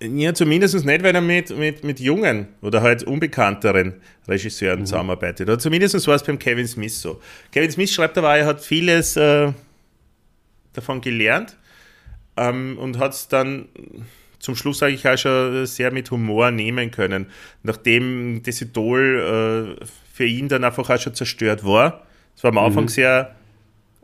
hm? 0.00 0.18
ja, 0.18 0.32
zumindest 0.32 0.74
nicht, 0.84 1.02
weil 1.02 1.14
er 1.14 1.20
mit, 1.20 1.56
mit, 1.56 1.84
mit 1.84 2.00
jungen 2.00 2.48
oder 2.62 2.82
halt 2.82 3.02
unbekannteren 3.02 3.94
Regisseuren 4.26 4.86
zusammenarbeitet. 4.86 5.48
Oder 5.48 5.58
zumindest 5.58 6.06
war 6.06 6.14
es 6.14 6.22
beim 6.22 6.38
Kevin 6.38 6.66
Smith 6.66 7.00
so. 7.00 7.20
Kevin 7.52 7.70
Smith 7.70 7.92
schreibt 7.92 8.16
aber, 8.16 8.36
er 8.36 8.46
hat 8.46 8.60
vieles 8.60 9.16
äh, 9.16 9.52
davon 10.72 11.00
gelernt 11.00 11.56
ähm, 12.36 12.78
und 12.78 12.98
hat 12.98 13.12
es 13.12 13.28
dann 13.28 13.68
zum 14.38 14.54
Schluss 14.56 14.82
eigentlich 14.82 15.06
auch 15.08 15.18
schon 15.18 15.66
sehr 15.66 15.92
mit 15.92 16.10
Humor 16.10 16.50
nehmen 16.50 16.90
können. 16.90 17.26
Nachdem 17.62 18.42
das 18.44 18.60
Idol 18.60 19.76
äh, 19.80 19.84
für 20.12 20.24
ihn 20.24 20.48
dann 20.48 20.64
einfach 20.64 20.88
auch 20.90 21.00
schon 21.00 21.14
zerstört 21.14 21.64
war. 21.64 22.06
Es 22.36 22.44
war 22.44 22.50
am 22.50 22.58
Anfang 22.58 22.88
sehr, 22.88 23.34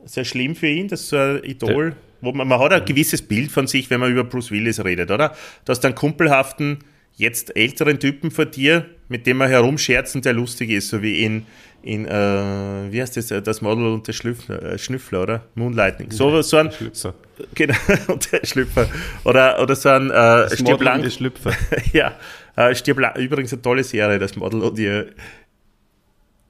sehr 0.04 0.24
schlimm 0.24 0.56
für 0.56 0.66
ihn, 0.66 0.88
dass 0.88 1.08
so 1.08 1.16
ein 1.16 1.44
Idol, 1.44 1.94
wo 2.20 2.32
man, 2.32 2.48
man 2.48 2.58
hat 2.58 2.72
ein 2.72 2.84
gewisses 2.84 3.22
Bild 3.22 3.50
von 3.50 3.66
sich, 3.66 3.90
wenn 3.90 4.00
man 4.00 4.10
über 4.10 4.24
Bruce 4.24 4.50
Willis 4.50 4.84
redet, 4.84 5.10
oder? 5.10 5.34
Hast 5.68 5.84
einen 5.84 5.94
kumpelhaften, 5.94 6.78
jetzt 7.16 7.56
älteren 7.56 8.00
Typen 8.00 8.30
vor 8.30 8.46
dir, 8.46 8.86
mit 9.08 9.26
dem 9.26 9.36
man 9.36 9.48
herumscherzt 9.48 10.16
und 10.16 10.24
der 10.24 10.32
lustig 10.32 10.70
ist, 10.70 10.88
so 10.88 11.02
wie 11.02 11.22
in, 11.22 11.46
in 11.82 12.06
äh, 12.06 12.90
wie 12.90 13.00
heißt 13.00 13.16
das, 13.16 13.30
äh, 13.30 13.42
das 13.42 13.62
Model 13.62 13.86
und 13.86 14.06
der 14.08 14.12
Schlüpfler, 14.12 14.62
äh, 14.62 14.78
Schnüffler, 14.78 15.22
oder? 15.22 15.44
Moonlightning. 15.54 16.10
So, 16.10 16.42
so 16.42 16.56
ein, 16.56 16.72
Schlüpfer. 16.72 17.14
Genau, 17.54 17.74
und 18.08 18.32
der 18.32 18.46
Schlüpfer. 18.46 18.88
Oder, 19.24 19.60
oder 19.60 19.74
so 19.76 19.88
ein 19.88 20.10
äh, 20.10 20.48
Stirb 20.48 20.68
Model 20.68 20.84
lang. 20.84 20.96
und 20.96 21.04
die 21.06 21.10
Schlüpfer. 21.10 21.52
ja, 21.92 22.14
äh, 22.56 22.74
Stirb 22.74 22.98
lang. 22.98 23.16
Übrigens 23.16 23.52
eine 23.52 23.62
tolle 23.62 23.84
Serie, 23.84 24.18
das 24.18 24.36
Model 24.36 24.62
und 24.62 24.78
ihr. 24.78 25.08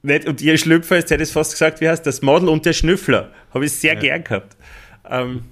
Nicht, 0.01 0.27
und 0.27 0.41
ihr 0.41 0.57
Schlüpfer, 0.57 0.97
jetzt 0.97 1.09
hätte 1.09 1.23
ich 1.23 1.29
es 1.29 1.33
fast 1.33 1.51
gesagt, 1.51 1.81
wie 1.81 1.89
heißt 1.89 2.05
das? 2.05 2.21
Model 2.21 2.49
und 2.49 2.65
der 2.65 2.73
Schnüffler. 2.73 3.31
Habe 3.53 3.65
ich 3.65 3.71
sehr 3.71 3.95
gern 3.95 4.23
gehabt. 4.23 4.55
Ähm, 5.09 5.43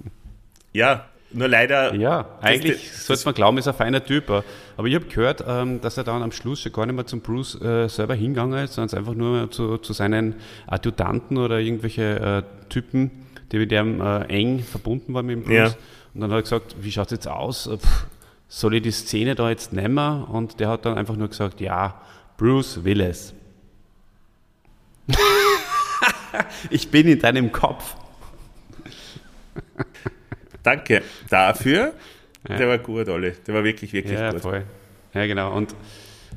ja, 0.72 1.06
nur 1.34 1.48
leider. 1.48 1.94
Ja, 1.94 2.28
eigentlich 2.40 2.92
sollte 2.92 3.24
man 3.24 3.34
glauben, 3.34 3.58
ist 3.58 3.66
ein 3.66 3.74
feiner 3.74 4.04
Typ. 4.04 4.30
Aber 4.76 4.86
ich 4.86 4.94
habe 4.94 5.06
gehört, 5.06 5.44
ähm, 5.46 5.80
dass 5.80 5.96
er 5.96 6.04
dann 6.04 6.22
am 6.22 6.32
Schluss 6.32 6.60
schon 6.60 6.72
gar 6.72 6.86
nicht 6.86 6.94
mehr 6.94 7.06
zum 7.06 7.20
Bruce 7.20 7.60
äh, 7.60 7.88
selber 7.88 8.14
hingegangen 8.14 8.64
ist, 8.64 8.74
sondern 8.74 8.98
einfach 8.98 9.14
nur 9.14 9.50
zu, 9.50 9.78
zu 9.78 9.92
seinen 9.92 10.36
Adjutanten 10.66 11.36
oder 11.36 11.58
irgendwelche 11.58 12.44
äh, 12.44 12.68
Typen, 12.68 13.10
die 13.54 13.60
mit 13.60 13.70
dem 13.70 14.00
äh, 14.00 14.24
eng 14.24 14.58
verbunden 14.58 15.14
waren 15.14 15.26
mit 15.26 15.36
dem 15.36 15.42
Bruce. 15.44 15.54
Ja. 15.54 15.66
Und 16.12 16.20
dann 16.20 16.30
hat 16.30 16.38
er 16.38 16.42
gesagt, 16.42 16.76
wie 16.80 16.90
schaut 16.92 17.06
es 17.06 17.12
jetzt 17.12 17.28
aus? 17.28 17.66
Äh, 17.68 17.78
Pff, 17.78 18.06
soll 18.48 18.74
ich 18.74 18.82
die 18.82 18.90
Szene 18.90 19.34
da 19.36 19.48
jetzt 19.48 19.72
nehmen? 19.72 20.24
Und 20.24 20.58
der 20.60 20.68
hat 20.68 20.84
dann 20.84 20.98
einfach 20.98 21.16
nur 21.16 21.28
gesagt, 21.28 21.60
ja, 21.60 22.00
Bruce 22.36 22.84
will 22.84 23.00
es. 23.00 23.32
ich 26.70 26.90
bin 26.90 27.06
in 27.08 27.20
deinem 27.20 27.52
Kopf. 27.52 27.94
Danke 30.62 31.02
dafür. 31.30 31.92
Der 32.48 32.68
war 32.68 32.78
gut, 32.78 33.08
Olli. 33.08 33.32
Der 33.46 33.54
war 33.54 33.64
wirklich, 33.64 33.92
wirklich 33.92 34.18
Ja, 34.18 34.30
gut. 34.32 34.40
voll. 34.42 34.64
Ja, 35.14 35.26
genau. 35.26 35.54
Und 35.54 35.74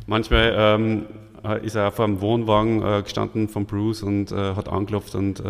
manchmal 0.05 0.53
ähm, 0.55 1.05
ist 1.53 1.75
er 1.75 1.91
vor 1.91 2.05
dem 2.05 2.21
Wohnwagen 2.21 2.81
äh, 2.83 3.01
gestanden 3.03 3.47
von 3.49 3.65
Bruce 3.65 4.03
und 4.03 4.31
äh, 4.31 4.55
hat 4.55 4.67
angeklopft 4.69 5.15
und 5.15 5.39
äh, 5.39 5.43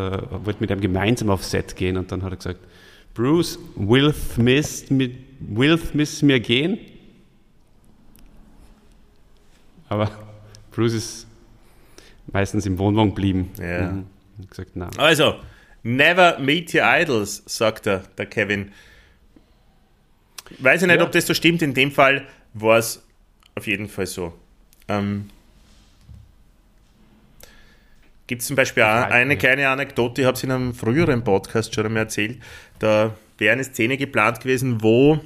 wollte 0.45 0.57
mit 0.59 0.69
ihm 0.69 0.81
gemeinsam 0.81 1.29
aufs 1.29 1.51
Set 1.51 1.75
gehen. 1.75 1.97
Und 1.97 2.11
dann 2.11 2.23
hat 2.23 2.33
er 2.33 2.37
gesagt, 2.37 2.59
Bruce, 3.13 3.57
will 3.75 4.13
Smith 4.13 4.89
mit, 4.89 5.15
will 5.39 5.77
Smith 5.77 6.21
mir 6.21 6.39
gehen? 6.39 6.77
Aber 9.89 10.11
Bruce 10.71 10.93
ist 10.93 11.27
meistens 12.31 12.65
im 12.65 12.77
Wohnwagen 12.77 13.09
geblieben. 13.15 13.51
Ja. 13.59 13.91
Mhm. 13.91 14.05
Gesagt, 14.49 14.75
nein. 14.75 14.91
Also, 14.97 15.35
never 15.83 16.37
meet 16.39 16.73
your 16.75 16.81
idols, 16.83 17.41
sagt 17.47 17.87
er, 17.87 18.03
der 18.17 18.25
Kevin. 18.27 18.71
Weiß 20.59 20.81
ich 20.81 20.87
nicht, 20.87 20.97
Ja. 20.97 21.03
ob 21.03 21.11
das 21.11 21.25
so 21.25 21.33
stimmt. 21.33 21.61
In 21.61 21.73
dem 21.73 21.91
Fall 21.91 22.27
war 22.53 22.77
es 22.77 23.03
auf 23.55 23.65
jeden 23.65 23.87
Fall 23.87 24.05
so. 24.05 24.33
Ähm, 24.87 25.29
Gibt 28.27 28.41
es 28.41 28.47
zum 28.47 28.57
Beispiel 28.57 28.83
eine 28.83 29.33
ja. 29.33 29.39
kleine 29.39 29.69
Anekdote, 29.69 30.21
ich 30.21 30.27
habe 30.27 30.35
es 30.35 30.43
in 30.43 30.51
einem 30.51 30.73
früheren 30.73 31.23
Podcast 31.23 31.73
schon 31.73 31.85
einmal 31.85 32.03
erzählt. 32.03 32.39
Da 32.79 33.15
wäre 33.37 33.53
eine 33.53 33.63
Szene 33.63 33.97
geplant 33.97 34.41
gewesen, 34.41 34.81
wo 34.81 35.19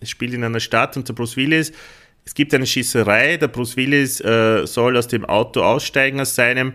es 0.00 0.08
spielt 0.10 0.34
in 0.34 0.44
einer 0.44 0.60
Stadt 0.60 0.96
und 0.96 1.08
der 1.08 1.14
Bruce 1.14 1.36
Willis, 1.36 1.72
es 2.24 2.34
gibt 2.34 2.54
eine 2.54 2.66
Schießerei, 2.66 3.36
der 3.36 3.48
Bruce 3.48 3.76
Willis 3.76 4.20
äh, 4.20 4.66
soll 4.66 4.96
aus 4.96 5.08
dem 5.08 5.24
Auto 5.24 5.62
aussteigen, 5.62 6.20
aus 6.20 6.34
seinem, 6.34 6.72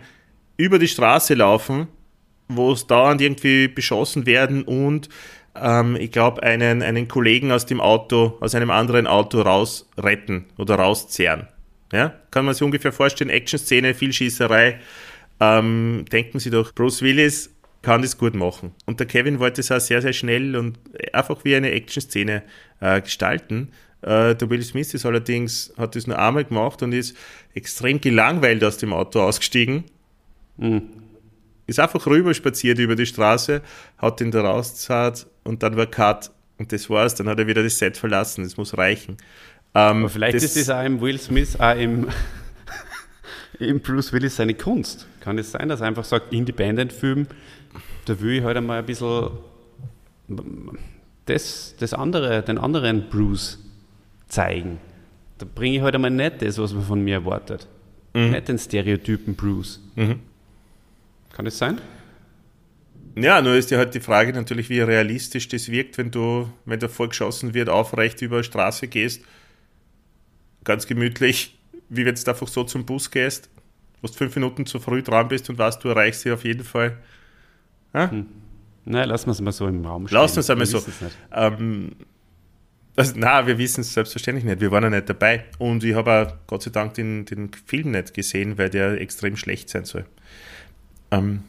über 0.57 0.77
die 0.77 0.87
Straße 0.87 1.33
laufen, 1.33 1.87
wo 2.47 2.71
es 2.71 2.85
dauernd 2.85 3.21
irgendwie 3.21 3.67
beschossen 3.67 4.25
werden 4.25 4.63
und 4.63 5.09
ähm, 5.55 5.95
ich 5.95 6.11
glaube, 6.11 6.43
einen, 6.43 6.83
einen 6.83 7.07
Kollegen 7.07 7.51
aus 7.51 7.65
dem 7.65 7.81
Auto, 7.81 8.37
aus 8.41 8.53
einem 8.53 8.69
anderen 8.69 9.07
Auto 9.07 9.41
rausretten 9.41 10.45
oder 10.57 10.75
rauszerren. 10.75 11.47
Ja? 11.91 12.13
Kann 12.31 12.45
man 12.45 12.53
sich 12.53 12.63
ungefähr 12.63 12.91
vorstellen, 12.91 13.29
Action-Szene, 13.29 13.93
viel 13.93 14.13
Schießerei. 14.13 14.79
Ähm, 15.39 16.05
denken 16.11 16.39
Sie 16.39 16.49
doch, 16.49 16.73
Bruce 16.73 17.01
Willis 17.01 17.49
kann 17.81 18.01
das 18.01 18.17
gut 18.17 18.35
machen. 18.35 18.73
Und 18.85 18.99
der 18.99 19.07
Kevin 19.07 19.39
wollte 19.39 19.61
es 19.61 19.71
auch 19.71 19.79
sehr, 19.79 20.01
sehr 20.01 20.13
schnell 20.13 20.55
und 20.55 20.77
einfach 21.13 21.43
wie 21.45 21.55
eine 21.55 21.71
Action-Szene 21.71 22.43
äh, 22.81 23.01
gestalten. 23.01 23.69
Äh, 24.01 24.35
der 24.35 24.49
Will 24.49 24.61
Smith 24.61 24.93
ist 24.93 25.05
allerdings, 25.05 25.73
hat 25.77 25.95
das 25.95 26.07
nur 26.07 26.19
einmal 26.19 26.45
gemacht 26.45 26.83
und 26.83 26.93
ist 26.93 27.15
extrem 27.53 28.01
gelangweilt 28.01 28.63
aus 28.63 28.77
dem 28.77 28.93
Auto 28.93 29.21
ausgestiegen. 29.21 29.85
Ist 31.67 31.79
einfach 31.79 32.05
rüber 32.07 32.33
spaziert 32.33 32.79
über 32.79 32.95
die 32.95 33.05
Straße, 33.05 33.61
hat 33.97 34.21
ihn 34.21 34.31
da 34.31 34.41
rausgezahlt 34.41 35.27
und 35.43 35.63
dann 35.63 35.77
war 35.77 35.85
Cut. 35.85 36.31
Und 36.57 36.73
das 36.73 36.89
war's. 36.89 37.15
Dann 37.15 37.29
hat 37.29 37.39
er 37.39 37.47
wieder 37.47 37.63
das 37.63 37.77
Set 37.79 37.95
verlassen. 37.95 38.43
Das 38.43 38.57
muss 38.57 38.77
reichen. 38.77 39.15
Ähm, 39.75 40.09
vielleicht 40.09 40.35
ist 40.35 40.55
das 40.55 40.69
auch 40.69 40.83
im 40.83 40.99
Will 41.01 41.19
Smith, 41.19 41.59
auch 41.59 41.75
im, 41.75 42.07
im 43.59 43.79
Bruce 43.79 44.11
Willis 44.13 44.35
seine 44.35 44.53
Kunst. 44.53 45.07
Kann 45.19 45.37
es 45.37 45.51
sein, 45.51 45.69
dass 45.69 45.81
er 45.81 45.87
einfach 45.87 46.05
sagt, 46.05 46.33
Independent-Film, 46.33 47.27
da 48.05 48.19
will 48.19 48.37
ich 48.37 48.43
halt 48.43 48.57
einmal 48.57 48.79
ein 48.79 48.85
bisschen 48.85 49.29
das, 51.25 51.75
das 51.79 51.93
andere, 51.93 52.41
den 52.41 52.57
anderen 52.57 53.09
Bruce 53.09 53.59
zeigen. 54.27 54.79
Da 55.37 55.45
bringe 55.53 55.77
ich 55.77 55.81
halt 55.81 55.95
einmal 55.95 56.11
nicht 56.11 56.41
das, 56.41 56.57
was 56.57 56.73
man 56.73 56.83
von 56.83 57.03
mir 57.03 57.15
erwartet. 57.15 57.67
Nicht 58.13 58.47
den 58.47 58.57
Stereotypen 58.57 59.35
Bruce. 59.35 59.79
Kann 61.31 61.45
das 61.45 61.57
sein? 61.57 61.79
Ja, 63.15 63.41
nur 63.41 63.55
ist 63.55 63.71
ja 63.71 63.77
halt 63.77 63.93
die 63.93 63.99
Frage 63.99 64.33
natürlich, 64.33 64.69
wie 64.69 64.81
realistisch 64.81 65.47
das 65.47 65.69
wirkt, 65.69 65.97
wenn 65.97 66.11
du, 66.11 66.49
wenn 66.65 66.79
da 66.79 66.87
vorgeschossen 66.87 67.53
wird, 67.53 67.69
aufrecht 67.69 68.21
über 68.21 68.37
eine 68.37 68.43
Straße 68.43 68.87
gehst, 68.87 69.23
ganz 70.63 70.87
gemütlich, 70.87 71.57
wie 71.89 72.05
wenn 72.05 72.15
du 72.15 72.27
einfach 72.29 72.47
so 72.47 72.63
zum 72.63 72.85
Bus 72.85 73.09
gehst, 73.11 73.49
wo 74.01 74.07
du 74.07 74.13
fünf 74.13 74.35
Minuten 74.35 74.65
zu 74.65 74.79
früh 74.79 75.01
dran 75.01 75.27
bist 75.27 75.49
und 75.49 75.57
weißt, 75.57 75.83
du 75.83 75.89
erreichst 75.89 76.21
sie 76.21 76.31
auf 76.31 76.43
jeden 76.43 76.63
Fall. 76.63 76.97
Nein, 77.93 78.27
lassen 78.85 79.27
wir 79.27 79.31
es 79.31 79.41
mal 79.41 79.51
so 79.51 79.67
im 79.67 79.85
Raum 79.85 80.07
stehen. 80.07 80.19
Lass 80.19 80.37
uns 80.37 80.49
einmal 80.49 80.67
Wir 80.67 80.71
so. 80.71 80.77
wissen's 80.77 81.01
nicht. 81.01 81.17
Ähm, 81.31 81.91
also, 82.95 83.13
na, 83.15 83.45
wir 83.47 83.57
wissen 83.57 83.81
es 83.81 83.93
selbstverständlich 83.93 84.45
nicht. 84.45 84.61
Wir 84.61 84.71
waren 84.71 84.83
ja 84.83 84.89
nicht 84.89 85.09
dabei. 85.09 85.45
Und 85.57 85.83
ich 85.83 85.95
habe 85.95 86.11
auch 86.27 86.33
Gott 86.47 86.63
sei 86.63 86.71
Dank 86.71 86.93
den, 86.95 87.25
den 87.25 87.49
Film 87.65 87.91
nicht 87.91 88.13
gesehen, 88.13 88.57
weil 88.57 88.69
der 88.69 88.99
extrem 88.99 89.37
schlecht 89.37 89.69
sein 89.69 89.85
soll. 89.85 90.05
Ähm, 91.11 91.43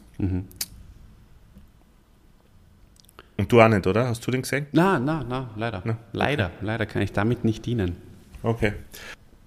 Und 3.37 3.51
du 3.51 3.59
auch 3.61 3.67
nicht, 3.67 3.85
oder? 3.87 4.07
Hast 4.07 4.25
du 4.25 4.31
den 4.31 4.43
gesehen? 4.43 4.67
Na, 4.71 4.99
na, 4.99 5.25
na, 5.27 5.49
leider. 5.55 5.97
Leider, 6.13 6.51
leider 6.61 6.85
kann 6.85 7.01
ich 7.01 7.11
damit 7.11 7.43
nicht 7.43 7.65
dienen. 7.65 7.95
Okay. 8.43 8.73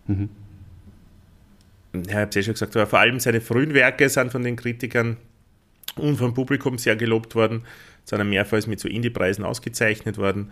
Ja, 0.09 2.03
ich 2.03 2.14
habe 2.14 2.28
es 2.30 2.36
eh 2.36 2.42
schon 2.42 2.55
gesagt, 2.55 2.76
aber 2.76 2.86
vor 2.86 2.99
allem 2.99 3.20
seine 3.20 3.40
frühen 3.40 3.74
Werke 3.74 4.09
sind 4.09 4.32
von 4.32 4.42
den 4.42 4.57
Kritikern 4.57 5.16
und 5.97 6.16
vom 6.16 6.34
Publikum 6.34 6.78
sehr 6.78 6.97
gelobt 6.97 7.34
worden, 7.34 7.62
sondern 8.05 8.28
mehrfach 8.28 8.66
mit 8.66 8.80
so 8.80 8.88
Indie-Preisen 8.88 9.45
ausgezeichnet 9.45 10.18
worden. 10.18 10.51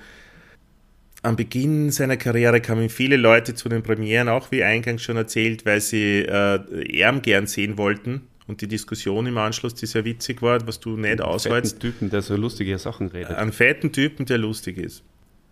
Am 1.22 1.36
Beginn 1.36 1.90
seiner 1.90 2.16
Karriere 2.16 2.61
kamen 2.61 2.88
viele 2.88 3.16
Leute 3.16 3.55
zu 3.55 3.68
den 3.68 3.82
Premieren, 3.82 4.28
auch 4.28 4.51
wie 4.51 4.64
eingangs 4.64 5.03
schon 5.03 5.16
erzählt, 5.16 5.64
weil 5.64 5.80
sie 5.80 6.20
äh, 6.22 6.99
Erm 6.99 7.22
gern 7.22 7.47
sehen 7.47 7.78
wollten. 7.78 8.22
Und 8.49 8.61
die 8.61 8.66
Diskussion 8.66 9.26
im 9.26 9.38
Anschluss, 9.38 9.74
die 9.74 9.86
sehr 9.86 10.05
witzig 10.05 10.43
war, 10.43 10.66
was 10.66 10.80
du 10.80 10.97
nicht 10.97 11.20
aushältst, 11.20 11.74
Fetten 11.74 11.80
Typen, 11.80 12.11
der 12.11 12.22
so 12.22 12.34
lustige 12.34 12.76
Sachen 12.76 13.07
redet. 13.07 13.36
einen 13.36 13.53
fetten 13.53 13.93
Typen, 13.93 14.26
der 14.26 14.38
lustig 14.38 14.78
ist. 14.78 15.05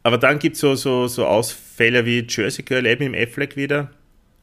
Aber 0.03 0.18
dann 0.18 0.38
gibt 0.38 0.57
es 0.57 0.61
so, 0.61 0.74
so, 0.74 1.09
so 1.09 1.26
Ausfälle 1.26 2.07
wie 2.07 2.26
Jersey 2.28 2.64
Girl, 2.64 2.86
eben 2.86 3.05
im 3.05 3.14
Affleck 3.14 3.57
wieder. 3.57 3.90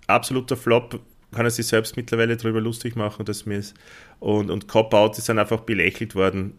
Absoluter 0.05 0.55
Flop, 0.55 0.99
kann 1.34 1.45
er 1.45 1.51
sich 1.51 1.68
selbst 1.68 1.97
mittlerweile 1.97 2.38
drüber 2.38 2.62
lustig 2.62 2.95
machen, 2.95 3.26
dass 3.26 3.45
mir 3.45 3.58
ist. 3.58 3.76
Und, 4.20 4.49
und 4.49 4.68
Cop 4.68 4.93
Out 4.93 5.18
ist 5.18 5.30
dann 5.30 5.39
einfach 5.39 5.62
belächelt 5.62 6.16
worden. 6.16 6.53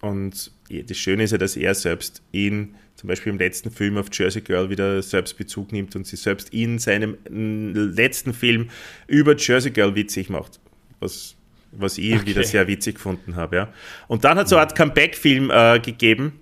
Und 0.00 0.52
das 0.68 0.96
Schöne 0.96 1.24
ist 1.24 1.30
ja, 1.32 1.38
dass 1.38 1.56
er 1.56 1.74
selbst 1.74 2.22
in, 2.32 2.74
zum 2.96 3.08
Beispiel 3.08 3.32
im 3.32 3.38
letzten 3.38 3.70
Film 3.70 3.96
auf 3.98 4.06
Jersey 4.12 4.42
Girl 4.42 4.70
wieder 4.70 5.02
selbst 5.02 5.36
Bezug 5.36 5.72
nimmt 5.72 5.94
und 5.96 6.06
sich 6.06 6.20
selbst 6.20 6.52
in 6.52 6.78
seinem 6.78 7.16
letzten 7.28 8.32
Film 8.32 8.70
über 9.06 9.36
Jersey 9.36 9.70
Girl 9.70 9.94
witzig 9.94 10.30
macht. 10.30 10.60
Was, 11.00 11.34
was 11.72 11.98
ich 11.98 12.26
wieder 12.26 12.44
sehr 12.44 12.66
witzig 12.66 12.96
gefunden 12.96 13.36
habe. 13.36 13.56
Ja. 13.56 13.72
Und 14.08 14.24
dann 14.24 14.38
hat 14.38 14.44
es 14.44 14.50
so 14.50 14.56
eine 14.56 14.66
Art 14.66 14.76
Comeback-Film 14.76 15.50
äh, 15.50 15.80
gegeben, 15.80 16.40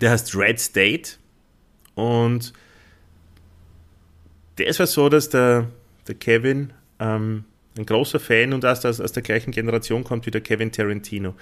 der 0.00 0.10
heißt 0.10 0.34
Red 0.36 0.60
State. 0.60 1.12
Und 1.94 2.52
der 4.58 4.66
ist 4.66 4.78
war 4.78 4.86
so, 4.86 5.08
dass 5.08 5.28
der, 5.28 5.68
der 6.06 6.14
Kevin 6.14 6.72
ähm, 7.00 7.44
ein 7.76 7.86
großer 7.86 8.20
Fan 8.20 8.52
und 8.52 8.64
aus, 8.64 8.84
aus, 8.84 9.00
aus 9.00 9.12
der 9.12 9.22
gleichen 9.22 9.50
Generation 9.50 10.04
kommt 10.04 10.26
wie 10.26 10.30
der 10.30 10.40
Kevin 10.40 10.70
Tarantino. 10.70 11.34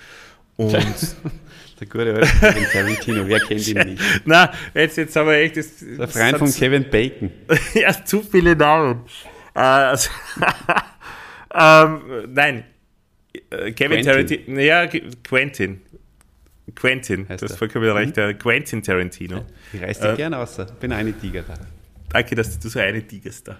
Und 0.57 0.73
Der 0.73 1.87
gute 1.89 2.15
alte 2.15 2.27
Kevin 2.27 2.65
Tarantino, 2.73 3.29
wer 3.29 3.41
kennt 3.41 3.67
ihn 3.69 3.79
nicht? 3.79 4.03
na, 4.25 4.53
jetzt, 4.75 4.97
jetzt 4.97 5.17
haben 5.17 5.29
wir 5.29 5.37
echt 5.37 5.57
das, 5.57 5.69
Der 5.81 6.09
Freund 6.09 6.39
von 6.39 6.53
Kevin 6.53 6.89
Bacon. 6.91 7.31
ja, 7.75 8.05
zu 8.05 8.23
viele 8.23 8.57
Namen. 8.57 9.03
Äh, 9.55 9.61
also, 9.61 10.11
ähm, 11.55 12.01
nein, 12.29 12.65
äh, 13.51 13.73
Kevin. 13.73 14.05
Tarantino, 14.05 14.61
ja, 14.61 14.87
Quentin. 15.25 15.83
Quentin, 16.75 17.29
Heißt 17.29 17.43
das 17.43 17.53
ist 17.53 17.59
vollkommen 17.59 17.89
recht, 17.91 18.17
der 18.17 18.35
Quentin 18.35 18.83
Tarantino. 18.83 19.45
Ich 19.73 19.83
reiß 19.83 20.01
dich 20.01 20.11
Äh, 20.11 20.17
gerne 20.17 20.37
raus. 20.37 20.59
Bin 20.81 20.93
eine 20.93 21.13
Tiger 21.13 21.43
da. 21.43 21.55
Danke, 22.09 22.35
dass 22.35 22.59
du 22.59 22.69
so 22.69 22.79
eine 22.79 23.07
Tigers 23.07 23.43
da. 23.43 23.59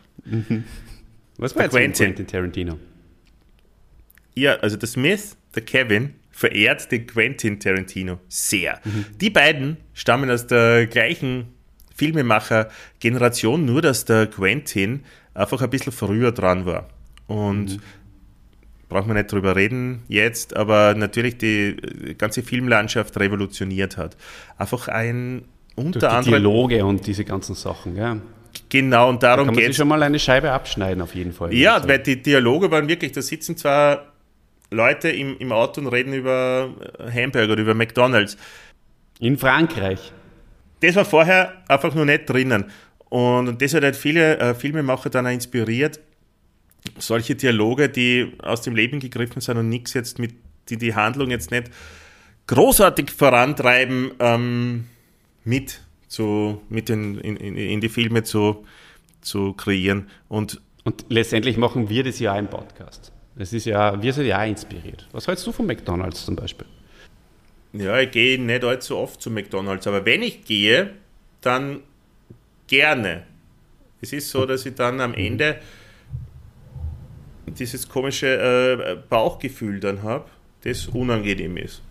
Was 1.39 1.55
war 1.57 1.63
jetzt 1.65 1.73
Quentin. 1.73 2.07
Quentin 2.07 2.27
Tarantino? 2.27 2.79
Ja, 4.35 4.55
also 4.57 4.77
der 4.77 4.89
Smith, 4.89 5.37
der 5.55 5.63
Kevin, 5.63 6.15
verehrt 6.31 6.91
den 6.91 7.07
Quentin 7.07 7.61
Tarantino 7.61 8.19
sehr. 8.29 8.81
Die 9.21 9.31
beiden 9.31 9.77
stammen 9.93 10.31
aus 10.31 10.47
der 10.47 10.87
gleichen 10.87 11.49
Filmemacher-Generation, 11.95 13.65
nur 13.65 13.83
dass 13.83 14.05
der 14.05 14.27
Quentin 14.27 15.05
einfach 15.35 15.63
ein 15.63 15.71
bisschen 15.71 15.93
früher 15.93 16.33
dran 16.33 16.67
war. 16.67 16.89
Und 17.27 17.79
braucht 18.93 19.07
man 19.07 19.17
nicht 19.17 19.31
drüber 19.33 19.57
reden 19.57 20.03
jetzt, 20.09 20.57
aber 20.57 20.95
natürlich 20.95 21.39
die 21.39 21.77
äh, 21.77 22.15
ganze 22.15 22.43
Filmlandschaft 22.43 23.19
revolutioniert 23.19 23.97
hat. 23.97 24.17
Einfach 24.59 24.89
ein 24.89 25.45
Durch 25.75 25.87
unter 25.87 25.99
die 26.01 26.07
anderem 26.07 26.25
Dialoge 26.25 26.85
und 26.85 27.07
diese 27.07 27.25
ganzen 27.25 27.55
Sachen. 27.55 27.97
Ja. 27.97 28.19
genau 28.69 29.09
und 29.09 29.23
darum 29.23 29.47
man 29.47 29.57
geht 29.57 29.67
sich 29.69 29.77
schon 29.77 29.89
mal 29.89 30.03
eine 30.03 30.19
Scheibe 30.19 30.53
abschneiden, 30.53 31.03
auf 31.03 31.15
jeden 31.15 31.33
Fall. 31.33 31.53
Ja, 31.55 31.75
Also, 31.75 31.89
weil 31.89 31.99
die 32.01 32.21
Dialoge 32.23 32.71
waren 32.71 32.89
wirklich, 32.89 33.13
da 33.13 33.23
sitzen 33.23 33.57
zwar 33.57 34.13
Leute 34.71 35.11
im, 35.11 35.37
im 35.39 35.53
Auto 35.53 35.81
und 35.81 35.89
reden 35.89 36.15
über 36.15 36.71
Hamburger 37.13 37.53
oder 37.53 37.63
über 37.63 37.75
McDonalds. 37.75 38.37
In 39.21 39.39
Frankreich. 39.39 40.13
Das 40.81 40.97
war 40.97 41.05
vorher 41.05 41.63
einfach 41.69 41.95
nur 41.95 42.05
nicht 42.05 42.29
drinnen. 42.29 42.65
Und 43.09 43.61
das 43.61 43.75
hat 43.75 43.85
halt 43.85 43.95
viele 43.95 44.39
äh, 44.39 44.55
Filmemacher 44.55 45.11
dann 45.11 45.27
auch 45.27 45.31
inspiriert, 45.31 46.01
solche 46.99 47.35
Dialoge, 47.35 47.89
die 47.89 48.33
aus 48.39 48.63
dem 48.63 48.75
Leben 48.75 49.01
gegriffen 49.01 49.41
sind 49.41 49.57
und 49.57 49.69
nichts 49.69 49.95
jetzt 49.95 50.19
mit, 50.19 50.35
die 50.69 50.77
die 50.77 50.95
Handlung 50.95 51.31
jetzt 51.31 51.51
nicht 51.51 51.71
großartig 52.47 53.11
vorantreiben, 53.11 54.13
ähm, 54.19 54.87
mit, 55.45 55.81
zu, 56.09 56.61
mit 56.69 56.91
in, 56.91 57.19
in, 57.19 57.37
in 57.37 57.81
die 57.81 57.89
Filme 57.89 58.23
zu, 58.23 58.65
zu 59.21 59.53
kreieren. 59.55 60.09
Und 60.29 60.61
Und 60.85 61.07
letztendlich 61.09 61.57
machen 61.57 61.89
wir 61.89 62.03
das 62.03 62.19
ja 62.19 62.35
auch 62.35 62.39
im 62.39 62.49
Podcast. 62.49 63.13
Das 63.37 63.53
ist 63.53 63.67
ja, 63.67 64.03
wir 64.03 64.13
sind 64.13 64.27
ja 64.27 64.43
auch 64.43 64.47
inspiriert. 64.47 65.09
Was 65.13 65.27
hältst 65.29 65.47
du 65.47 65.53
von 65.53 65.67
McDonalds 65.67 66.27
zum 66.27 66.37
Beispiel? 66.37 66.67
Ja, 67.73 67.99
ich 68.01 68.11
gehe 68.11 68.39
nicht 68.39 68.65
allzu 68.65 68.99
oft 68.99 69.23
zu 69.23 69.31
McDonalds, 69.31 69.87
aber 69.87 70.05
wenn 70.05 70.23
ich 70.23 70.45
gehe, 70.45 70.91
dann 71.41 71.81
gerne. 72.67 73.23
Es 74.03 74.13
ist 74.13 74.29
so, 74.31 74.45
dass 74.45 74.67
ich 74.67 74.75
dann 74.75 75.01
am 75.01 75.15
Ende 75.15 75.61
dieses 77.47 77.89
komische 77.89 78.27
äh, 78.27 78.97
Bauchgefühl 79.09 79.81
dann 79.81 80.03
habe, 80.03 80.27
das 80.63 80.87
unangenehm 80.87 81.57
ist. 81.57 81.83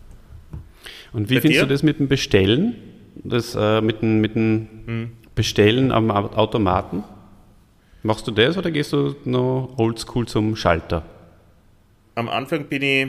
Und 1.13 1.29
wie 1.29 1.35
Bei 1.35 1.41
findest 1.41 1.61
dir? 1.63 1.67
du 1.67 1.73
das 1.73 1.83
mit 1.83 1.99
dem 1.99 2.07
Bestellen? 2.07 2.75
Das 3.15 3.55
äh, 3.55 3.81
mit 3.81 4.01
dem, 4.01 4.21
mit 4.21 4.35
dem 4.35 4.67
Hm. 4.85 5.11
Bestellen 5.35 5.91
am 5.91 6.09
Au- 6.11 6.33
Automaten? 6.33 7.03
Machst 8.03 8.25
du 8.27 8.31
das 8.31 8.57
oder 8.57 8.71
gehst 8.71 8.93
du 8.93 9.15
noch 9.25 9.73
oldschool 9.77 10.27
zum 10.27 10.55
Schalter? 10.55 11.03
Am 12.15 12.29
Anfang 12.29 12.65
bin 12.65 12.81
ich 12.81 13.07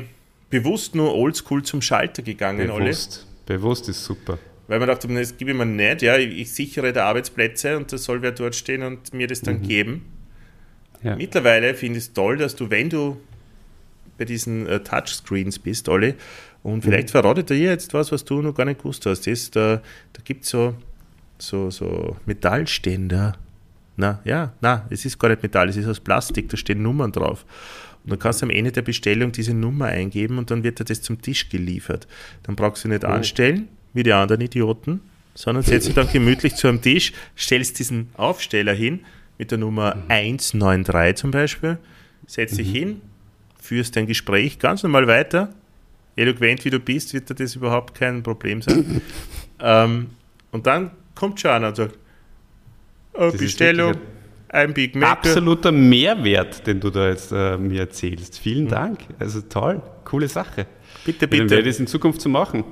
bewusst 0.51 0.95
nur 0.95 1.15
oldschool 1.15 1.63
zum 1.63 1.81
Schalter 1.83 2.23
gegangen, 2.23 2.71
Olli, 2.71 2.85
Bewusst. 2.87 3.27
Bewusst 3.47 3.89
ist 3.89 4.05
super. 4.05 4.39
weil 4.69 4.79
man 4.79 4.89
dachte, 4.89 5.09
das 5.09 5.37
gebe 5.37 5.51
ich 5.53 5.57
mir 5.57 5.67
nicht. 5.67 6.03
Ja, 6.03 6.17
ich, 6.19 6.37
ich 6.39 6.53
sichere 6.53 6.93
da 6.93 7.07
Arbeitsplätze 7.07 7.77
und 7.77 7.93
da 7.93 7.99
soll 7.99 8.23
wer 8.23 8.33
dort 8.33 8.55
stehen 8.55 8.83
und 8.83 9.13
mir 9.15 9.27
das 9.27 9.41
dann 9.41 9.63
geben. 9.63 10.03
Ja. 11.03 11.17
Mittlerweile 11.17 11.75
finde 11.75 11.99
ich 11.99 12.05
es 12.05 12.13
toll, 12.13 12.37
dass 12.37 12.57
du, 12.57 12.71
wenn 12.71 12.91
du 12.91 13.17
bei 14.19 14.25
diesen 14.25 14.67
äh, 14.67 14.81
Touchscreens 14.81 15.59
bist, 15.59 15.89
Olli, 15.89 16.15
und 16.63 16.83
vielleicht 16.83 17.11
verratet 17.11 17.51
er 17.51 17.57
jetzt 17.57 17.93
was, 17.93 18.13
was 18.13 18.25
du 18.25 18.41
noch 18.41 18.55
gar 18.55 18.65
nicht 18.65 18.79
gewusst 18.79 19.05
hast, 19.07 19.27
ist, 19.27 19.57
da, 19.57 19.83
da 20.13 20.23
gibt 20.25 20.45
es 20.45 20.51
so, 20.51 20.75
so, 21.39 21.71
so 21.71 22.17
Metallständer. 22.25 23.37
Na, 23.97 24.21
ja, 24.25 24.53
na, 24.61 24.87
es 24.89 25.05
ist 25.05 25.19
gar 25.19 25.29
nicht 25.29 25.43
Metall, 25.43 25.69
es 25.69 25.77
ist 25.77 25.89
aus 25.89 26.01
Plastik, 26.01 26.49
da 26.49 26.57
stehen 26.57 26.83
Nummern 26.83 27.11
drauf. 27.13 27.45
Und 28.05 28.11
dann 28.11 28.19
kannst 28.19 28.43
du 28.43 28.47
am 28.47 28.51
Ende 28.51 28.73
der 28.73 28.83
Bestellung 28.83 29.33
diese 29.33 29.55
Nummer 29.55 29.87
eingeben 29.87 30.39
und 30.39 30.51
dann 30.51 30.63
wird 30.63 30.81
dir 30.81 30.85
das 30.85 31.03
zum 31.03 31.21
Tisch 31.21 31.49
geliefert. 31.49 32.07
Dann 32.45 32.57
brauchst 32.57 32.85
du 32.85 32.89
nicht 32.89 33.05
anstellen, 33.05 33.69
wie 33.93 34.03
die 34.03 34.13
anderen 34.13 34.41
Idioten, 34.41 35.01
sondern 35.35 35.65
setzt 35.65 35.89
dich 35.89 35.95
dann 35.95 36.11
gemütlich 36.11 36.55
zu 36.55 36.69
einem 36.69 36.81
Tisch, 36.81 37.13
stellst 37.37 37.79
diesen 37.79 38.09
Aufsteller 38.15 38.73
hin, 38.73 39.01
mit 39.43 39.51
der 39.51 39.59
Nummer 39.59 39.97
193 40.07 41.17
zum 41.17 41.33
Beispiel, 41.33 41.77
setzt 42.29 42.59
dich 42.59 42.71
hin, 42.71 43.01
führst 43.61 43.97
dein 43.97 44.07
Gespräch 44.07 44.61
ganz 44.61 44.85
normal 44.85 45.09
weiter. 45.09 45.49
Eloquent 46.15 46.65
wie 46.65 46.71
du 46.71 46.79
bist, 46.79 47.13
wird 47.13 47.29
dir 47.29 47.35
das 47.35 47.57
überhaupt 47.57 47.93
kein 47.97 48.23
Problem 48.23 48.63
sein. 48.63 49.01
ähm, 49.61 50.11
und 50.53 50.69
dann 50.69 50.93
kommt 51.17 51.41
schon 51.41 51.51
einer 51.51 51.69
und 51.69 51.77
sagt, 51.77 51.99
ist 53.19 53.39
Bestellung, 53.39 53.97
ein 54.49 54.75
Big 54.75 54.95
Mac. 54.95 55.11
Absoluter 55.11 55.73
Mehrwert, 55.73 56.65
den 56.65 56.79
du 56.79 56.91
da 56.91 57.09
jetzt 57.09 57.33
äh, 57.33 57.57
mir 57.57 57.81
erzählst. 57.81 58.39
Vielen 58.39 58.69
Dank. 58.69 59.01
Also 59.19 59.41
toll, 59.41 59.83
coole 60.05 60.29
Sache. 60.29 60.67
Bitte, 61.05 61.25
Ja, 61.25 61.31
Dann 61.31 61.39
werde 61.39 61.57
bitte. 61.57 61.61
ich 61.63 61.67
das 61.75 61.81
in 61.81 61.89
Zukunft 61.89 62.21
zu 62.21 62.29
machen. 62.29 62.63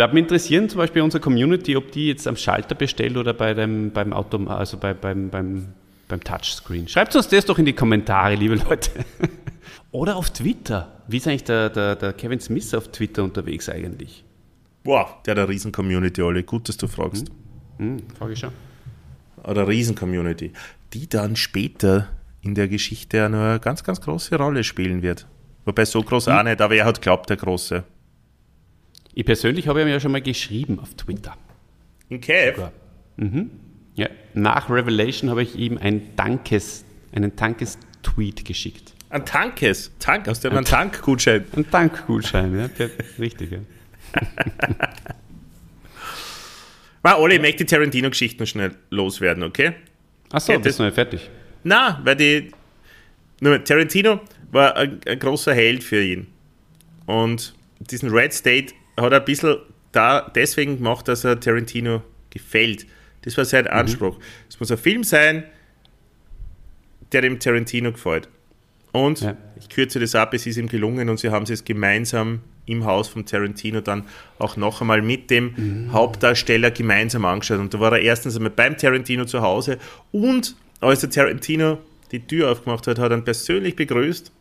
Da 0.00 0.04
hat 0.04 0.14
mich 0.14 0.22
interessieren, 0.22 0.66
zum 0.70 0.78
Beispiel 0.78 1.02
unsere 1.02 1.20
Community, 1.20 1.76
ob 1.76 1.92
die 1.92 2.06
jetzt 2.06 2.26
am 2.26 2.34
Schalter 2.34 2.74
bestellt 2.74 3.18
oder 3.18 3.34
bei 3.34 3.52
dem, 3.52 3.90
beim 3.90 4.14
Autom 4.14 4.48
also 4.48 4.78
bei, 4.78 4.94
beim, 4.94 5.28
beim, 5.28 5.74
beim 6.08 6.24
Touchscreen. 6.24 6.88
Schreibt 6.88 7.14
uns 7.14 7.28
das 7.28 7.44
doch 7.44 7.58
in 7.58 7.66
die 7.66 7.74
Kommentare, 7.74 8.34
liebe 8.34 8.54
Leute. 8.54 8.90
oder 9.90 10.16
auf 10.16 10.30
Twitter. 10.30 11.02
Wie 11.06 11.18
ist 11.18 11.28
eigentlich 11.28 11.44
der, 11.44 11.68
der, 11.68 11.96
der 11.96 12.14
Kevin 12.14 12.40
Smith 12.40 12.72
auf 12.72 12.88
Twitter 12.88 13.22
unterwegs 13.22 13.68
eigentlich? 13.68 14.24
Boah, 14.84 15.20
der 15.26 15.32
hat 15.32 15.38
eine 15.40 15.48
riesen 15.50 15.70
Community, 15.70 16.22
Olli. 16.22 16.44
Gut, 16.44 16.70
dass 16.70 16.78
du 16.78 16.88
fragst. 16.88 17.30
Hm, 17.76 17.98
frage 18.18 18.32
ich 18.32 18.38
schon. 18.38 18.52
Oder 19.44 19.60
eine 19.60 19.68
riesen 19.68 19.96
Community, 19.96 20.54
die 20.94 21.10
dann 21.10 21.36
später 21.36 22.08
in 22.40 22.54
der 22.54 22.68
Geschichte 22.68 23.26
eine 23.26 23.60
ganz, 23.60 23.84
ganz 23.84 24.00
große 24.00 24.34
Rolle 24.36 24.64
spielen 24.64 25.02
wird. 25.02 25.26
Wobei 25.66 25.84
so 25.84 26.02
groß 26.02 26.28
auch 26.28 26.42
nicht, 26.42 26.62
aber 26.62 26.74
er 26.74 26.86
hat 26.86 27.02
glaubt, 27.02 27.28
der 27.28 27.36
Große. 27.36 27.84
Ich 29.14 29.24
persönlich 29.24 29.66
habe 29.68 29.82
ihm 29.82 29.88
ja 29.88 29.98
schon 30.00 30.12
mal 30.12 30.22
geschrieben 30.22 30.78
auf 30.78 30.94
Twitter. 30.94 31.36
Ja. 32.08 32.72
Mhm. 33.16 33.50
Ja. 33.94 34.08
Nach 34.34 34.70
Revelation 34.70 35.30
habe 35.30 35.42
ich 35.42 35.56
ihm 35.56 35.78
ein 35.78 36.14
Dankes, 36.16 36.84
einen 37.12 37.34
Dankes-Tweet 37.34 38.44
geschickt. 38.44 38.94
Ein 39.10 39.26
Tankes. 39.26 39.90
Tank, 39.98 40.28
aus 40.28 40.40
dem 40.40 40.56
ein 40.56 40.64
Tankgutschein. 40.64 41.44
Ein 41.56 41.66
Dankgutschein, 41.70 42.56
ja, 42.56 42.68
richtig. 43.18 43.50
Ja. 43.50 43.58
War 47.02 47.18
alle, 47.18 47.34
ich 47.34 47.40
möchte 47.40 47.64
die 47.64 47.74
Tarantino-Geschichten 47.74 48.46
schnell 48.46 48.74
loswerden, 48.90 49.42
okay? 49.42 49.72
Achso, 50.30 50.52
bist 50.54 50.66
das- 50.66 50.76
du 50.76 50.82
noch 50.82 50.88
nicht 50.88 50.94
fertig? 50.94 51.30
Na, 51.64 52.00
weil 52.04 52.16
die. 52.16 52.50
Nur, 53.40 53.62
Tarantino 53.64 54.20
war 54.52 54.76
ein, 54.76 55.00
ein 55.06 55.18
großer 55.18 55.54
Held 55.54 55.82
für 55.82 56.02
ihn. 56.02 56.26
Und 57.06 57.54
diesen 57.78 58.10
Red 58.10 58.32
State 58.34 58.74
hat 59.00 59.12
er 59.12 59.20
ein 59.20 59.24
bisschen 59.24 59.56
da 59.92 60.30
deswegen 60.34 60.76
gemacht, 60.76 61.08
dass 61.08 61.24
er 61.24 61.38
Tarantino 61.40 62.02
gefällt. 62.30 62.86
Das 63.22 63.36
war 63.36 63.44
sein 63.44 63.66
Anspruch. 63.66 64.18
Es 64.48 64.58
muss 64.60 64.70
ein 64.70 64.78
Film 64.78 65.04
sein, 65.04 65.44
der 67.12 67.22
dem 67.22 67.38
Tarantino 67.40 67.92
gefällt. 67.92 68.28
Und 68.92 69.20
Ja. 69.20 69.36
ich 69.58 69.68
kürze 69.68 70.00
das 70.00 70.14
ab, 70.14 70.34
es 70.34 70.46
ist 70.46 70.56
ihm 70.56 70.68
gelungen 70.68 71.08
und 71.08 71.18
sie 71.18 71.30
haben 71.30 71.44
es 71.44 71.64
gemeinsam 71.64 72.40
im 72.66 72.84
Haus 72.84 73.08
von 73.08 73.24
Tarantino 73.26 73.80
dann 73.80 74.04
auch 74.38 74.56
noch 74.56 74.80
einmal 74.80 75.02
mit 75.02 75.30
dem 75.30 75.88
Hauptdarsteller 75.92 76.70
gemeinsam 76.70 77.24
angeschaut. 77.24 77.58
Und 77.58 77.74
da 77.74 77.80
war 77.80 77.92
er 77.92 78.00
erstens 78.00 78.36
einmal 78.36 78.50
beim 78.50 78.76
Tarantino 78.76 79.24
zu 79.24 79.42
Hause 79.42 79.78
und 80.12 80.56
als 80.80 81.00
der 81.00 81.10
Tarantino 81.10 81.78
die 82.12 82.20
Tür 82.26 82.50
aufgemacht 82.50 82.86
hat, 82.86 82.98
hat 82.98 83.10
er 83.12 83.18
ihn 83.18 83.24
persönlich 83.24 83.76
begrüßt 83.76 84.32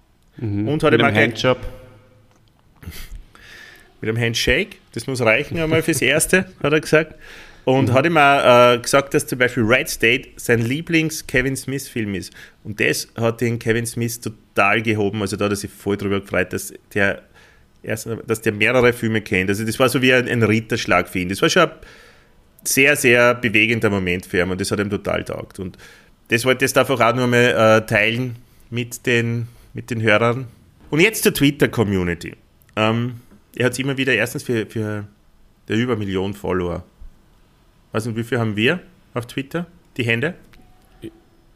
und 0.41 0.83
hat 0.83 0.91
Mit 0.91 1.01
ihm 1.01 1.05
auch 1.05 1.13
Handjob. 1.13 1.57
Mit 4.01 4.09
einem 4.09 4.19
Handshake. 4.19 4.77
Das 4.93 5.07
muss 5.07 5.21
reichen 5.21 5.59
einmal 5.59 5.81
fürs 5.81 6.01
Erste, 6.01 6.45
hat 6.61 6.73
er 6.73 6.79
gesagt. 6.79 7.15
Und 7.65 7.93
hat 7.93 8.05
ihm 8.05 8.17
auch 8.17 8.73
äh, 8.73 8.79
gesagt, 8.79 9.13
dass 9.13 9.27
zum 9.27 9.37
Beispiel 9.37 9.63
Red 9.63 9.89
State 9.89 10.29
sein 10.37 10.61
Lieblings-Kevin 10.61 11.55
Smith-Film 11.55 12.15
ist. 12.15 12.33
Und 12.63 12.79
das 12.79 13.07
hat 13.15 13.41
den 13.41 13.59
Kevin 13.59 13.85
Smith 13.85 14.19
total 14.21 14.81
gehoben. 14.81 15.21
Also 15.21 15.35
da 15.35 15.45
hat 15.45 15.51
er 15.51 15.55
sich 15.55 15.69
voll 15.69 15.95
drüber 15.95 16.21
gefreut, 16.21 16.51
dass 16.51 16.73
der, 16.93 17.21
erst, 17.83 18.07
dass 18.25 18.41
der 18.41 18.53
mehrere 18.53 18.91
Filme 18.91 19.21
kennt. 19.21 19.49
Also 19.49 19.65
das 19.65 19.77
war 19.77 19.87
so 19.87 20.01
wie 20.01 20.13
ein, 20.13 20.27
ein 20.27 20.41
Ritterschlag 20.41 21.07
für 21.09 21.19
ihn. 21.19 21.29
Das 21.29 21.41
war 21.43 21.49
schon 21.49 21.63
ein 21.63 21.71
sehr, 22.63 22.95
sehr 22.95 23.35
bewegender 23.35 23.91
Moment 23.91 24.25
für 24.25 24.39
ihn 24.39 24.49
und 24.49 24.59
das 24.59 24.71
hat 24.71 24.79
ihm 24.79 24.89
total 24.89 25.23
taugt. 25.23 25.59
Und 25.59 25.77
das 26.29 26.45
wollte 26.45 26.65
ich 26.65 26.71
jetzt 26.71 26.77
einfach 26.77 26.99
auch 26.99 27.15
nur 27.15 27.27
mal 27.27 27.81
äh, 27.83 27.85
teilen 27.85 28.37
mit 28.71 29.05
den, 29.05 29.47
mit 29.73 29.91
den 29.91 30.01
Hörern. 30.01 30.47
Und 30.89 31.01
jetzt 31.01 31.21
zur 31.23 31.35
Twitter-Community. 31.35 32.33
Ähm, 32.75 33.21
er 33.55 33.65
hat 33.65 33.79
immer 33.79 33.97
wieder 33.97 34.13
erstens 34.13 34.43
für, 34.43 34.65
für 34.65 35.07
der 35.67 35.77
über 35.77 35.95
Million 35.95 36.33
Follower. 36.33 36.83
Weiß 37.91 38.05
nicht, 38.05 38.15
wie 38.15 38.23
viel 38.23 38.39
haben 38.39 38.55
wir 38.55 38.79
auf 39.13 39.25
Twitter? 39.25 39.65
Die 39.97 40.03
Hände? 40.03 40.35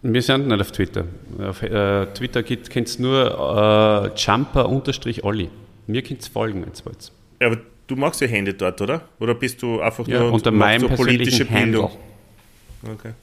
Wir 0.02 0.22
sind 0.22 0.48
nicht 0.48 0.60
auf 0.62 0.72
Twitter. 0.72 1.06
Auf 1.40 1.62
äh, 1.64 2.08
Twitter 2.08 2.44
könnt 2.44 3.00
ihr 3.00 3.02
nur 3.02 4.12
äh, 4.14 4.20
Jumper-Olli. 4.20 5.50
Mir 5.88 6.02
könnt 6.02 6.26
ihr 6.26 6.32
folgen, 6.32 6.64
jetzt 6.66 6.86
wollt's. 6.86 7.12
Ja, 7.40 7.48
aber 7.48 7.62
du 7.88 7.96
machst 7.96 8.20
ja 8.22 8.28
Hände 8.28 8.54
dort, 8.54 8.82
oder? 8.82 9.08
Oder 9.20 9.36
bist 9.36 9.62
du 9.62 9.80
einfach 9.82 10.08
Ja, 10.08 10.20
nur 10.20 10.34
unter 10.34 10.52
meinem 10.52 10.82
so 10.82 10.88
persönlichen 10.90 11.50
Handle. 11.50 11.90
Okay. 12.84 13.14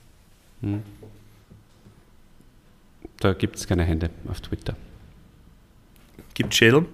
Da 3.18 3.32
gibt 3.34 3.56
es 3.56 3.66
keine 3.66 3.84
Hände 3.84 4.10
auf 4.28 4.40
Twitter. 4.40 4.74
Gibt 6.34 6.54
Schädel? 6.54 6.86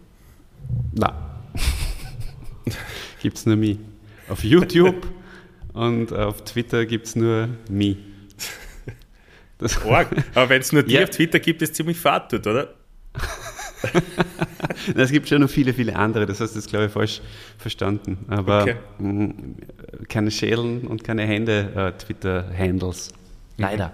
Na. 0.93 1.36
gibt 3.23 3.37
es 3.37 3.47
nur 3.47 3.57
mich. 3.57 3.79
Auf 4.29 4.43
YouTube 4.45 5.07
und 5.73 6.13
auf 6.13 6.43
Twitter 6.45 6.85
gibt 6.87 7.07
es 7.07 7.17
nur 7.17 7.49
mich. 7.69 7.97
Das, 9.59 9.81
Arg. 9.87 10.09
Aber 10.35 10.49
wenn 10.49 10.61
es 10.61 10.73
nur 10.73 10.83
dir 10.83 11.01
Ja. 11.01 11.05
auf 11.05 11.11
Twitter 11.11 11.39
gibt, 11.41 11.63
ist 11.63 11.75
ziemlich 11.75 11.99
fad 11.99 12.33
dort, 12.33 12.47
oder? 12.47 12.75
es 14.95 15.11
gibt 15.11 15.29
schon 15.29 15.41
noch 15.41 15.51
viele, 15.51 15.73
viele 15.73 15.97
andere, 15.97 16.27
das 16.27 16.41
hast 16.41 16.53
du 16.53 16.59
jetzt, 16.59 16.69
glaube 16.69 16.87
ich, 16.87 16.93
falsch 16.93 17.21
verstanden. 17.59 18.19
Aber 18.29 18.63
Okay. 18.63 18.77
mh, 18.99 19.35
keine 20.09 20.31
Schädeln 20.31 20.87
und 20.87 21.05
keine 21.05 21.23
Hände 21.27 21.73
äh, 21.75 21.93
Twitter-Handles. 21.99 23.13
Leider. 23.59 23.93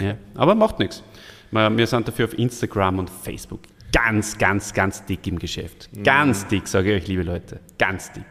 Ja. 0.00 0.16
Aber 0.34 0.54
macht 0.54 0.78
nichts. 0.78 1.02
Wir 1.50 1.76
wir 1.76 1.86
sind 1.86 2.08
dafür 2.08 2.26
auf 2.26 2.38
Instagram 2.38 2.98
und 3.00 3.10
Facebook 3.10 3.60
ganz, 3.92 4.38
ganz, 4.38 4.74
ganz 4.74 5.04
dick 5.04 5.26
im 5.26 5.38
Geschäft. 5.38 5.90
Ganz 6.02 6.46
dick, 6.46 6.66
sage 6.66 6.94
ich 6.94 7.02
euch, 7.02 7.08
liebe 7.08 7.22
Leute. 7.22 7.60
Ganz 7.78 8.10
dick. 8.12 8.24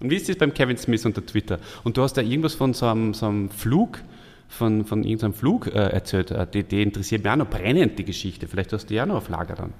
Und 0.00 0.10
wie 0.10 0.16
ist 0.16 0.28
das 0.28 0.36
beim 0.36 0.52
Kevin 0.52 0.76
Smith 0.76 1.06
unter 1.06 1.24
Twitter? 1.24 1.58
Und 1.84 1.96
du 1.96 2.02
hast 2.02 2.14
da 2.14 2.22
irgendwas 2.22 2.54
von 2.54 2.74
so 2.74 2.86
einem, 2.86 3.14
so 3.14 3.26
einem 3.26 3.50
Flug, 3.50 4.00
von, 4.48 4.84
von 4.84 5.02
irgendeinem 5.02 5.34
Flug 5.34 5.66
äh, 5.68 5.70
erzählt. 5.70 6.30
Äh, 6.30 6.46
Die, 6.46 6.62
die 6.62 6.82
interessiert 6.82 7.24
mich 7.24 7.32
auch 7.32 7.36
noch 7.36 7.50
brennend, 7.50 7.98
die 7.98 8.04
Geschichte. 8.04 8.46
Vielleicht 8.46 8.72
hast 8.72 8.84
du 8.84 8.94
die 8.94 9.00
auch 9.00 9.06
noch 9.06 9.16
auf 9.16 9.28
Lager 9.28 9.54
dann. 9.54 9.72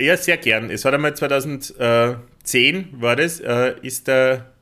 Ja, 0.00 0.16
sehr 0.16 0.36
gern. 0.38 0.70
Es 0.70 0.84
hat 0.84 0.94
einmal 0.94 1.14
2010 1.14 2.88
war 2.92 3.16
das, 3.16 3.40
äh, 3.40 3.74
ist 3.82 4.08
der 4.08 4.52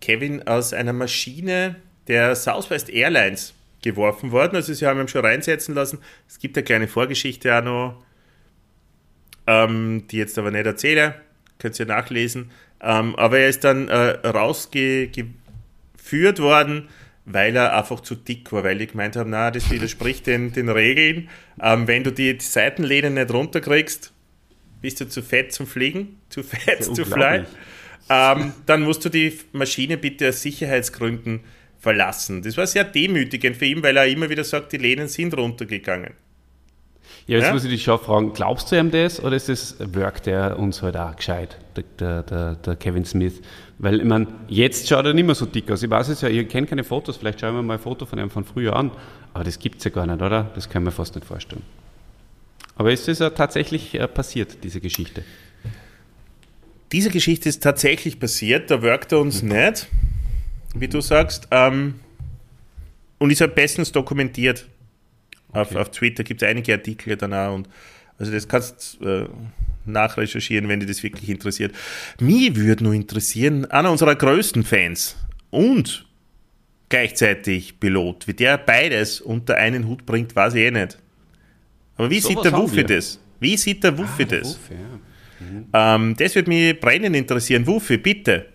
Kevin 0.00 0.46
aus 0.46 0.72
einer 0.72 0.92
Maschine 0.92 1.76
der 2.06 2.36
Southwest 2.36 2.88
Airlines 2.88 3.54
geworfen 3.82 4.30
worden. 4.32 4.56
Also 4.56 4.72
sie 4.72 4.86
haben 4.86 5.00
ihn 5.00 5.08
schon 5.08 5.24
reinsetzen 5.24 5.74
lassen. 5.74 5.98
Es 6.28 6.38
gibt 6.38 6.56
eine 6.56 6.64
kleine 6.64 6.88
Vorgeschichte 6.88 7.56
auch 7.56 7.64
noch, 7.64 8.04
ähm, 9.48 10.04
die 10.08 10.18
jetzt 10.18 10.38
aber 10.38 10.50
nicht 10.52 10.66
erzähle. 10.66 11.14
Könnt 11.58 11.80
ihr 11.80 11.86
nachlesen. 11.86 12.50
Ähm, 12.80 13.16
aber 13.16 13.40
er 13.40 13.48
ist 13.48 13.64
dann 13.64 13.88
äh, 13.88 13.94
rausgeführt 14.26 15.32
worden, 16.38 16.88
weil 17.24 17.56
er 17.56 17.76
einfach 17.76 18.00
zu 18.00 18.14
dick 18.14 18.52
war, 18.52 18.62
weil 18.62 18.78
die 18.78 18.86
gemeint 18.86 19.16
haben, 19.16 19.30
na, 19.30 19.50
das 19.50 19.70
widerspricht 19.70 20.26
den, 20.26 20.52
den 20.52 20.68
Regeln. 20.68 21.28
Ähm, 21.60 21.88
wenn 21.88 22.04
du 22.04 22.12
die 22.12 22.36
Seitenlehne 22.38 23.10
nicht 23.10 23.32
runterkriegst, 23.32 24.12
bist 24.80 25.00
du 25.00 25.08
zu 25.08 25.22
fett 25.22 25.52
zum 25.52 25.66
Fliegen, 25.66 26.20
zu 26.28 26.44
fett 26.44 26.84
zu 26.84 27.04
fly. 27.04 27.44
Ähm, 28.10 28.52
dann 28.66 28.82
musst 28.82 29.04
du 29.04 29.08
die 29.08 29.36
Maschine 29.52 29.96
bitte 29.96 30.28
aus 30.28 30.42
Sicherheitsgründen 30.42 31.40
verlassen. 31.78 32.42
Das 32.42 32.56
war 32.56 32.66
sehr 32.66 32.84
demütigend 32.84 33.56
für 33.56 33.64
ihn, 33.64 33.82
weil 33.82 33.96
er 33.96 34.06
immer 34.06 34.30
wieder 34.30 34.44
sagt, 34.44 34.72
die 34.72 34.78
Lehnen 34.78 35.08
sind 35.08 35.36
runtergegangen. 35.36 36.12
Ja, 37.28 37.36
jetzt 37.36 37.48
Ja? 37.48 37.52
muss 37.52 37.64
ich 37.64 37.70
dich 37.70 37.82
schon 37.82 37.98
fragen, 37.98 38.32
glaubst 38.32 38.72
du 38.72 38.76
ihm 38.76 38.90
das 38.90 39.22
oder 39.22 39.36
ist 39.36 39.50
das 39.50 39.76
Work, 39.94 40.22
der 40.22 40.58
uns 40.58 40.80
halt 40.80 40.96
auch 40.96 41.14
gescheit, 41.14 41.58
der, 41.76 42.22
der, 42.22 42.54
der, 42.54 42.76
Kevin 42.76 43.04
Smith? 43.04 43.42
Weil, 43.76 44.00
ich 44.00 44.06
meine, 44.06 44.28
jetzt 44.48 44.88
schaut 44.88 45.04
er 45.04 45.12
nicht 45.12 45.26
mehr 45.26 45.34
so 45.34 45.44
dick 45.44 45.70
aus. 45.70 45.82
Ich 45.82 45.90
weiß 45.90 46.08
es 46.08 46.22
ja, 46.22 46.30
ihr 46.30 46.48
kennt 46.48 46.70
keine 46.70 46.84
Fotos, 46.84 47.18
vielleicht 47.18 47.40
schauen 47.40 47.54
wir 47.54 47.62
mal 47.62 47.74
ein 47.74 47.80
Foto 47.80 48.06
von 48.06 48.18
ihm 48.18 48.30
von 48.30 48.44
früher 48.44 48.74
an. 48.74 48.90
Aber 49.34 49.44
das 49.44 49.58
gibt 49.58 49.78
es 49.78 49.84
ja 49.84 49.90
gar 49.90 50.06
nicht, 50.06 50.22
oder? 50.22 50.50
Das 50.54 50.70
kann 50.70 50.82
man 50.82 50.92
fast 50.92 51.14
nicht 51.16 51.26
vorstellen. 51.26 51.62
Aber 52.76 52.92
ist 52.92 53.06
das 53.08 53.18
ja 53.18 53.28
tatsächlich 53.28 53.94
äh, 53.94 54.08
passiert, 54.08 54.64
diese 54.64 54.80
Geschichte? 54.80 55.22
Diese 56.92 57.10
Geschichte 57.10 57.50
ist 57.50 57.62
tatsächlich 57.62 58.18
passiert, 58.18 58.70
da 58.70 58.80
wirkt 58.80 59.12
er 59.12 59.20
uns 59.20 59.42
nicht, 59.42 59.86
wie 60.74 60.88
du 60.88 61.02
sagst, 61.02 61.48
ähm, 61.50 61.96
und 63.18 63.30
ist 63.30 63.40
ja 63.40 63.48
bestens 63.48 63.92
dokumentiert. 63.92 64.66
Auf, 65.52 65.70
Okay. 65.70 65.78
auf 65.78 65.90
Twitter 65.90 66.24
gibt 66.24 66.42
es 66.42 66.48
einige 66.48 66.72
Artikel 66.74 67.16
dann 67.16 67.32
auch 67.32 67.54
und 67.54 67.68
also 68.18 68.32
das 68.32 68.48
kannst 68.48 69.00
äh, 69.00 69.26
nachrecherchieren, 69.86 70.68
wenn 70.68 70.80
dich 70.80 70.88
das 70.88 71.02
wirklich 71.02 71.30
interessiert. 71.30 71.74
Mich 72.20 72.56
würde 72.56 72.84
nur 72.84 72.92
interessieren, 72.92 73.64
einer 73.66 73.90
unserer 73.90 74.14
größten 74.16 74.64
Fans 74.64 75.16
und 75.50 76.04
gleichzeitig 76.88 77.78
Pilot, 77.80 78.26
wie 78.26 78.34
der 78.34 78.58
beides 78.58 79.20
unter 79.20 79.56
einen 79.56 79.86
Hut 79.86 80.04
bringt, 80.04 80.34
weiß 80.34 80.54
ich 80.54 80.64
eh 80.64 80.70
nicht. 80.70 80.98
Aber 81.96 82.10
wie 82.10 82.20
So 82.20 82.28
sieht 82.28 82.44
der 82.44 82.52
Wuffi 82.52 82.84
das? 82.84 83.20
Wie 83.40 83.56
sieht 83.56 83.84
der 83.84 83.96
Wuffi 83.96 84.24
der 84.24 84.40
das? 84.40 84.48
Ruf, 84.48 84.70
ja. 84.70 85.94
Ähm, 85.94 86.16
das 86.16 86.34
würde 86.34 86.50
mich 86.50 86.78
brennend 86.80 87.14
interessieren. 87.14 87.66
Wuffi, 87.66 87.96
bitte. 87.98 88.46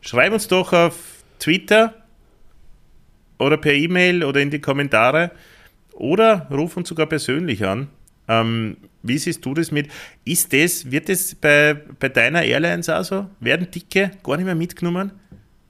Schreib 0.00 0.32
uns 0.32 0.48
doch 0.48 0.72
auf 0.72 0.96
Twitter 1.38 1.94
oder 3.38 3.56
per 3.56 3.72
E-Mail 3.72 4.22
oder 4.24 4.40
in 4.40 4.50
die 4.50 4.60
Kommentare 4.60 5.32
oder 5.94 6.46
ruf 6.50 6.76
uns 6.76 6.88
sogar 6.88 7.06
persönlich 7.06 7.64
an. 7.64 7.88
Ähm, 8.28 8.76
wie 9.02 9.18
siehst 9.18 9.44
du 9.44 9.54
das 9.54 9.70
mit? 9.70 9.88
Ist 10.24 10.52
das, 10.52 10.90
wird 10.90 11.08
das 11.08 11.34
bei, 11.34 11.74
bei 11.98 12.08
deiner 12.08 12.42
Airlines 12.42 12.88
auch 12.88 13.02
so? 13.02 13.26
Werden 13.40 13.70
Dicke 13.70 14.12
gar 14.22 14.36
nicht 14.36 14.46
mehr 14.46 14.54
mitgenommen? 14.54 15.12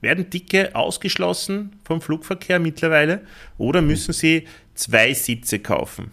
Werden 0.01 0.29
Dicke 0.29 0.75
ausgeschlossen 0.75 1.71
vom 1.83 2.01
Flugverkehr 2.01 2.59
mittlerweile? 2.59 3.21
Oder 3.57 3.81
müssen 3.81 4.13
sie 4.13 4.45
zwei 4.75 5.13
Sitze 5.13 5.59
kaufen? 5.59 6.11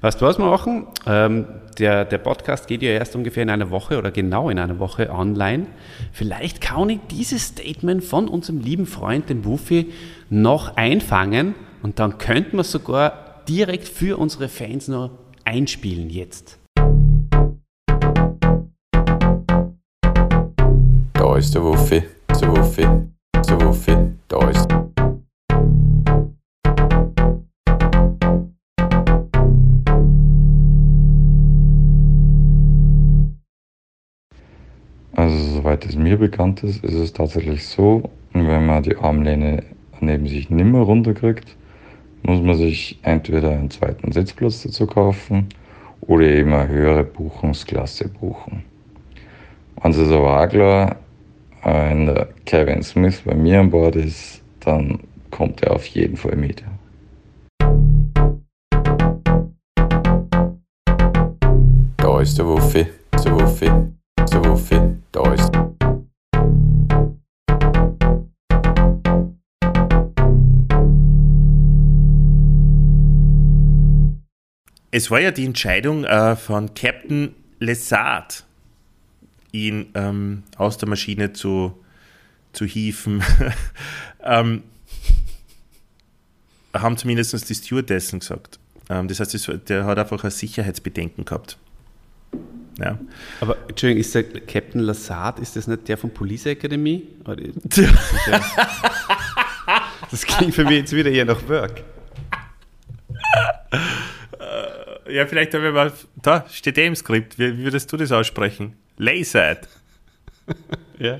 Weißt 0.00 0.20
du, 0.20 0.24
was 0.24 0.38
wir 0.38 0.46
machen? 0.46 0.86
Ähm, 1.06 1.46
der, 1.78 2.04
der 2.06 2.18
Podcast 2.18 2.66
geht 2.66 2.82
ja 2.82 2.90
erst 2.90 3.14
ungefähr 3.14 3.42
in 3.42 3.50
einer 3.50 3.70
Woche 3.70 3.98
oder 3.98 4.10
genau 4.10 4.48
in 4.48 4.58
einer 4.58 4.78
Woche 4.78 5.10
online. 5.10 5.66
Vielleicht 6.12 6.60
kann 6.60 6.88
ich 6.88 7.00
dieses 7.10 7.48
Statement 7.48 8.02
von 8.02 8.26
unserem 8.26 8.60
lieben 8.60 8.86
Freund, 8.86 9.28
dem 9.28 9.44
Wuffi, 9.44 9.92
noch 10.30 10.76
einfangen 10.76 11.54
und 11.82 11.98
dann 11.98 12.18
könnten 12.18 12.52
wir 12.52 12.60
es 12.60 12.70
sogar 12.70 13.42
direkt 13.48 13.88
für 13.88 14.18
unsere 14.18 14.48
Fans 14.48 14.88
noch 14.88 15.10
einspielen 15.44 16.10
jetzt. 16.10 16.58
Da 21.14 21.36
ist 21.36 21.54
der 21.54 21.62
Wuffi, 21.62 22.02
der 22.40 22.48
Wuffi, 22.48 22.86
der 23.34 23.60
Wuffi, 23.60 23.96
da 24.28 24.48
ist. 24.48 24.68
Also 35.16 35.36
soweit 35.56 35.84
es 35.84 35.96
mir 35.96 36.16
bekannt 36.16 36.62
ist, 36.62 36.82
ist 36.82 36.94
es 36.94 37.12
tatsächlich 37.12 37.66
so, 37.66 38.08
wenn 38.32 38.64
man 38.64 38.82
die 38.82 38.96
Armlehne 38.96 39.64
neben 40.00 40.26
sich 40.26 40.48
nimmer 40.48 40.80
runterkriegt, 40.80 41.56
muss 42.22 42.40
man 42.40 42.54
sich 42.56 42.98
entweder 43.02 43.50
einen 43.50 43.70
zweiten 43.70 44.12
Sitzplatz 44.12 44.62
dazu 44.62 44.86
kaufen 44.86 45.48
oder 46.02 46.26
eben 46.26 46.52
eine 46.52 46.68
höhere 46.68 47.04
Buchungsklasse 47.04 48.08
buchen. 48.08 48.64
Wenn 49.82 49.92
es 49.92 50.10
aber 50.10 50.42
auch 50.42 50.48
klar, 50.48 50.96
wenn 51.64 52.26
Kevin 52.44 52.82
Smith 52.82 53.22
bei 53.24 53.34
mir 53.34 53.60
an 53.60 53.70
Bord 53.70 53.96
ist, 53.96 54.42
dann 54.60 54.98
kommt 55.30 55.62
er 55.62 55.72
auf 55.74 55.86
jeden 55.86 56.16
Fall 56.16 56.36
mit. 56.36 56.62
Da 61.96 62.20
ist 62.20 62.38
der 62.38 62.46
Wuffi, 62.46 62.86
der 63.24 63.32
Wuffi, 63.32 63.70
der 64.32 64.44
Wuffi, 64.44 64.80
da 65.12 65.32
ist. 65.32 65.79
Es 74.90 75.10
war 75.10 75.20
ja 75.20 75.30
die 75.30 75.44
Entscheidung 75.44 76.04
äh, 76.04 76.36
von 76.36 76.74
Captain 76.74 77.34
Lessard, 77.60 78.44
ihn 79.52 79.90
ähm, 79.94 80.42
aus 80.56 80.78
der 80.78 80.88
Maschine 80.88 81.32
zu, 81.32 81.78
zu 82.52 82.64
hieven. 82.64 83.22
ähm, 84.24 84.64
haben 86.74 86.96
zumindest 86.96 87.48
die 87.48 87.54
Stewardessen 87.54 88.20
gesagt. 88.20 88.58
Ähm, 88.88 89.06
das 89.06 89.20
heißt, 89.20 89.34
das, 89.34 89.50
der 89.68 89.84
hat 89.84 89.98
einfach 89.98 90.24
ein 90.24 90.30
Sicherheitsbedenken 90.30 91.24
gehabt. 91.24 91.56
Ja. 92.78 92.98
Aber 93.40 93.56
Entschuldigung, 93.68 94.00
ist 94.00 94.14
der 94.14 94.24
Captain 94.24 94.80
Lassard, 94.80 95.38
ist 95.38 95.54
das 95.54 95.66
nicht 95.66 95.86
der 95.86 95.98
von 95.98 96.12
Police 96.12 96.46
Academy? 96.46 97.06
Das 100.10 100.26
klingt 100.26 100.56
für 100.56 100.64
mich 100.64 100.78
jetzt 100.78 100.92
wieder 100.92 101.08
eher 101.08 101.24
nach 101.24 101.48
Work. 101.48 101.84
Ja, 105.08 105.26
vielleicht 105.26 105.54
haben 105.54 105.62
wir 105.62 105.72
mal. 105.72 105.92
Da 106.22 106.46
steht 106.50 106.76
der 106.76 106.86
im 106.86 106.96
Skript. 106.96 107.38
Wie, 107.38 107.58
wie 107.58 107.64
würdest 107.64 107.92
du 107.92 107.96
das 107.96 108.12
aussprechen? 108.12 108.76
Laysat. 108.96 109.68
Ja. 110.98 111.18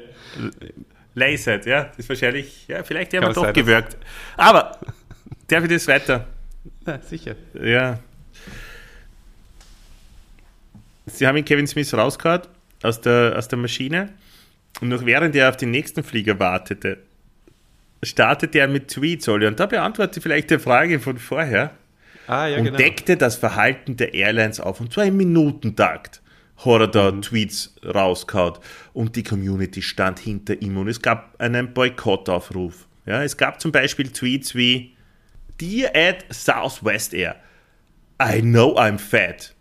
Laysat, 1.14 1.64
ja. 1.64 1.85
Das 1.85 2.01
ist 2.01 2.09
wahrscheinlich. 2.11 2.68
Ja, 2.68 2.83
vielleicht 2.83 3.14
haben 3.14 3.23
wir 3.23 3.33
doch 3.33 3.51
gewirkt. 3.55 3.97
Aber, 4.37 4.79
darf 5.49 5.64
ich 5.64 5.71
das 5.71 5.89
weiter? 5.89 6.27
ja 6.87 7.01
sicher. 7.01 7.35
Ja. 7.55 7.99
Sie 11.07 11.27
haben 11.27 11.39
ihn 11.39 11.45
Kevin 11.47 11.66
Smith 11.66 11.95
rausgehauen 11.95 12.43
aus 12.83 13.01
der, 13.01 13.35
aus 13.37 13.49
der 13.49 13.59
Maschine. 13.59 14.12
Und 14.81 14.89
noch 14.89 15.07
während 15.07 15.35
er 15.35 15.49
auf 15.49 15.57
den 15.57 15.71
nächsten 15.71 16.05
Flieger 16.05 16.39
wartete, 16.39 16.99
startete 18.03 18.59
er 18.59 18.68
mit 18.68 18.89
Tweets, 18.89 19.29
Olli. 19.29 19.47
Und 19.47 19.59
da 19.59 19.66
beantwortet 19.66 20.23
vielleicht 20.23 20.51
die 20.51 20.59
Frage 20.59 21.01
von 21.01 21.18
vorher. 21.18 21.73
Ah, 22.31 22.47
ja, 22.47 22.59
und 22.59 22.64
genau. 22.64 22.76
deckte 22.76 23.16
das 23.16 23.37
Verhalten 23.37 23.97
der 23.97 24.14
Airlines 24.14 24.61
auf. 24.61 24.81
Und 24.81 24.93
zwar 24.93 25.05
im 25.05 25.16
Minutentakt 25.16 26.22
hat 26.59 26.81
er 26.81 26.89
da 26.89 27.11
Mhm. 27.11 27.22
Tweets 27.22 27.74
rausgehauen. 27.85 28.59
Und 28.93 29.16
die 29.16 29.22
Community 29.22 29.83
stand 29.83 30.18
hinter 30.18 30.61
ihm. 30.62 30.76
Und 30.76 30.89
es 30.89 31.03
gab 31.03 31.35
einen 31.41 31.74
Boykottaufruf. 31.74 32.87
Ja, 33.07 33.22
es 33.24 33.37
gab 33.37 33.61
zum 33.61 33.72
Beispiel 33.72 34.09
Tweets 34.11 34.55
wie 34.55 34.95
Dear 35.61 35.91
at 35.95 36.24
Southwest 36.33 37.12
Air, 37.12 37.37
I 38.22 38.41
know 38.41 38.76
I'm 38.78 38.99
fat, 38.99 39.55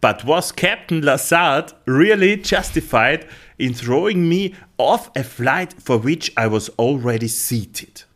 but 0.00 0.26
was 0.26 0.54
Captain 0.54 1.02
Lassard 1.02 1.74
really 1.86 2.40
justified 2.42 3.26
in 3.58 3.74
throwing 3.74 4.28
me 4.28 4.52
off 4.78 5.10
a 5.16 5.22
flight 5.22 5.74
for 5.82 6.02
which 6.04 6.32
I 6.38 6.46
was 6.50 6.70
already 6.78 7.28
seated? 7.28 8.06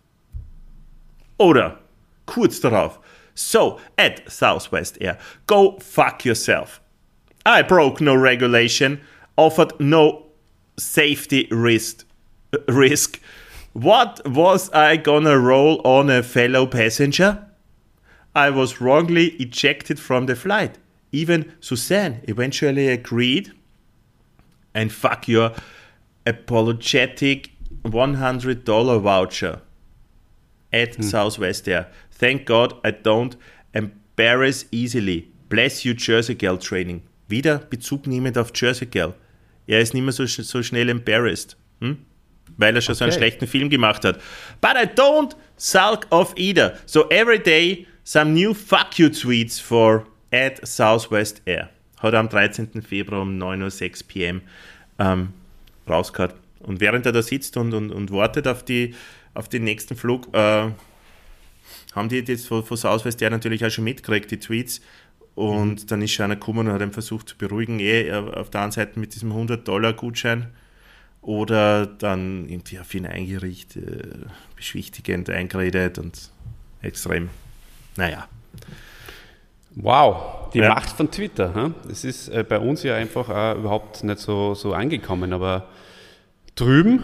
Oder 1.39 1.81
kurz 2.27 2.61
darauf, 2.61 3.01
so 3.35 3.81
at 3.97 4.31
Southwest 4.31 4.99
Air, 5.01 5.19
go 5.47 5.79
fuck 5.79 6.25
yourself. 6.25 6.81
I 7.45 7.63
broke 7.63 8.01
no 8.01 8.15
regulation, 8.15 9.01
offered 9.37 9.79
no 9.81 10.27
safety 10.79 11.49
risk. 11.51 12.05
Uh, 12.53 12.59
risk. 12.69 13.21
What 13.73 14.21
was 14.27 14.71
I 14.71 14.97
gonna 14.97 15.39
roll 15.39 15.81
on 15.85 16.11
a 16.11 16.23
fellow 16.23 16.67
passenger? 16.67 17.47
I 18.35 18.51
was 18.51 18.81
wrongly 18.81 19.29
ejected 19.41 19.99
from 19.99 20.27
the 20.27 20.37
flight. 20.37 20.79
Even 21.11 21.53
Suzanne 21.61 22.23
eventually 22.25 22.89
agreed. 22.89 23.53
And 24.75 24.91
fuck 24.91 25.29
your 25.29 25.53
apologetic 26.27 27.51
$100 27.85 29.01
voucher 29.03 29.61
at 30.73 30.95
hmm. 30.95 31.03
Southwest 31.03 31.69
Air. 31.69 31.89
Thank 32.23 32.47
God 32.47 32.75
I 32.87 32.93
don't 32.93 33.37
embarrass 33.73 34.67
easily. 34.71 35.29
Bless 35.49 35.85
you, 35.85 35.93
Jersey 35.99 36.37
Girl 36.37 36.57
Training. 36.57 37.03
Wieder 37.27 37.59
Bezug 37.59 38.07
nehmend 38.07 38.39
auf 38.39 38.53
Jersey 38.55 38.87
Girl. 38.87 39.15
Er 39.67 39.81
ist 39.81 39.93
nicht 39.93 40.05
mehr 40.05 40.13
so, 40.13 40.25
so 40.27 40.63
schnell 40.63 40.89
embarrassed. 40.89 41.57
Hm? 41.81 41.99
Weil 42.57 42.77
er 42.77 42.81
schon 42.81 42.95
so 42.95 43.03
einen 43.03 43.11
Okay. 43.13 43.19
schlechten 43.19 43.47
Film 43.49 43.69
gemacht 43.71 44.05
hat. 44.05 44.21
But 44.61 44.75
I 44.77 44.87
don't 44.87 45.35
sulk 45.57 46.07
off 46.11 46.33
either. 46.37 46.79
So 46.87 47.09
every 47.11 47.41
day 47.41 47.89
some 48.05 48.31
new 48.33 48.55
fuck 48.55 48.99
you 48.99 49.09
tweets 49.09 49.59
for 49.59 50.07
at 50.31 50.65
Southwest 50.65 51.43
Air. 51.45 51.71
Hat 51.99 52.15
er 52.15 52.21
am 52.21 52.29
13. 52.29 52.83
Februar 52.83 53.23
um 53.23 53.37
9.06 53.37 54.07
pm 54.07 54.43
ähm, 55.01 55.33
rausgehört. 55.89 56.37
Und 56.61 56.79
während 56.79 57.05
er 57.05 57.13
da 57.13 57.23
sitzt 57.23 57.57
und, 57.57 57.75
und, 57.75 57.91
und 57.91 58.13
wartet 58.13 58.47
auf, 58.47 58.65
die, 58.65 58.95
auf 59.35 59.49
den 59.49 59.65
nächsten 59.65 59.97
Flug, 59.97 60.33
äh, 60.35 60.69
haben 61.95 62.09
die 62.09 62.25
das 62.25 62.47
von, 62.47 62.65
von 62.65 62.77
Southwest 62.77 63.21
Air 63.23 63.31
natürlich 63.31 63.65
auch 63.65 63.71
schon 63.71 63.85
mitgekriegt, 63.85 64.31
die 64.31 64.39
Tweets. 64.39 64.81
Und 65.35 65.91
dann 65.91 66.03
ist 66.03 66.13
schon 66.13 66.25
einer 66.25 66.37
gekommen 66.37 66.67
und 66.69 66.75
hat 66.75 66.83
ihn 66.83 66.93
versucht 66.93 67.29
zu 67.31 67.37
beruhigen, 67.39 67.81
eh, 67.81 68.13
auf 68.13 68.51
der 68.51 68.63
einen 68.63 68.73
Seite 68.73 69.01
mit 69.01 69.15
diesem 69.15 69.33
100-Dollar-Gutschein 69.33 70.49
oder 71.23 71.87
dann 71.87 72.49
irgendwie 72.49 72.79
auf 72.79 72.93
ihn 72.95 73.07
eingerichtet, 73.07 74.05
äh, 74.05 74.27
beschwichtigend 74.57 75.31
eingeredet 75.31 75.99
und 75.99 76.31
extrem. 76.83 77.31
Naja. 77.97 78.29
Wow, 79.75 80.51
die 80.53 80.59
Ja. 80.59 80.71
Macht 80.75 80.91
von 80.91 81.11
Twitter. 81.11 81.55
Hm? 81.55 81.75
Das 81.89 82.05
ist 82.05 82.29
äh, 82.29 82.45
bei 82.47 82.59
uns 82.59 82.83
ja 82.83 82.97
einfach 82.97 83.29
auch 83.31 83.57
überhaupt 83.57 84.05
nicht 84.05 84.19
so, 84.19 84.55
so 84.55 84.75
angekommen, 84.75 85.33
aber 85.33 85.69
drüben, 86.57 87.03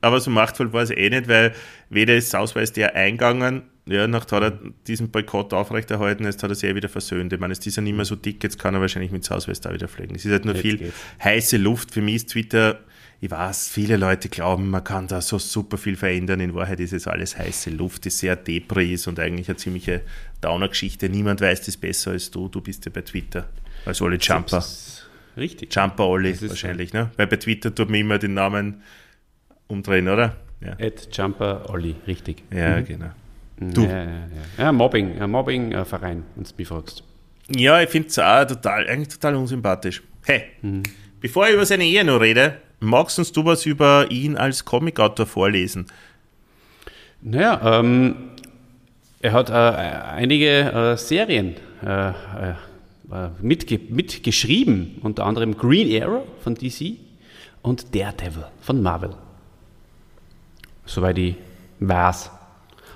Aber 0.00 0.20
so 0.20 0.30
machtvoll 0.30 0.72
war 0.72 0.82
es 0.82 0.90
eh 0.90 1.08
nicht, 1.10 1.28
weil 1.28 1.54
weder 1.90 2.16
ist 2.16 2.30
Southwest 2.30 2.76
Air 2.78 2.94
eingegangen, 2.94 3.62
ja, 3.88 4.06
nachdem 4.08 4.40
hat 4.40 4.52
er 4.52 4.58
diesen 4.86 5.10
Boykott 5.10 5.52
aufrechterhalten, 5.54 6.24
jetzt 6.24 6.42
hat 6.42 6.50
er 6.50 6.56
sich 6.56 6.68
eh 6.68 6.74
wieder 6.74 6.88
versöhnt. 6.88 7.32
Ich 7.32 7.38
meine, 7.38 7.54
jetzt 7.54 7.66
ist 7.66 7.76
er 7.78 7.82
nicht 7.82 7.94
mehr 7.94 8.04
so 8.04 8.16
dick, 8.16 8.42
jetzt 8.42 8.58
kann 8.58 8.74
er 8.74 8.80
wahrscheinlich 8.80 9.12
mit 9.12 9.24
Southwest 9.24 9.64
da 9.64 9.72
wieder 9.72 9.86
fliegen. 9.88 10.16
Es 10.16 10.24
ist 10.24 10.32
halt 10.32 10.44
nur 10.44 10.54
Jetzt 10.54 10.62
viel 10.62 10.78
geht's. 10.78 10.94
heiße 11.22 11.56
Luft. 11.56 11.92
Für 11.94 12.02
mich 12.02 12.16
ist 12.16 12.30
Twitter, 12.30 12.80
ich 13.20 13.30
weiß, 13.30 13.68
viele 13.68 13.96
Leute 13.96 14.28
glauben, 14.28 14.70
man 14.70 14.82
kann 14.82 15.06
da 15.06 15.20
so 15.20 15.38
super 15.38 15.78
viel 15.78 15.94
verändern. 15.96 16.40
In 16.40 16.52
Wahrheit 16.54 16.80
ist 16.80 16.92
es 16.92 17.06
alles 17.06 17.38
heiße 17.38 17.70
Luft, 17.70 18.04
die 18.04 18.10
sehr 18.10 18.34
depri 18.34 18.92
ist 18.94 19.06
und 19.06 19.20
eigentlich 19.20 19.48
eine 19.48 19.56
ziemliche 19.56 20.02
Downer-Geschichte. 20.40 21.08
Niemand 21.08 21.40
weiß 21.40 21.62
das 21.64 21.76
besser 21.76 22.10
als 22.10 22.30
du. 22.32 22.48
Du 22.48 22.60
bist 22.60 22.84
ja 22.86 22.90
bei 22.92 23.02
Twitter 23.02 23.48
als 23.84 24.02
Olli 24.02 24.18
Jumper. 24.20 24.64
richtig. 25.36 25.72
Jumper 25.74 26.06
Olli 26.06 26.36
wahrscheinlich, 26.48 26.92
ne? 26.92 27.10
Weil 27.16 27.28
bei 27.28 27.36
Twitter 27.36 27.72
tut 27.74 27.88
man 27.88 28.00
immer 28.00 28.18
den 28.18 28.34
Namen 28.34 28.82
umdrehen, 29.68 30.08
oder? 30.08 30.36
Ja, 30.60 30.74
Ed 30.78 31.08
Jumper 31.12 31.68
Olli, 31.70 31.96
richtig. 32.06 32.42
ja 32.52 32.80
genau. 32.80 33.10
Du. 33.58 33.82
Ja, 33.82 34.04
ja, 34.04 34.28
ja. 34.58 34.72
Mobbing, 34.72 35.20
ein 35.20 35.30
Mobbing-Verein, 35.30 36.24
wenn 36.34 36.44
du 36.44 36.50
mich 36.56 36.68
fragst. 36.68 37.02
Ja, 37.48 37.80
ich 37.80 37.88
finde 37.88 38.08
es 38.08 38.18
auch 38.18 38.44
total, 38.46 38.86
eigentlich 38.86 39.08
total 39.08 39.36
unsympathisch. 39.36 40.02
Hey, 40.24 40.42
bevor 41.20 41.46
ich 41.46 41.54
über 41.54 41.64
seine 41.64 41.84
Ehe 41.84 42.04
noch 42.04 42.20
rede, 42.20 42.58
magst 42.80 43.18
uns 43.18 43.32
du 43.32 43.44
was 43.44 43.64
über 43.64 44.10
ihn 44.10 44.36
als 44.36 44.64
Comicautor 44.64 45.26
vorlesen? 45.26 45.86
Naja, 47.22 47.80
ähm, 47.80 48.30
er 49.20 49.32
hat 49.32 49.48
äh, 49.48 49.52
einige 49.52 50.48
äh, 50.72 50.96
Serien 50.96 51.54
äh, 51.84 52.08
äh, 52.10 52.12
äh, 53.10 53.30
mitge 53.40 53.80
mitgeschrieben, 53.88 54.98
unter 55.02 55.24
anderem 55.24 55.56
Green 55.56 56.02
Arrow 56.02 56.24
von 56.42 56.54
DC 56.54 56.96
und 57.62 57.94
Daredevil 57.94 58.44
von 58.60 58.82
Marvel. 58.82 59.14
Soweit 60.86 61.18
ich 61.18 61.36
weiß. 61.80 62.30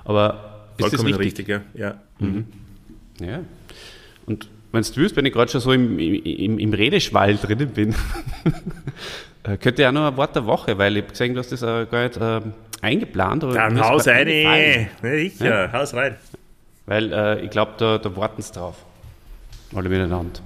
Aber 0.04 0.64
ist 0.78 0.92
das 0.92 1.00
Vollkommen 1.00 1.14
richtig? 1.14 1.48
richtig, 1.48 1.62
ja. 1.74 1.94
ja. 2.20 3.26
Ja. 3.26 3.40
Und 4.26 4.48
wenn 4.72 4.82
du 4.82 4.96
willst, 4.96 5.16
wenn 5.16 5.26
ich 5.26 5.32
gerade 5.32 5.50
schon 5.50 5.60
so 5.60 5.72
im, 5.72 5.98
im, 5.98 6.58
im 6.58 6.72
Redeschwall 6.72 7.36
drinnen 7.36 7.68
bin, 7.70 7.94
äh, 9.42 9.56
könnte 9.56 9.82
ich 9.82 9.88
auch 9.88 9.92
noch 9.92 10.06
ein 10.06 10.16
Wort 10.16 10.34
der 10.36 10.46
Woche, 10.46 10.78
weil 10.78 10.96
ich 10.96 11.02
habe 11.02 11.10
gesehen, 11.12 11.34
du 11.34 11.40
hast 11.40 11.52
das 11.52 11.62
äh, 11.62 11.86
gar 11.90 12.04
nicht 12.04 12.16
äh, 12.16 12.40
eingeplant. 12.80 13.44
aber 13.44 13.54
Dann 13.54 13.80
haus 13.80 14.06
rein. 14.06 14.28
eingefallen. 14.28 14.88
Ja, 15.02 15.10
sicher, 15.18 15.72
haus 15.72 15.94
rein. 15.94 16.16
Weil 16.86 17.12
äh, 17.12 17.44
ich 17.44 17.50
glaube, 17.50 17.72
da, 17.78 17.98
da 17.98 18.16
warten 18.16 18.40
sie 18.42 18.52
drauf. 18.52 18.76
Alle 19.74 19.88
miteinander. 19.88 20.40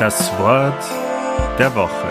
Das 0.00 0.30
Wort 0.38 0.82
der 1.58 1.74
Woche. 1.74 2.10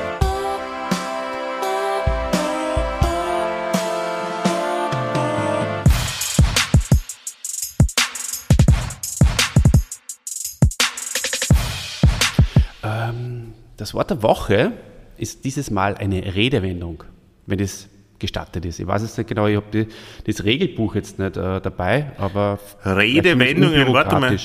Ähm, 12.83 13.53
das 13.75 13.95
Wort 13.95 14.11
der 14.11 14.21
Woche 14.21 14.73
ist 15.17 15.43
dieses 15.43 15.71
Mal 15.71 15.95
eine 15.95 16.35
Redewendung, 16.35 17.03
wenn 17.47 17.57
das 17.57 17.89
gestattet 18.19 18.65
ist. 18.65 18.79
Ich 18.79 18.85
weiß 18.85 19.01
jetzt 19.01 19.17
nicht 19.17 19.27
genau, 19.27 19.47
ich 19.47 19.55
habe 19.55 19.87
das 20.27 20.43
Regelbuch 20.43 20.93
jetzt 20.93 21.17
nicht 21.17 21.37
äh, 21.37 21.59
dabei, 21.59 22.11
aber 22.19 22.59
Redewendungen, 22.85 23.91
warte 23.91 24.19
mal. 24.19 24.37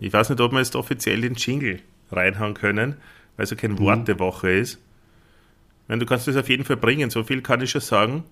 Ich 0.00 0.12
weiß 0.12 0.30
nicht, 0.30 0.40
ob 0.40 0.52
wir 0.52 0.58
jetzt 0.58 0.74
offiziell 0.76 1.20
den 1.20 1.34
Jingle 1.34 1.80
reinhauen 2.10 2.54
können, 2.54 2.96
weil 3.36 3.44
es 3.44 3.50
ja 3.50 3.56
keine 3.56 3.78
Wortewoche 3.78 4.50
ist. 4.50 4.80
Wenn 5.88 6.00
du 6.00 6.06
kannst 6.06 6.26
das 6.26 6.36
auf 6.36 6.48
jeden 6.48 6.64
Fall 6.64 6.78
bringen, 6.78 7.10
so 7.10 7.22
viel 7.22 7.42
kann 7.42 7.60
ich 7.60 7.70
schon 7.70 7.82
sagen. 7.82 8.24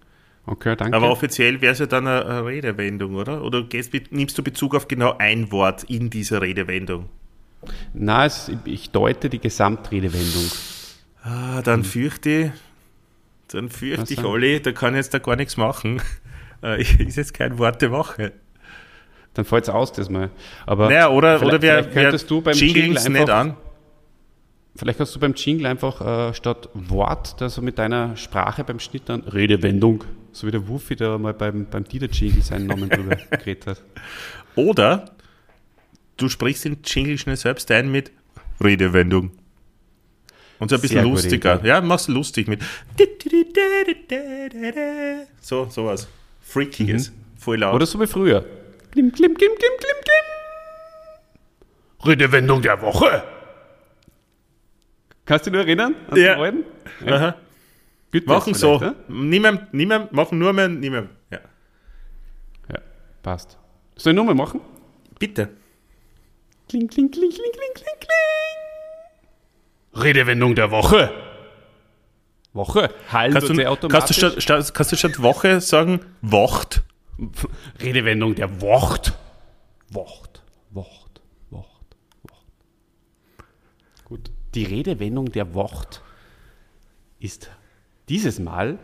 Okay, 0.47 0.77
danke. 0.77 0.97
Aber 0.97 1.11
offiziell 1.11 1.61
wäre 1.61 1.73
es 1.73 1.79
ja 1.79 1.87
dann 1.87 2.07
eine, 2.07 2.47
Redewendung, 2.47 3.17
oder? 3.17 3.45
Oder 3.45 3.65
gehst, 3.65 3.93
nimmst 4.11 4.39
du 4.39 4.43
Bezug 4.43 4.75
auf 4.75 4.89
genau 4.89 5.17
ein 5.19 5.53
Wort 5.53 5.85
in 5.85 6.09
dieser 6.09 6.41
Redewendung? 6.41 7.11
Nein, 7.93 8.27
es, 8.27 8.51
ich 8.65 8.91
deute 8.91 9.29
die 9.29 9.41
Gesamtredewendung. 9.41 10.51
Ah, 11.23 11.61
dann 11.61 11.85
fürchte 11.85 12.31
ich, 12.31 12.51
dann 13.49 13.69
fürchte 13.69 14.03
Was 14.03 14.11
ich? 14.11 14.25
Olli, 14.25 14.63
da 14.63 14.73
kann 14.73 14.95
ich 14.95 14.99
jetzt 14.99 15.13
da 15.13 15.19
gar 15.19 15.37
nichts 15.37 15.57
machen. 15.57 16.01
Äh, 16.61 16.83
ist 16.83 17.15
jetzt 17.15 17.35
kein 17.35 17.57
Wort 17.59 17.83
der 17.83 17.93
Woche. 17.93 18.33
Dann 19.39 19.45
fällt 19.45 19.63
es 19.63 19.71
aus, 19.71 19.93
das 19.93 20.11
mal. 20.11 20.31
Aber 20.67 20.89
Naja, 20.89 21.11
oder, 21.11 21.41
oder 21.41 21.61
vielleicht 21.61 21.93
könntest 21.93 22.29
du 22.29 22.41
beim 22.41 22.57
Jingle 22.57 22.99
einfach, 22.99 23.09
nicht 23.09 23.31
an? 23.31 23.57
Vielleicht 24.75 24.99
kannst 24.99 25.15
du 25.15 25.21
beim 25.21 25.35
Jingle 25.35 25.67
einfach 25.67 26.01
äh, 26.31 26.35
statt 26.35 26.69
Wort, 26.75 27.41
also 27.41 27.63
mit 27.63 27.79
deiner 27.79 28.17
Sprache 28.17 28.65
beim 28.65 28.81
Schnitt 28.81 29.03
dann 29.07 29.21
Redewendung, 29.21 30.03
so 30.33 30.49
wie 30.49 30.51
der 30.51 30.67
Wuffi 30.67 30.97
da 30.97 31.19
mal 31.19 31.35
beim, 31.35 31.67
beim 31.71 31.85
Dieter-Jingle 31.85 32.43
seinen 32.43 32.67
Namen 32.67 32.89
drüber 32.89 33.15
geredet 33.31 33.69
hat. 33.69 33.83
Oder 34.57 35.05
du 36.17 36.29
sprichst 36.29 36.65
den 36.65 36.79
Jingle 36.85 37.17
schnell 37.17 37.37
selbst 37.37 37.71
ein 37.71 37.93
mit 37.93 38.11
Redewendung. 38.61 39.31
Und 40.59 40.71
so 40.71 40.75
ein 40.75 40.81
bisschen 40.81 41.03
Sehr 41.03 41.09
lustiger. 41.09 41.65
Ja, 41.65 41.81
machst 41.81 42.09
du 42.09 42.13
lustig 42.13 42.49
mit. 42.49 42.61
So, 45.41 45.69
sowas. 45.71 46.09
Freakiges. 46.41 47.13
Voll 47.37 47.59
laut. 47.59 47.77
Oder 47.77 47.87
so 47.87 48.01
wie 48.01 48.09
früher. 48.09 48.45
Klim, 48.99 49.13
klim, 49.13 49.33
klim, 49.37 49.53
klim, 49.55 49.73
klim, 49.79 49.97
klim. 50.03 50.25
Redewendung 52.11 52.63
der 52.63 52.83
Woche. 52.83 53.23
Kannst 55.25 55.47
du 55.47 55.51
dich 55.53 55.61
noch 55.61 55.67
erinnern? 55.67 55.95
An 56.11 56.17
Ja. 56.17 56.35
den? 56.51 56.65
Aha. 57.07 57.37
Gut, 58.11 58.27
Machen 58.27 58.55
so. 58.55 58.81
vielleicht, 58.81 59.09
Niemand, 59.09 59.73
niemand, 59.73 60.11
machen 60.11 60.41
nur 60.41 60.53
mehr, 60.53 60.67
niemand. 60.67 61.11
Ja. 61.31 61.39
Ja? 61.39 62.75
ja, 62.75 62.81
passt. 63.23 63.57
Soll 63.95 64.15
ich 64.15 64.17
nochmal 64.17 64.35
machen? 64.35 64.61
Bitte. 65.21 65.51
Kling, 66.69 66.89
kling, 66.89 67.09
kling, 67.13 67.31
kling, 67.31 67.53
kling, 67.53 67.75
kling, 67.75 68.01
kling. 68.01 68.57
Redewendung 70.03 70.57
der 70.57 70.73
Woche. 70.73 71.13
Woche. 72.53 72.91
Halt 73.13 73.33
Kannst 73.33 73.49
du, 73.49 73.89
kannst, 73.89 74.11
du 74.11 74.41
statt, 74.41 74.75
kannst 74.75 74.91
du 74.91 74.97
statt 74.97 75.23
Woche 75.23 75.61
sagen 75.61 76.01
Wocht? 76.21 76.83
Redewendung 77.81 78.35
der 78.35 78.61
Wort. 78.61 79.19
Wort, 79.91 80.43
Wort, 80.71 81.23
Wort, 81.51 81.97
Wort. 82.23 82.45
Gut. 84.05 84.31
Die 84.55 84.65
Redewendung 84.65 85.33
der 85.33 85.55
Wort 85.55 86.03
ist 87.19 87.51
dieses 88.09 88.39
Mal, 88.39 88.79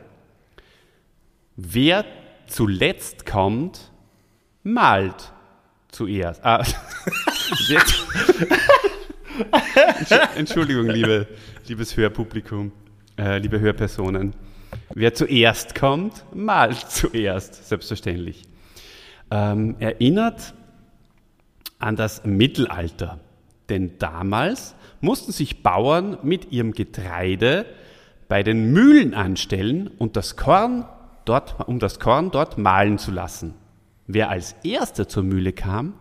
wer 1.56 2.04
zuletzt 2.46 3.26
kommt, 3.26 3.92
malt 4.62 5.32
zuerst. 5.88 6.42
Ah, 6.44 6.64
Entschuldigung, 10.36 10.86
liebe, 10.86 11.26
liebes 11.66 11.96
Hörpublikum, 11.96 12.70
äh, 13.18 13.38
liebe 13.38 13.58
Hörpersonen. 13.60 14.34
Wer 14.92 15.14
zuerst 15.14 15.74
kommt, 15.74 16.24
malt 16.34 16.78
zuerst, 16.88 17.68
selbstverständlich. 17.68 18.42
Ähm, 19.30 19.76
erinnert 19.78 20.54
an 21.78 21.96
das 21.96 22.24
Mittelalter. 22.24 23.20
Denn 23.68 23.98
damals 23.98 24.74
mussten 25.00 25.32
sich 25.32 25.62
Bauern 25.62 26.18
mit 26.22 26.52
ihrem 26.52 26.72
Getreide 26.72 27.66
bei 28.28 28.42
den 28.42 28.72
Mühlen 28.72 29.14
anstellen 29.14 29.88
und 29.98 30.16
das 30.16 30.36
Korn 30.36 30.86
dort, 31.24 31.68
um 31.68 31.78
das 31.78 32.00
Korn 32.00 32.30
dort 32.30 32.58
mahlen 32.58 32.98
zu 32.98 33.10
lassen. 33.10 33.54
Wer 34.06 34.30
als 34.30 34.54
erster 34.62 35.08
zur 35.08 35.22
Mühle 35.22 35.52
kam, 35.52 35.94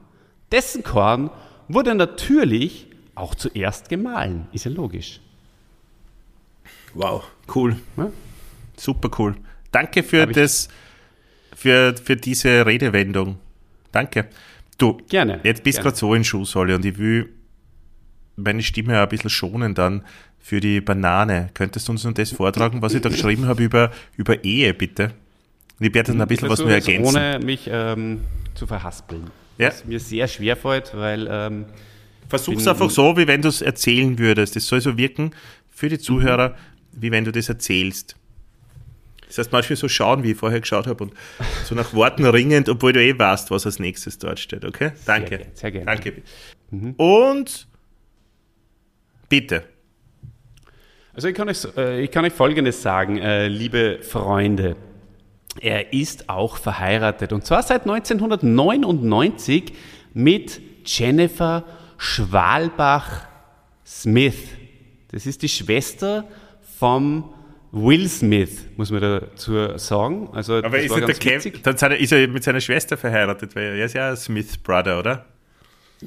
dessen 0.52 0.84
Korn 0.84 1.30
wurde 1.68 1.96
natürlich 1.96 2.88
auch 3.16 3.36
zuerst 3.36 3.90
gemahlen. 3.90 4.48
Ist 4.52 4.66
ja 4.66 4.72
logisch. 4.72 5.22
Wow, 6.94 7.24
cool. 7.56 7.78
Ja? 7.98 8.12
Super 8.78 9.10
cool. 9.20 9.36
Danke 9.72 10.04
für 10.04 10.28
das, 10.28 10.68
für, 11.56 11.96
für 12.04 12.16
diese 12.16 12.66
Redewendung. 12.66 13.38
Danke. 13.92 14.28
Du, 14.78 14.98
Gerne, 15.10 15.40
jetzt 15.44 15.64
bist 15.64 15.78
du 15.80 15.84
gerade 15.84 15.96
so 15.98 16.14
in 16.16 16.24
Schuhsolle 16.24 16.76
und 16.76 16.84
ich 16.86 16.98
will 16.98 17.30
meine 18.36 18.64
Stimme 18.64 19.00
ein 19.00 19.10
bisschen 19.10 19.30
schonen 19.30 19.76
dann 19.76 20.04
für 20.40 20.60
die 20.60 20.82
Banane. 20.82 21.50
Könntest 21.54 21.88
du 21.88 21.92
uns 21.92 22.04
noch 22.04 22.14
das 22.14 22.32
vortragen, 22.32 22.82
was 22.82 22.94
ich 22.94 23.02
da 23.02 23.10
geschrieben 23.10 23.46
habe 23.46 23.64
über, 23.64 23.92
über 24.18 24.44
Ehe, 24.44 24.74
bitte? 24.74 25.12
Und 25.80 25.86
ich 25.88 25.94
werde 25.94 26.12
dann 26.12 26.22
ein 26.22 26.28
bisschen 26.28 26.50
was 26.50 26.60
nur 26.60 26.72
ergänzen. 26.72 27.06
Ohne 27.16 27.40
mich 27.44 27.70
ähm, 27.72 28.22
zu 28.56 28.66
verhaspeln. 28.68 29.30
Ja. 29.60 29.68
Was 29.70 29.86
mir 29.86 30.00
sehr 30.00 30.28
schwer 30.28 30.58
fällt, 30.58 30.96
weil 30.96 31.28
ähm, 31.30 31.66
Versuch's 32.28 32.64
bin- 32.64 32.68
einfach 32.68 32.90
so, 32.90 33.16
wie 33.18 33.28
wenn 33.28 33.42
du 33.44 33.50
es 33.50 33.62
erzählen 33.62 34.18
würdest. 34.18 34.56
Das 34.56 34.66
soll 34.68 34.82
so 34.82 34.98
wirken 34.98 35.32
für 35.70 35.86
Mhm. 35.86 35.90
die 35.92 36.00
Zuhörer, 36.00 36.56
wie 36.92 37.12
wenn 37.12 37.26
du 37.26 37.32
das 37.32 37.50
erzählst. 37.50 38.16
Das 39.34 39.48
heißt, 39.48 39.52
manchmal 39.52 39.78
so 39.78 39.90
schauen, 39.90 40.22
wie 40.22 40.34
ich 40.34 40.38
vorher 40.38 40.62
geschaut 40.62 40.86
habe 40.86 41.06
und 41.06 41.14
so 41.66 41.74
nach 41.74 41.96
Worten 41.96 42.24
ringend, 42.24 42.70
obwohl 42.70 42.94
du 42.94 43.02
eh 43.02 43.18
weißt, 43.18 43.50
was 43.50 43.66
als 43.66 43.80
nächstes 43.80 44.20
dort 44.20 44.40
steht, 44.40 44.64
okay? 44.64 44.92
Danke. 45.08 45.40
gern, 45.40 45.50
sehr 45.56 45.72
gern. 45.72 45.88
Danke. 45.88 46.22
Und 46.98 47.68
bitte. 49.30 49.64
Also 51.16 51.30
ich 51.30 51.34
kann 51.34 51.50
euch, 51.50 51.66
äh, 51.76 52.04
ich 52.04 52.12
kann 52.12 52.24
euch 52.26 52.34
Folgendes 52.34 52.84
sagen, 52.84 53.18
äh, 53.18 53.48
liebe 53.48 54.04
Freunde. 54.04 54.76
Er 55.60 55.94
ist 55.94 56.30
auch 56.30 56.58
verheiratet 56.58 57.34
und 57.34 57.44
zwar 57.44 57.64
seit 57.64 57.88
1999 57.88 59.74
mit 60.14 60.62
Jennifer 60.86 61.64
Schwalbach-Smith. 61.98 64.36
Das 65.12 65.26
ist 65.26 65.42
die 65.42 65.50
Schwester 65.50 66.26
vom 66.78 67.33
Will 67.76 68.08
Smith, 68.08 68.68
muss 68.78 68.92
man 68.92 69.02
dazu 69.02 69.78
sagen. 69.80 70.30
Also 70.32 70.58
Aber 70.58 70.78
das 70.78 70.86
ist 70.86 70.96
der 70.96 71.16
Kev, 71.16 71.52
dann 71.64 71.92
ist 71.94 72.12
er 72.12 72.28
mit 72.28 72.44
seiner 72.44 72.62
Schwester 72.62 72.98
verheiratet, 72.98 73.56
weil 73.56 73.80
er 73.80 73.86
ist 73.86 73.96
ja 73.96 74.12
ein 74.12 74.16
Smith-Brother, 74.16 75.00
oder? 75.00 75.26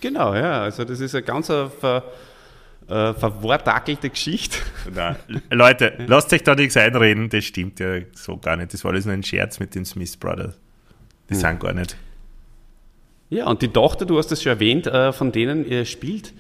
Genau, 0.01 0.33
ja. 0.37 0.63
Also 0.63 0.85
das 0.85 1.01
ist 1.01 1.17
eine 1.17 1.25
ganz 1.25 1.49
äh, 1.49 1.69
ver, 1.69 2.05
äh, 2.89 3.13
verwortakelte 3.15 4.11
Geschichte. 4.11 4.59
Nein. 4.95 5.17
Leute, 5.51 5.95
lasst 6.07 6.33
euch 6.33 6.45
da 6.45 6.55
nichts 6.55 6.77
einreden, 6.77 7.31
das 7.31 7.45
stimmt 7.45 7.81
ja 7.81 7.99
so 8.13 8.37
gar 8.37 8.57
nicht. 8.57 8.73
Das 8.73 8.85
war 8.85 8.93
alles 8.93 9.05
nur 9.05 9.15
ein 9.15 9.25
Scherz 9.25 9.59
mit 9.59 9.75
den 9.75 9.85
Smith 9.85 10.17
Brothers. 10.17 10.55
Die 11.29 11.35
Hm. 11.35 11.41
sind 11.41 11.61
gar 11.61 11.73
nicht. 11.73 11.97
Ja, 13.29 13.47
und 13.49 13.61
die 13.61 13.69
Tochter, 13.69 14.07
du 14.07 14.19
hast 14.19 14.31
es 14.31 14.41
schon 14.41 14.51
erwähnt, 14.51 14.87
äh, 14.87 15.13
von 15.13 15.33
denen 15.33 15.69
ihr 15.69 15.85
spielt 15.85 16.33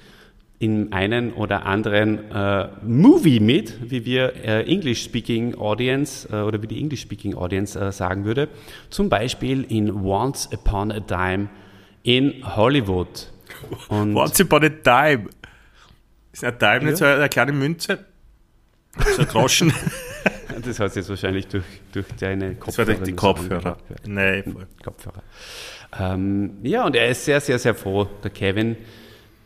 in 0.59 0.93
einen 0.93 1.33
oder 1.33 1.67
anderen 1.67 2.31
äh, 2.31 2.69
Movie 2.83 3.41
mit, 3.41 3.91
wie 3.91 4.05
wir 4.07 4.35
äh, 4.37 4.63
English-Speaking 4.63 5.55
Audience 5.57 6.29
äh, 6.33 6.43
oder 6.43 6.63
wie 6.63 6.67
die 6.67 6.81
English-Speaking 6.81 7.35
Audience 7.35 7.79
äh, 7.79 7.93
sagen 7.93 8.25
würde. 8.25 8.49
Zum 8.89 9.09
Beispiel 9.09 9.65
in 9.69 9.91
Once 9.91 10.49
Upon 10.53 10.91
a 10.93 11.01
Time 11.01 11.49
in 12.03 12.43
Hollywood. 12.57 13.31
Und 13.89 14.17
Once 14.17 14.41
upon 14.41 14.65
a 14.65 14.69
time. 14.69 15.29
Ist 16.33 16.45
ein 16.45 16.59
Time 16.59 16.85
nicht 16.85 16.97
so 16.99 17.05
eine 17.05 17.29
kleine 17.29 17.53
Münze? 17.53 18.05
So 19.15 19.23
ein 19.23 19.29
Groschen? 19.29 19.73
das 20.65 20.81
hat 20.81 20.97
jetzt 20.97 21.09
wahrscheinlich 21.09 21.47
durch, 21.49 21.65
durch 21.93 22.07
deine 22.19 22.55
Das 22.55 22.79
war 22.79 22.85
Kopfhörer. 22.87 23.05
die 23.05 23.13
Kopfhörer. 23.13 23.79
voll. 24.05 24.67
Kopfhörer. 24.83 25.23
Ähm, 25.99 26.59
ja, 26.63 26.85
und 26.85 26.97
er 26.97 27.09
ist 27.09 27.25
sehr, 27.25 27.41
sehr, 27.41 27.59
sehr 27.59 27.75
froh, 27.75 28.09
der 28.23 28.31
Kevin 28.31 28.77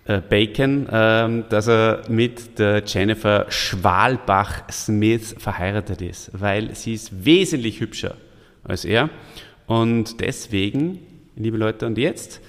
Bacon, 0.05 0.89
ähm, 0.91 1.45
dass 1.51 1.69
er 1.69 2.03
mit 2.09 2.59
der 2.59 2.83
Jennifer 2.85 3.47
Schwalbach-Smith 3.49 5.37
verheiratet 5.39 6.03
ist, 6.03 6.31
weil 6.33 6.75
sie 6.75 6.95
ist 6.95 7.25
wesentlich 7.25 7.81
hübscher 7.81 8.17
als 8.65 8.85
er. 8.85 9.11
Und 9.67 10.21
deswegen, 10.21 10.99
liebe 11.37 11.57
Leute, 11.57 11.87
und 11.87 11.99
jetzt 11.99 12.41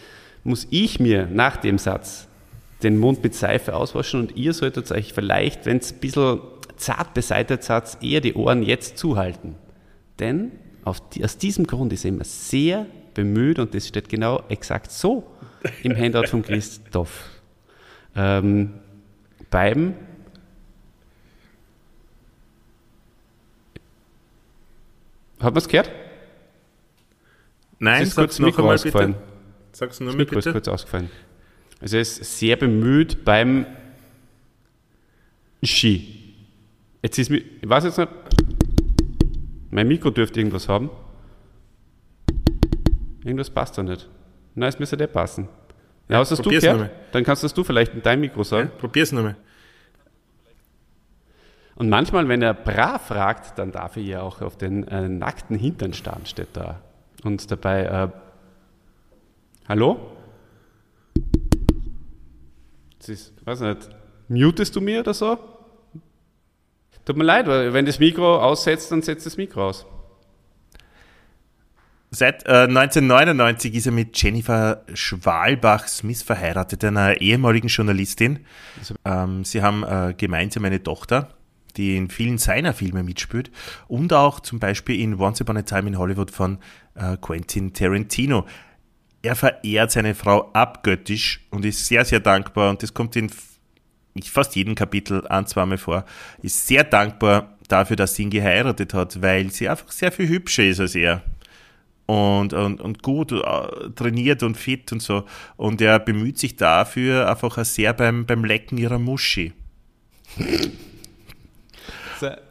muss 0.43 0.67
ich 0.71 0.99
mir 0.99 1.27
nach 1.27 1.57
dem 1.57 1.77
Satz 1.77 2.27
den 2.83 2.97
Mund 2.97 3.23
mit 3.23 3.35
Seife 3.35 3.75
auswaschen 3.75 4.21
und 4.21 4.35
ihr 4.35 4.53
solltet 4.53 4.91
euch 4.91 5.13
vielleicht, 5.13 5.65
wenn 5.65 5.77
es 5.77 5.93
ein 5.93 5.99
bisschen 5.99 6.39
zart 6.77 7.13
beseitigt 7.13 7.63
seid, 7.63 7.97
eher 8.01 8.21
die 8.21 8.33
Ohren 8.33 8.63
jetzt 8.63 8.97
zuhalten. 8.97 9.55
Denn 10.19 10.51
die, 11.13 11.23
aus 11.23 11.37
diesem 11.37 11.67
Grund 11.67 11.93
ist 11.93 12.05
er 12.05 12.09
immer 12.09 12.23
sehr 12.23 12.87
bemüht 13.13 13.59
und 13.59 13.75
das 13.75 13.87
steht 13.87 14.09
genau 14.09 14.41
exakt 14.49 14.91
so 14.91 15.23
im 15.83 15.95
Handout 15.95 16.27
von 16.27 16.41
Christoph. 16.41 17.29
Ähm, 18.15 18.73
beim 19.49 19.95
Hat 25.39 25.53
man 25.53 25.57
es 25.57 25.67
gehört? 25.67 25.89
Nein, 27.79 28.03
Es 28.03 28.09
ist 28.09 28.15
kurz 28.15 28.37
noch 28.39 28.55
einmal 28.57 28.75
ausgefallen. 28.75 29.13
bitte. 29.13 29.23
Sag's 29.71 29.99
nur 29.99 30.11
mal 30.11 30.17
Mikro 30.17 30.37
ist 30.37 30.45
bitte. 30.45 30.53
kurz 30.53 30.67
ausgefallen. 30.67 31.09
Also 31.79 31.95
er 31.97 32.01
ist 32.03 32.23
sehr 32.37 32.55
bemüht 32.57 33.25
beim 33.25 33.65
Ski. 35.63 36.35
Jetzt 37.01 37.17
ist 37.17 37.31
mir, 37.31 37.37
ich 37.39 37.67
weiß 37.67 37.85
jetzt 37.85 37.97
nicht, 37.97 38.09
mein 39.71 39.87
Mikro 39.87 40.11
dürfte 40.11 40.39
irgendwas 40.39 40.67
haben. 40.69 40.91
Irgendwas 43.23 43.49
passt 43.49 43.77
da 43.77 43.83
nicht. 43.83 44.07
Nein, 44.53 44.69
es 44.69 44.77
müsste 44.77 44.97
der 44.97 45.07
passen. 45.07 45.47
Ja, 46.11 46.17
hast 46.17 46.29
das 46.29 46.41
du 46.41 46.49
gehört? 46.49 46.91
Dann 47.13 47.23
kannst 47.23 47.41
das 47.45 47.53
du 47.53 47.63
vielleicht 47.63 47.93
in 47.93 48.01
dein 48.01 48.19
Mikro 48.19 48.39
Ja, 48.39 48.43
sagen. 48.43 48.71
probier's 48.79 49.13
nochmal. 49.13 49.37
Und 51.75 51.89
manchmal, 51.89 52.27
wenn 52.27 52.41
er 52.41 52.53
brav 52.53 53.07
fragt, 53.07 53.57
dann 53.57 53.71
darf 53.71 53.95
er 53.95 54.03
ja 54.03 54.21
auch 54.21 54.41
auf 54.41 54.57
den 54.57 54.85
äh, 54.89 55.07
nackten 55.07 55.57
Hintern 55.57 55.93
starren, 55.93 56.25
steht 56.25 56.49
da. 56.51 56.81
Und 57.23 57.49
dabei, 57.49 57.83
äh, 57.85 58.07
hallo? 59.69 59.99
Das 62.99 63.07
ist, 63.07 63.33
weiß 63.45 63.61
nicht, 63.61 63.89
mutest 64.27 64.75
du 64.75 64.81
mir 64.81 64.99
oder 64.99 65.13
so? 65.13 65.37
Tut 67.05 67.15
mir 67.15 67.23
leid, 67.23 67.47
weil 67.47 67.71
wenn 67.73 67.85
das 67.85 67.99
Mikro 67.99 68.37
aussetzt, 68.37 68.91
dann 68.91 69.01
setzt 69.01 69.25
das 69.25 69.37
Mikro 69.37 69.69
aus. 69.69 69.85
Seit 72.13 72.45
äh, 72.45 72.67
1999 72.67 73.73
ist 73.73 73.85
er 73.85 73.93
mit 73.93 74.21
Jennifer 74.21 74.83
Schwalbach-Smith 74.93 76.23
verheiratet, 76.23 76.83
einer 76.83 77.21
ehemaligen 77.21 77.69
Journalistin. 77.69 78.39
Ähm, 79.05 79.45
sie 79.45 79.61
haben 79.61 79.83
äh, 79.83 80.13
gemeinsam 80.17 80.65
eine 80.65 80.83
Tochter, 80.83 81.29
die 81.77 81.95
in 81.95 82.09
vielen 82.09 82.37
seiner 82.37 82.73
Filme 82.73 83.03
mitspielt 83.03 83.49
und 83.87 84.11
auch 84.11 84.41
zum 84.41 84.59
Beispiel 84.59 84.99
in 84.99 85.21
Once 85.21 85.39
Upon 85.39 85.55
a 85.55 85.61
Time 85.61 85.87
in 85.87 85.97
Hollywood 85.97 86.31
von 86.31 86.57
äh, 86.95 87.15
Quentin 87.15 87.71
Tarantino. 87.71 88.45
Er 89.21 89.37
verehrt 89.37 89.91
seine 89.91 90.13
Frau 90.13 90.51
abgöttisch 90.51 91.47
und 91.49 91.63
ist 91.63 91.87
sehr, 91.87 92.03
sehr 92.03 92.19
dankbar 92.19 92.71
und 92.71 92.83
das 92.83 92.93
kommt 92.93 93.15
in 93.15 93.31
fast 94.21 94.57
jedem 94.57 94.75
Kapitel 94.75 95.25
ein, 95.27 95.47
zweimal 95.47 95.77
vor, 95.77 96.03
ist 96.41 96.67
sehr 96.67 96.83
dankbar 96.83 97.57
dafür, 97.69 97.95
dass 97.95 98.15
sie 98.15 98.23
ihn 98.23 98.31
geheiratet 98.31 98.93
hat, 98.93 99.21
weil 99.21 99.49
sie 99.49 99.69
einfach 99.69 99.89
sehr 99.93 100.11
viel 100.11 100.27
hübscher 100.27 100.65
ist 100.65 100.81
als 100.81 100.95
er 100.95 101.23
und, 102.05 102.53
und, 102.53 102.81
und 102.81 103.03
gut 103.03 103.31
äh, 103.31 103.89
trainiert 103.95 104.43
und 104.43 104.57
fit 104.57 104.91
und 104.91 105.01
so. 105.01 105.23
Und 105.57 105.81
er 105.81 105.99
bemüht 105.99 106.37
sich 106.37 106.55
dafür 106.55 107.29
einfach 107.29 107.57
auch 107.57 107.65
sehr 107.65 107.93
beim, 107.93 108.25
beim 108.25 108.43
Lecken 108.43 108.77
ihrer 108.77 108.99
Muschi. 108.99 109.53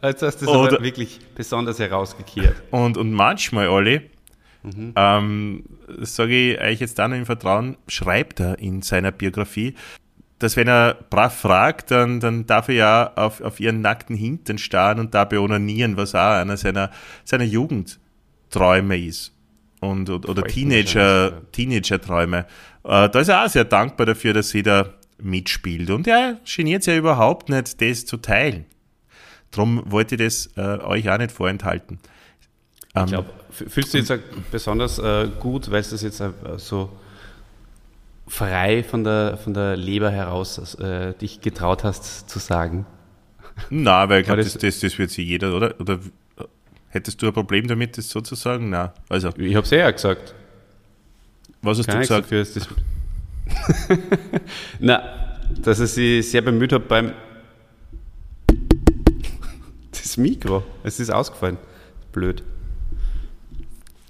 Jetzt 0.03 0.21
hast 0.21 0.41
du 0.41 0.45
das 0.45 0.55
Oder- 0.55 0.75
aber 0.75 0.83
wirklich 0.83 1.19
besonders 1.35 1.79
herausgekehrt. 1.79 2.61
Und, 2.71 2.97
und 2.97 3.11
manchmal, 3.13 3.69
Olli, 3.69 4.01
ähm, 4.95 5.63
sage 5.99 6.53
ich 6.53 6.61
euch 6.61 6.79
jetzt 6.79 6.99
da 6.99 7.07
noch 7.07 7.15
im 7.17 7.25
Vertrauen, 7.25 7.77
schreibt 7.87 8.39
er 8.39 8.59
in 8.59 8.81
seiner 8.81 9.11
Biografie, 9.11 9.75
dass 10.39 10.55
wenn 10.55 10.67
er 10.67 10.95
brav 11.09 11.39
fragt, 11.39 11.91
dann, 11.91 12.19
dann 12.19 12.45
darf 12.47 12.67
er 12.67 12.75
ja 12.75 13.13
auf, 13.15 13.41
auf 13.41 13.59
ihren 13.59 13.81
nackten 13.81 14.15
Hintern 14.15 14.57
starren 14.57 14.99
und 14.99 15.13
dabei 15.13 15.39
onanieren, 15.39 15.97
was 15.97 16.15
auch 16.15 16.31
einer 16.31 16.57
seiner, 16.57 16.91
seiner 17.23 17.43
Jugendträume 17.43 18.97
ist. 18.97 19.33
Und, 19.81 20.09
oder 20.09 20.43
Teenager. 20.43 21.41
Teenager-Träume. 21.51 22.45
Äh, 22.83 23.09
da 23.09 23.19
ist 23.19 23.27
er 23.27 23.43
auch 23.45 23.49
sehr 23.49 23.65
dankbar 23.65 24.05
dafür, 24.05 24.33
dass 24.33 24.49
sie 24.49 24.63
da 24.63 24.93
mitspielt. 25.19 25.89
Und 25.89 26.07
er 26.07 26.37
geniert 26.45 26.85
ja 26.85 26.95
überhaupt 26.95 27.49
nicht, 27.49 27.81
das 27.81 28.05
zu 28.05 28.17
teilen. 28.17 28.65
Drum 29.51 29.83
wollte 29.87 30.15
ich 30.15 30.21
das 30.21 30.49
äh, 30.55 30.79
euch 30.83 31.09
auch 31.09 31.17
nicht 31.17 31.31
vorenthalten. 31.31 31.99
Ähm, 32.95 33.03
Ich 33.05 33.11
glaube, 33.11 33.29
fühlst 33.49 33.93
du 33.93 33.97
jetzt 33.97 34.13
besonders 34.51 34.97
äh, 34.99 35.27
gut, 35.39 35.69
weil 35.71 35.81
du 35.81 35.89
das 35.89 36.01
jetzt 36.03 36.21
äh, 36.21 36.29
so 36.57 36.89
frei 38.27 38.83
von 38.83 39.03
der, 39.03 39.37
von 39.37 39.53
der 39.53 39.75
Leber 39.75 40.09
heraus 40.11 40.75
äh, 40.75 41.13
dich 41.15 41.41
getraut 41.41 41.83
hast 41.83 42.29
zu 42.29 42.39
sagen? 42.39 42.85
Na, 43.69 44.07
weil 44.09 44.21
ich 44.21 44.25
glaube, 44.27 44.43
das, 44.43 44.53
das- 44.53 44.79
das, 44.79 44.97
wird 44.97 45.11
sich 45.11 45.27
jeder, 45.27 45.53
oder? 45.55 45.73
Oder 45.79 45.99
hättest 46.91 47.21
du 47.21 47.27
ein 47.27 47.33
Problem 47.33 47.67
damit, 47.67 47.97
das 47.97 48.09
so 48.09 48.21
zu 48.21 48.35
sagen? 48.35 48.69
Na, 48.69 48.93
also, 49.09 49.29
Ich 49.37 49.55
habe 49.55 49.65
es 49.65 49.71
ja 49.71 49.89
gesagt. 49.89 50.33
was 51.61 51.79
hast 51.79 51.87
Kann 51.87 51.95
du 51.95 52.01
gesagt? 52.01 52.25
dafür, 52.25 52.41
ist 52.41 52.55
das 52.55 52.67
Na, 54.79 55.01
dass 55.63 55.79
er 55.79 55.87
sich 55.87 56.29
sehr 56.29 56.41
bemüht 56.41 56.71
hat 56.71 56.87
beim 56.87 57.11
das 59.91 60.17
Mikro. 60.17 60.63
Es 60.83 60.99
ist 60.99 61.09
ausgefallen. 61.09 61.57
Blöd. 62.11 62.43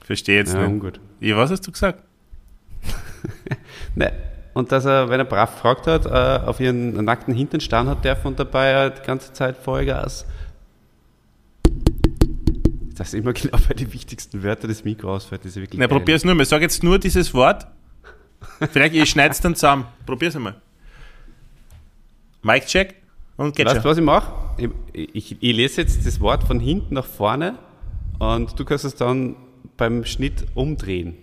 Verstehe 0.04 0.38
jetzt 0.38 0.54
Ja, 0.54 0.60
nicht. 0.62 0.70
ungut. 0.70 1.00
Ja, 1.20 1.38
was 1.38 1.52
hast 1.52 1.66
du 1.68 1.72
gesagt? 1.72 2.04
Ne. 3.96 4.12
Und 4.54 4.72
dass 4.72 4.86
er, 4.86 5.10
wenn 5.10 5.20
er 5.20 5.26
brav 5.26 5.54
gefragt 5.54 5.88
hat, 5.88 6.06
äh, 6.06 6.46
auf 6.46 6.60
ihren 6.60 7.06
nackten 7.06 7.34
Hintern 7.34 7.62
starren 7.62 7.88
hat, 7.88 8.04
der 8.04 8.16
von 8.18 8.36
dabei 8.36 8.90
die 8.90 9.02
ganze 9.06 9.32
Zeit 9.32 9.56
Vollgas. 9.58 10.26
Das 13.02 13.16
ist 13.16 13.20
immer 13.20 13.34
genau 13.42 13.58
bei 13.68 13.74
den 13.74 13.92
wichtigsten 13.94 14.44
Wörtern 14.44 14.68
des 14.68 14.84
Mikro 14.84 15.16
ausfällt. 15.16 15.44
Das 15.44 15.52
ist 15.54 15.56
wirklich 15.56 15.80
Na, 15.80 15.88
geil. 15.88 15.98
probier's 15.98 16.24
nur 16.24 16.36
mal. 16.36 16.46
Sag 16.46 16.62
jetzt 16.62 16.84
nur 16.84 17.00
dieses 17.00 17.34
Wort. 17.34 17.66
Vielleicht, 18.72 18.94
ich 18.94 19.10
schneid's 19.10 19.42
dann 19.42 19.56
zusammen. 19.56 19.86
Probier's 20.06 20.36
einmal. 20.36 20.62
Mic 22.44 22.68
check 22.68 22.94
und 23.38 23.56
geht 23.56 23.66
Weißt 23.66 23.78
du, 23.78 23.82
schon. 23.82 23.90
was 23.92 23.98
ich 23.98 24.04
mache? 24.04 24.32
Ich, 24.94 25.16
ich, 25.16 25.32
ich 25.42 25.56
lese 25.56 25.82
jetzt 25.82 26.06
das 26.06 26.20
Wort 26.20 26.44
von 26.44 26.60
hinten 26.60 26.94
nach 26.94 27.06
vorne 27.06 27.58
und 28.20 28.60
du 28.60 28.66
kannst 28.66 28.86
es 28.86 28.94
dann 28.96 29.36
beim 29.78 30.06
Schnitt 30.06 30.46
umdrehen. 30.54 31.16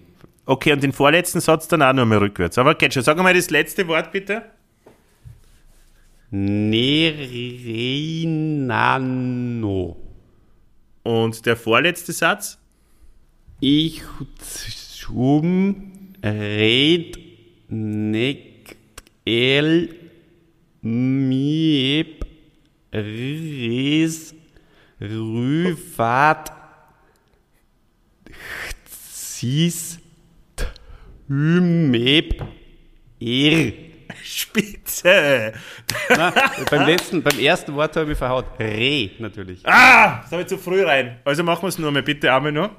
Okay, 0.47 0.73
und 0.73 0.83
den 0.83 0.93
vorletzten 0.93 1.39
Satz 1.41 1.69
dann 1.69 1.83
auch 1.83 1.93
nur 1.93 2.07
mal 2.07 2.19
rückwärts. 2.19 2.59
Aber 2.59 2.75
geht 2.75 2.93
schon. 2.95 3.05
Sag 3.05 3.17
mal 3.19 3.35
das 3.35 3.51
letzte 3.51 3.87
Wort 3.87 4.11
bitte. 4.11 4.43
Nerinano. 8.59 10.08
Und 11.03 11.47
der 11.47 11.57
vorletzte 11.57 12.13
Satz? 12.13 12.59
Ich 13.61 14.03
zum 14.39 15.93
red 16.23 17.19
nicht 17.69 18.77
el 19.25 19.95
mieb 20.83 22.25
ris 22.93 24.35
rüfat 25.01 26.53
sis 29.39 29.99
hymeb 31.29 32.45
er. 33.21 33.73
Spitze! 34.23 35.53
Na, 36.11 36.33
beim 36.71 36.87
letzten, 36.87 37.23
beim 37.23 37.39
ersten 37.39 37.75
Wort 37.75 37.95
habe 37.97 38.05
ich 38.05 38.09
mich 38.11 38.19
verhaut. 38.19 38.47
Re, 38.59 39.11
natürlich. 39.19 39.67
Ah! 39.67 40.21
Das 40.23 40.33
habe 40.33 40.43
ich 40.43 40.49
zu 40.49 40.59
früh 40.59 40.85
rein. 40.85 41.19
Also 41.25 41.43
machen 41.43 41.63
wir 41.63 41.69
es 41.69 41.79
nur 41.79 41.91
mal 41.91 42.03
bitte 42.03 42.33
einmal 42.33 42.53
noch. 42.53 42.71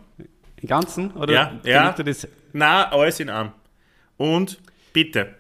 Im 0.62 0.68
Ganzen? 0.68 1.12
Oder 1.12 1.34
Ja, 1.34 1.60
ja. 1.64 1.92
dir 1.92 2.04
das? 2.04 2.28
Na, 2.54 2.90
alles 2.90 3.20
in 3.20 3.30
einem. 3.30 3.52
Und 4.18 4.60
bitte. 4.92 5.36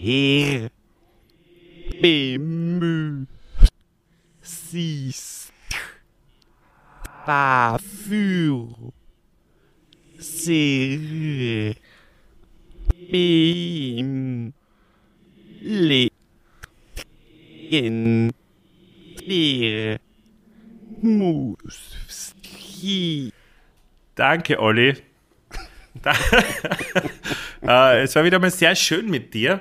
Her 0.00 0.68
bemüht 2.00 3.28
siehst 4.74 5.52
dafür 7.26 8.68
sehr 13.10 13.10
bem 13.10 14.52
legen 15.60 16.10
der 19.26 19.98
muss 21.00 22.34
Danke, 24.14 24.60
Olli. 24.60 24.94
Äh, 27.66 28.02
es 28.02 28.14
war 28.14 28.22
wieder 28.24 28.38
mal 28.38 28.50
sehr 28.50 28.74
schön 28.76 29.08
mit 29.08 29.32
dir. 29.32 29.58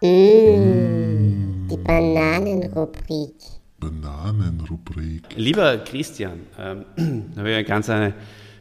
Die 0.00 1.76
Bananenrubrik. 1.82 3.34
Bananenrubrik. 3.80 5.24
Lieber 5.34 5.78
Christian, 5.78 6.46
ähm, 6.56 6.84
da 7.34 7.40
habe 7.40 7.50
ich 7.50 7.56
eine 7.56 7.64
ganz 7.64 7.90
eine 7.90 8.14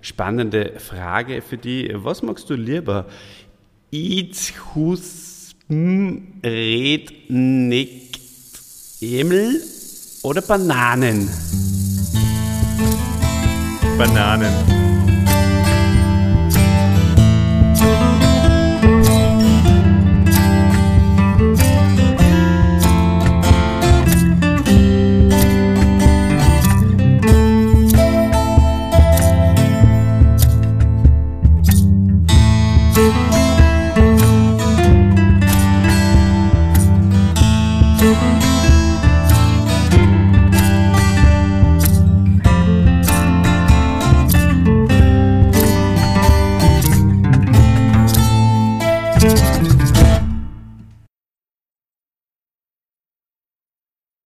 spannende 0.07 0.73
Frage 0.79 1.41
für 1.41 1.57
die. 1.57 1.91
Was 1.93 2.21
magst 2.21 2.49
du 2.49 2.55
lieber? 2.55 3.05
Itz, 3.91 4.53
Hus, 4.73 5.55
Red, 5.69 7.29
Nickt, 7.29 8.19
Emel 9.01 9.61
oder 10.23 10.41
Bananen? 10.41 11.29
Bananen. 13.97 14.76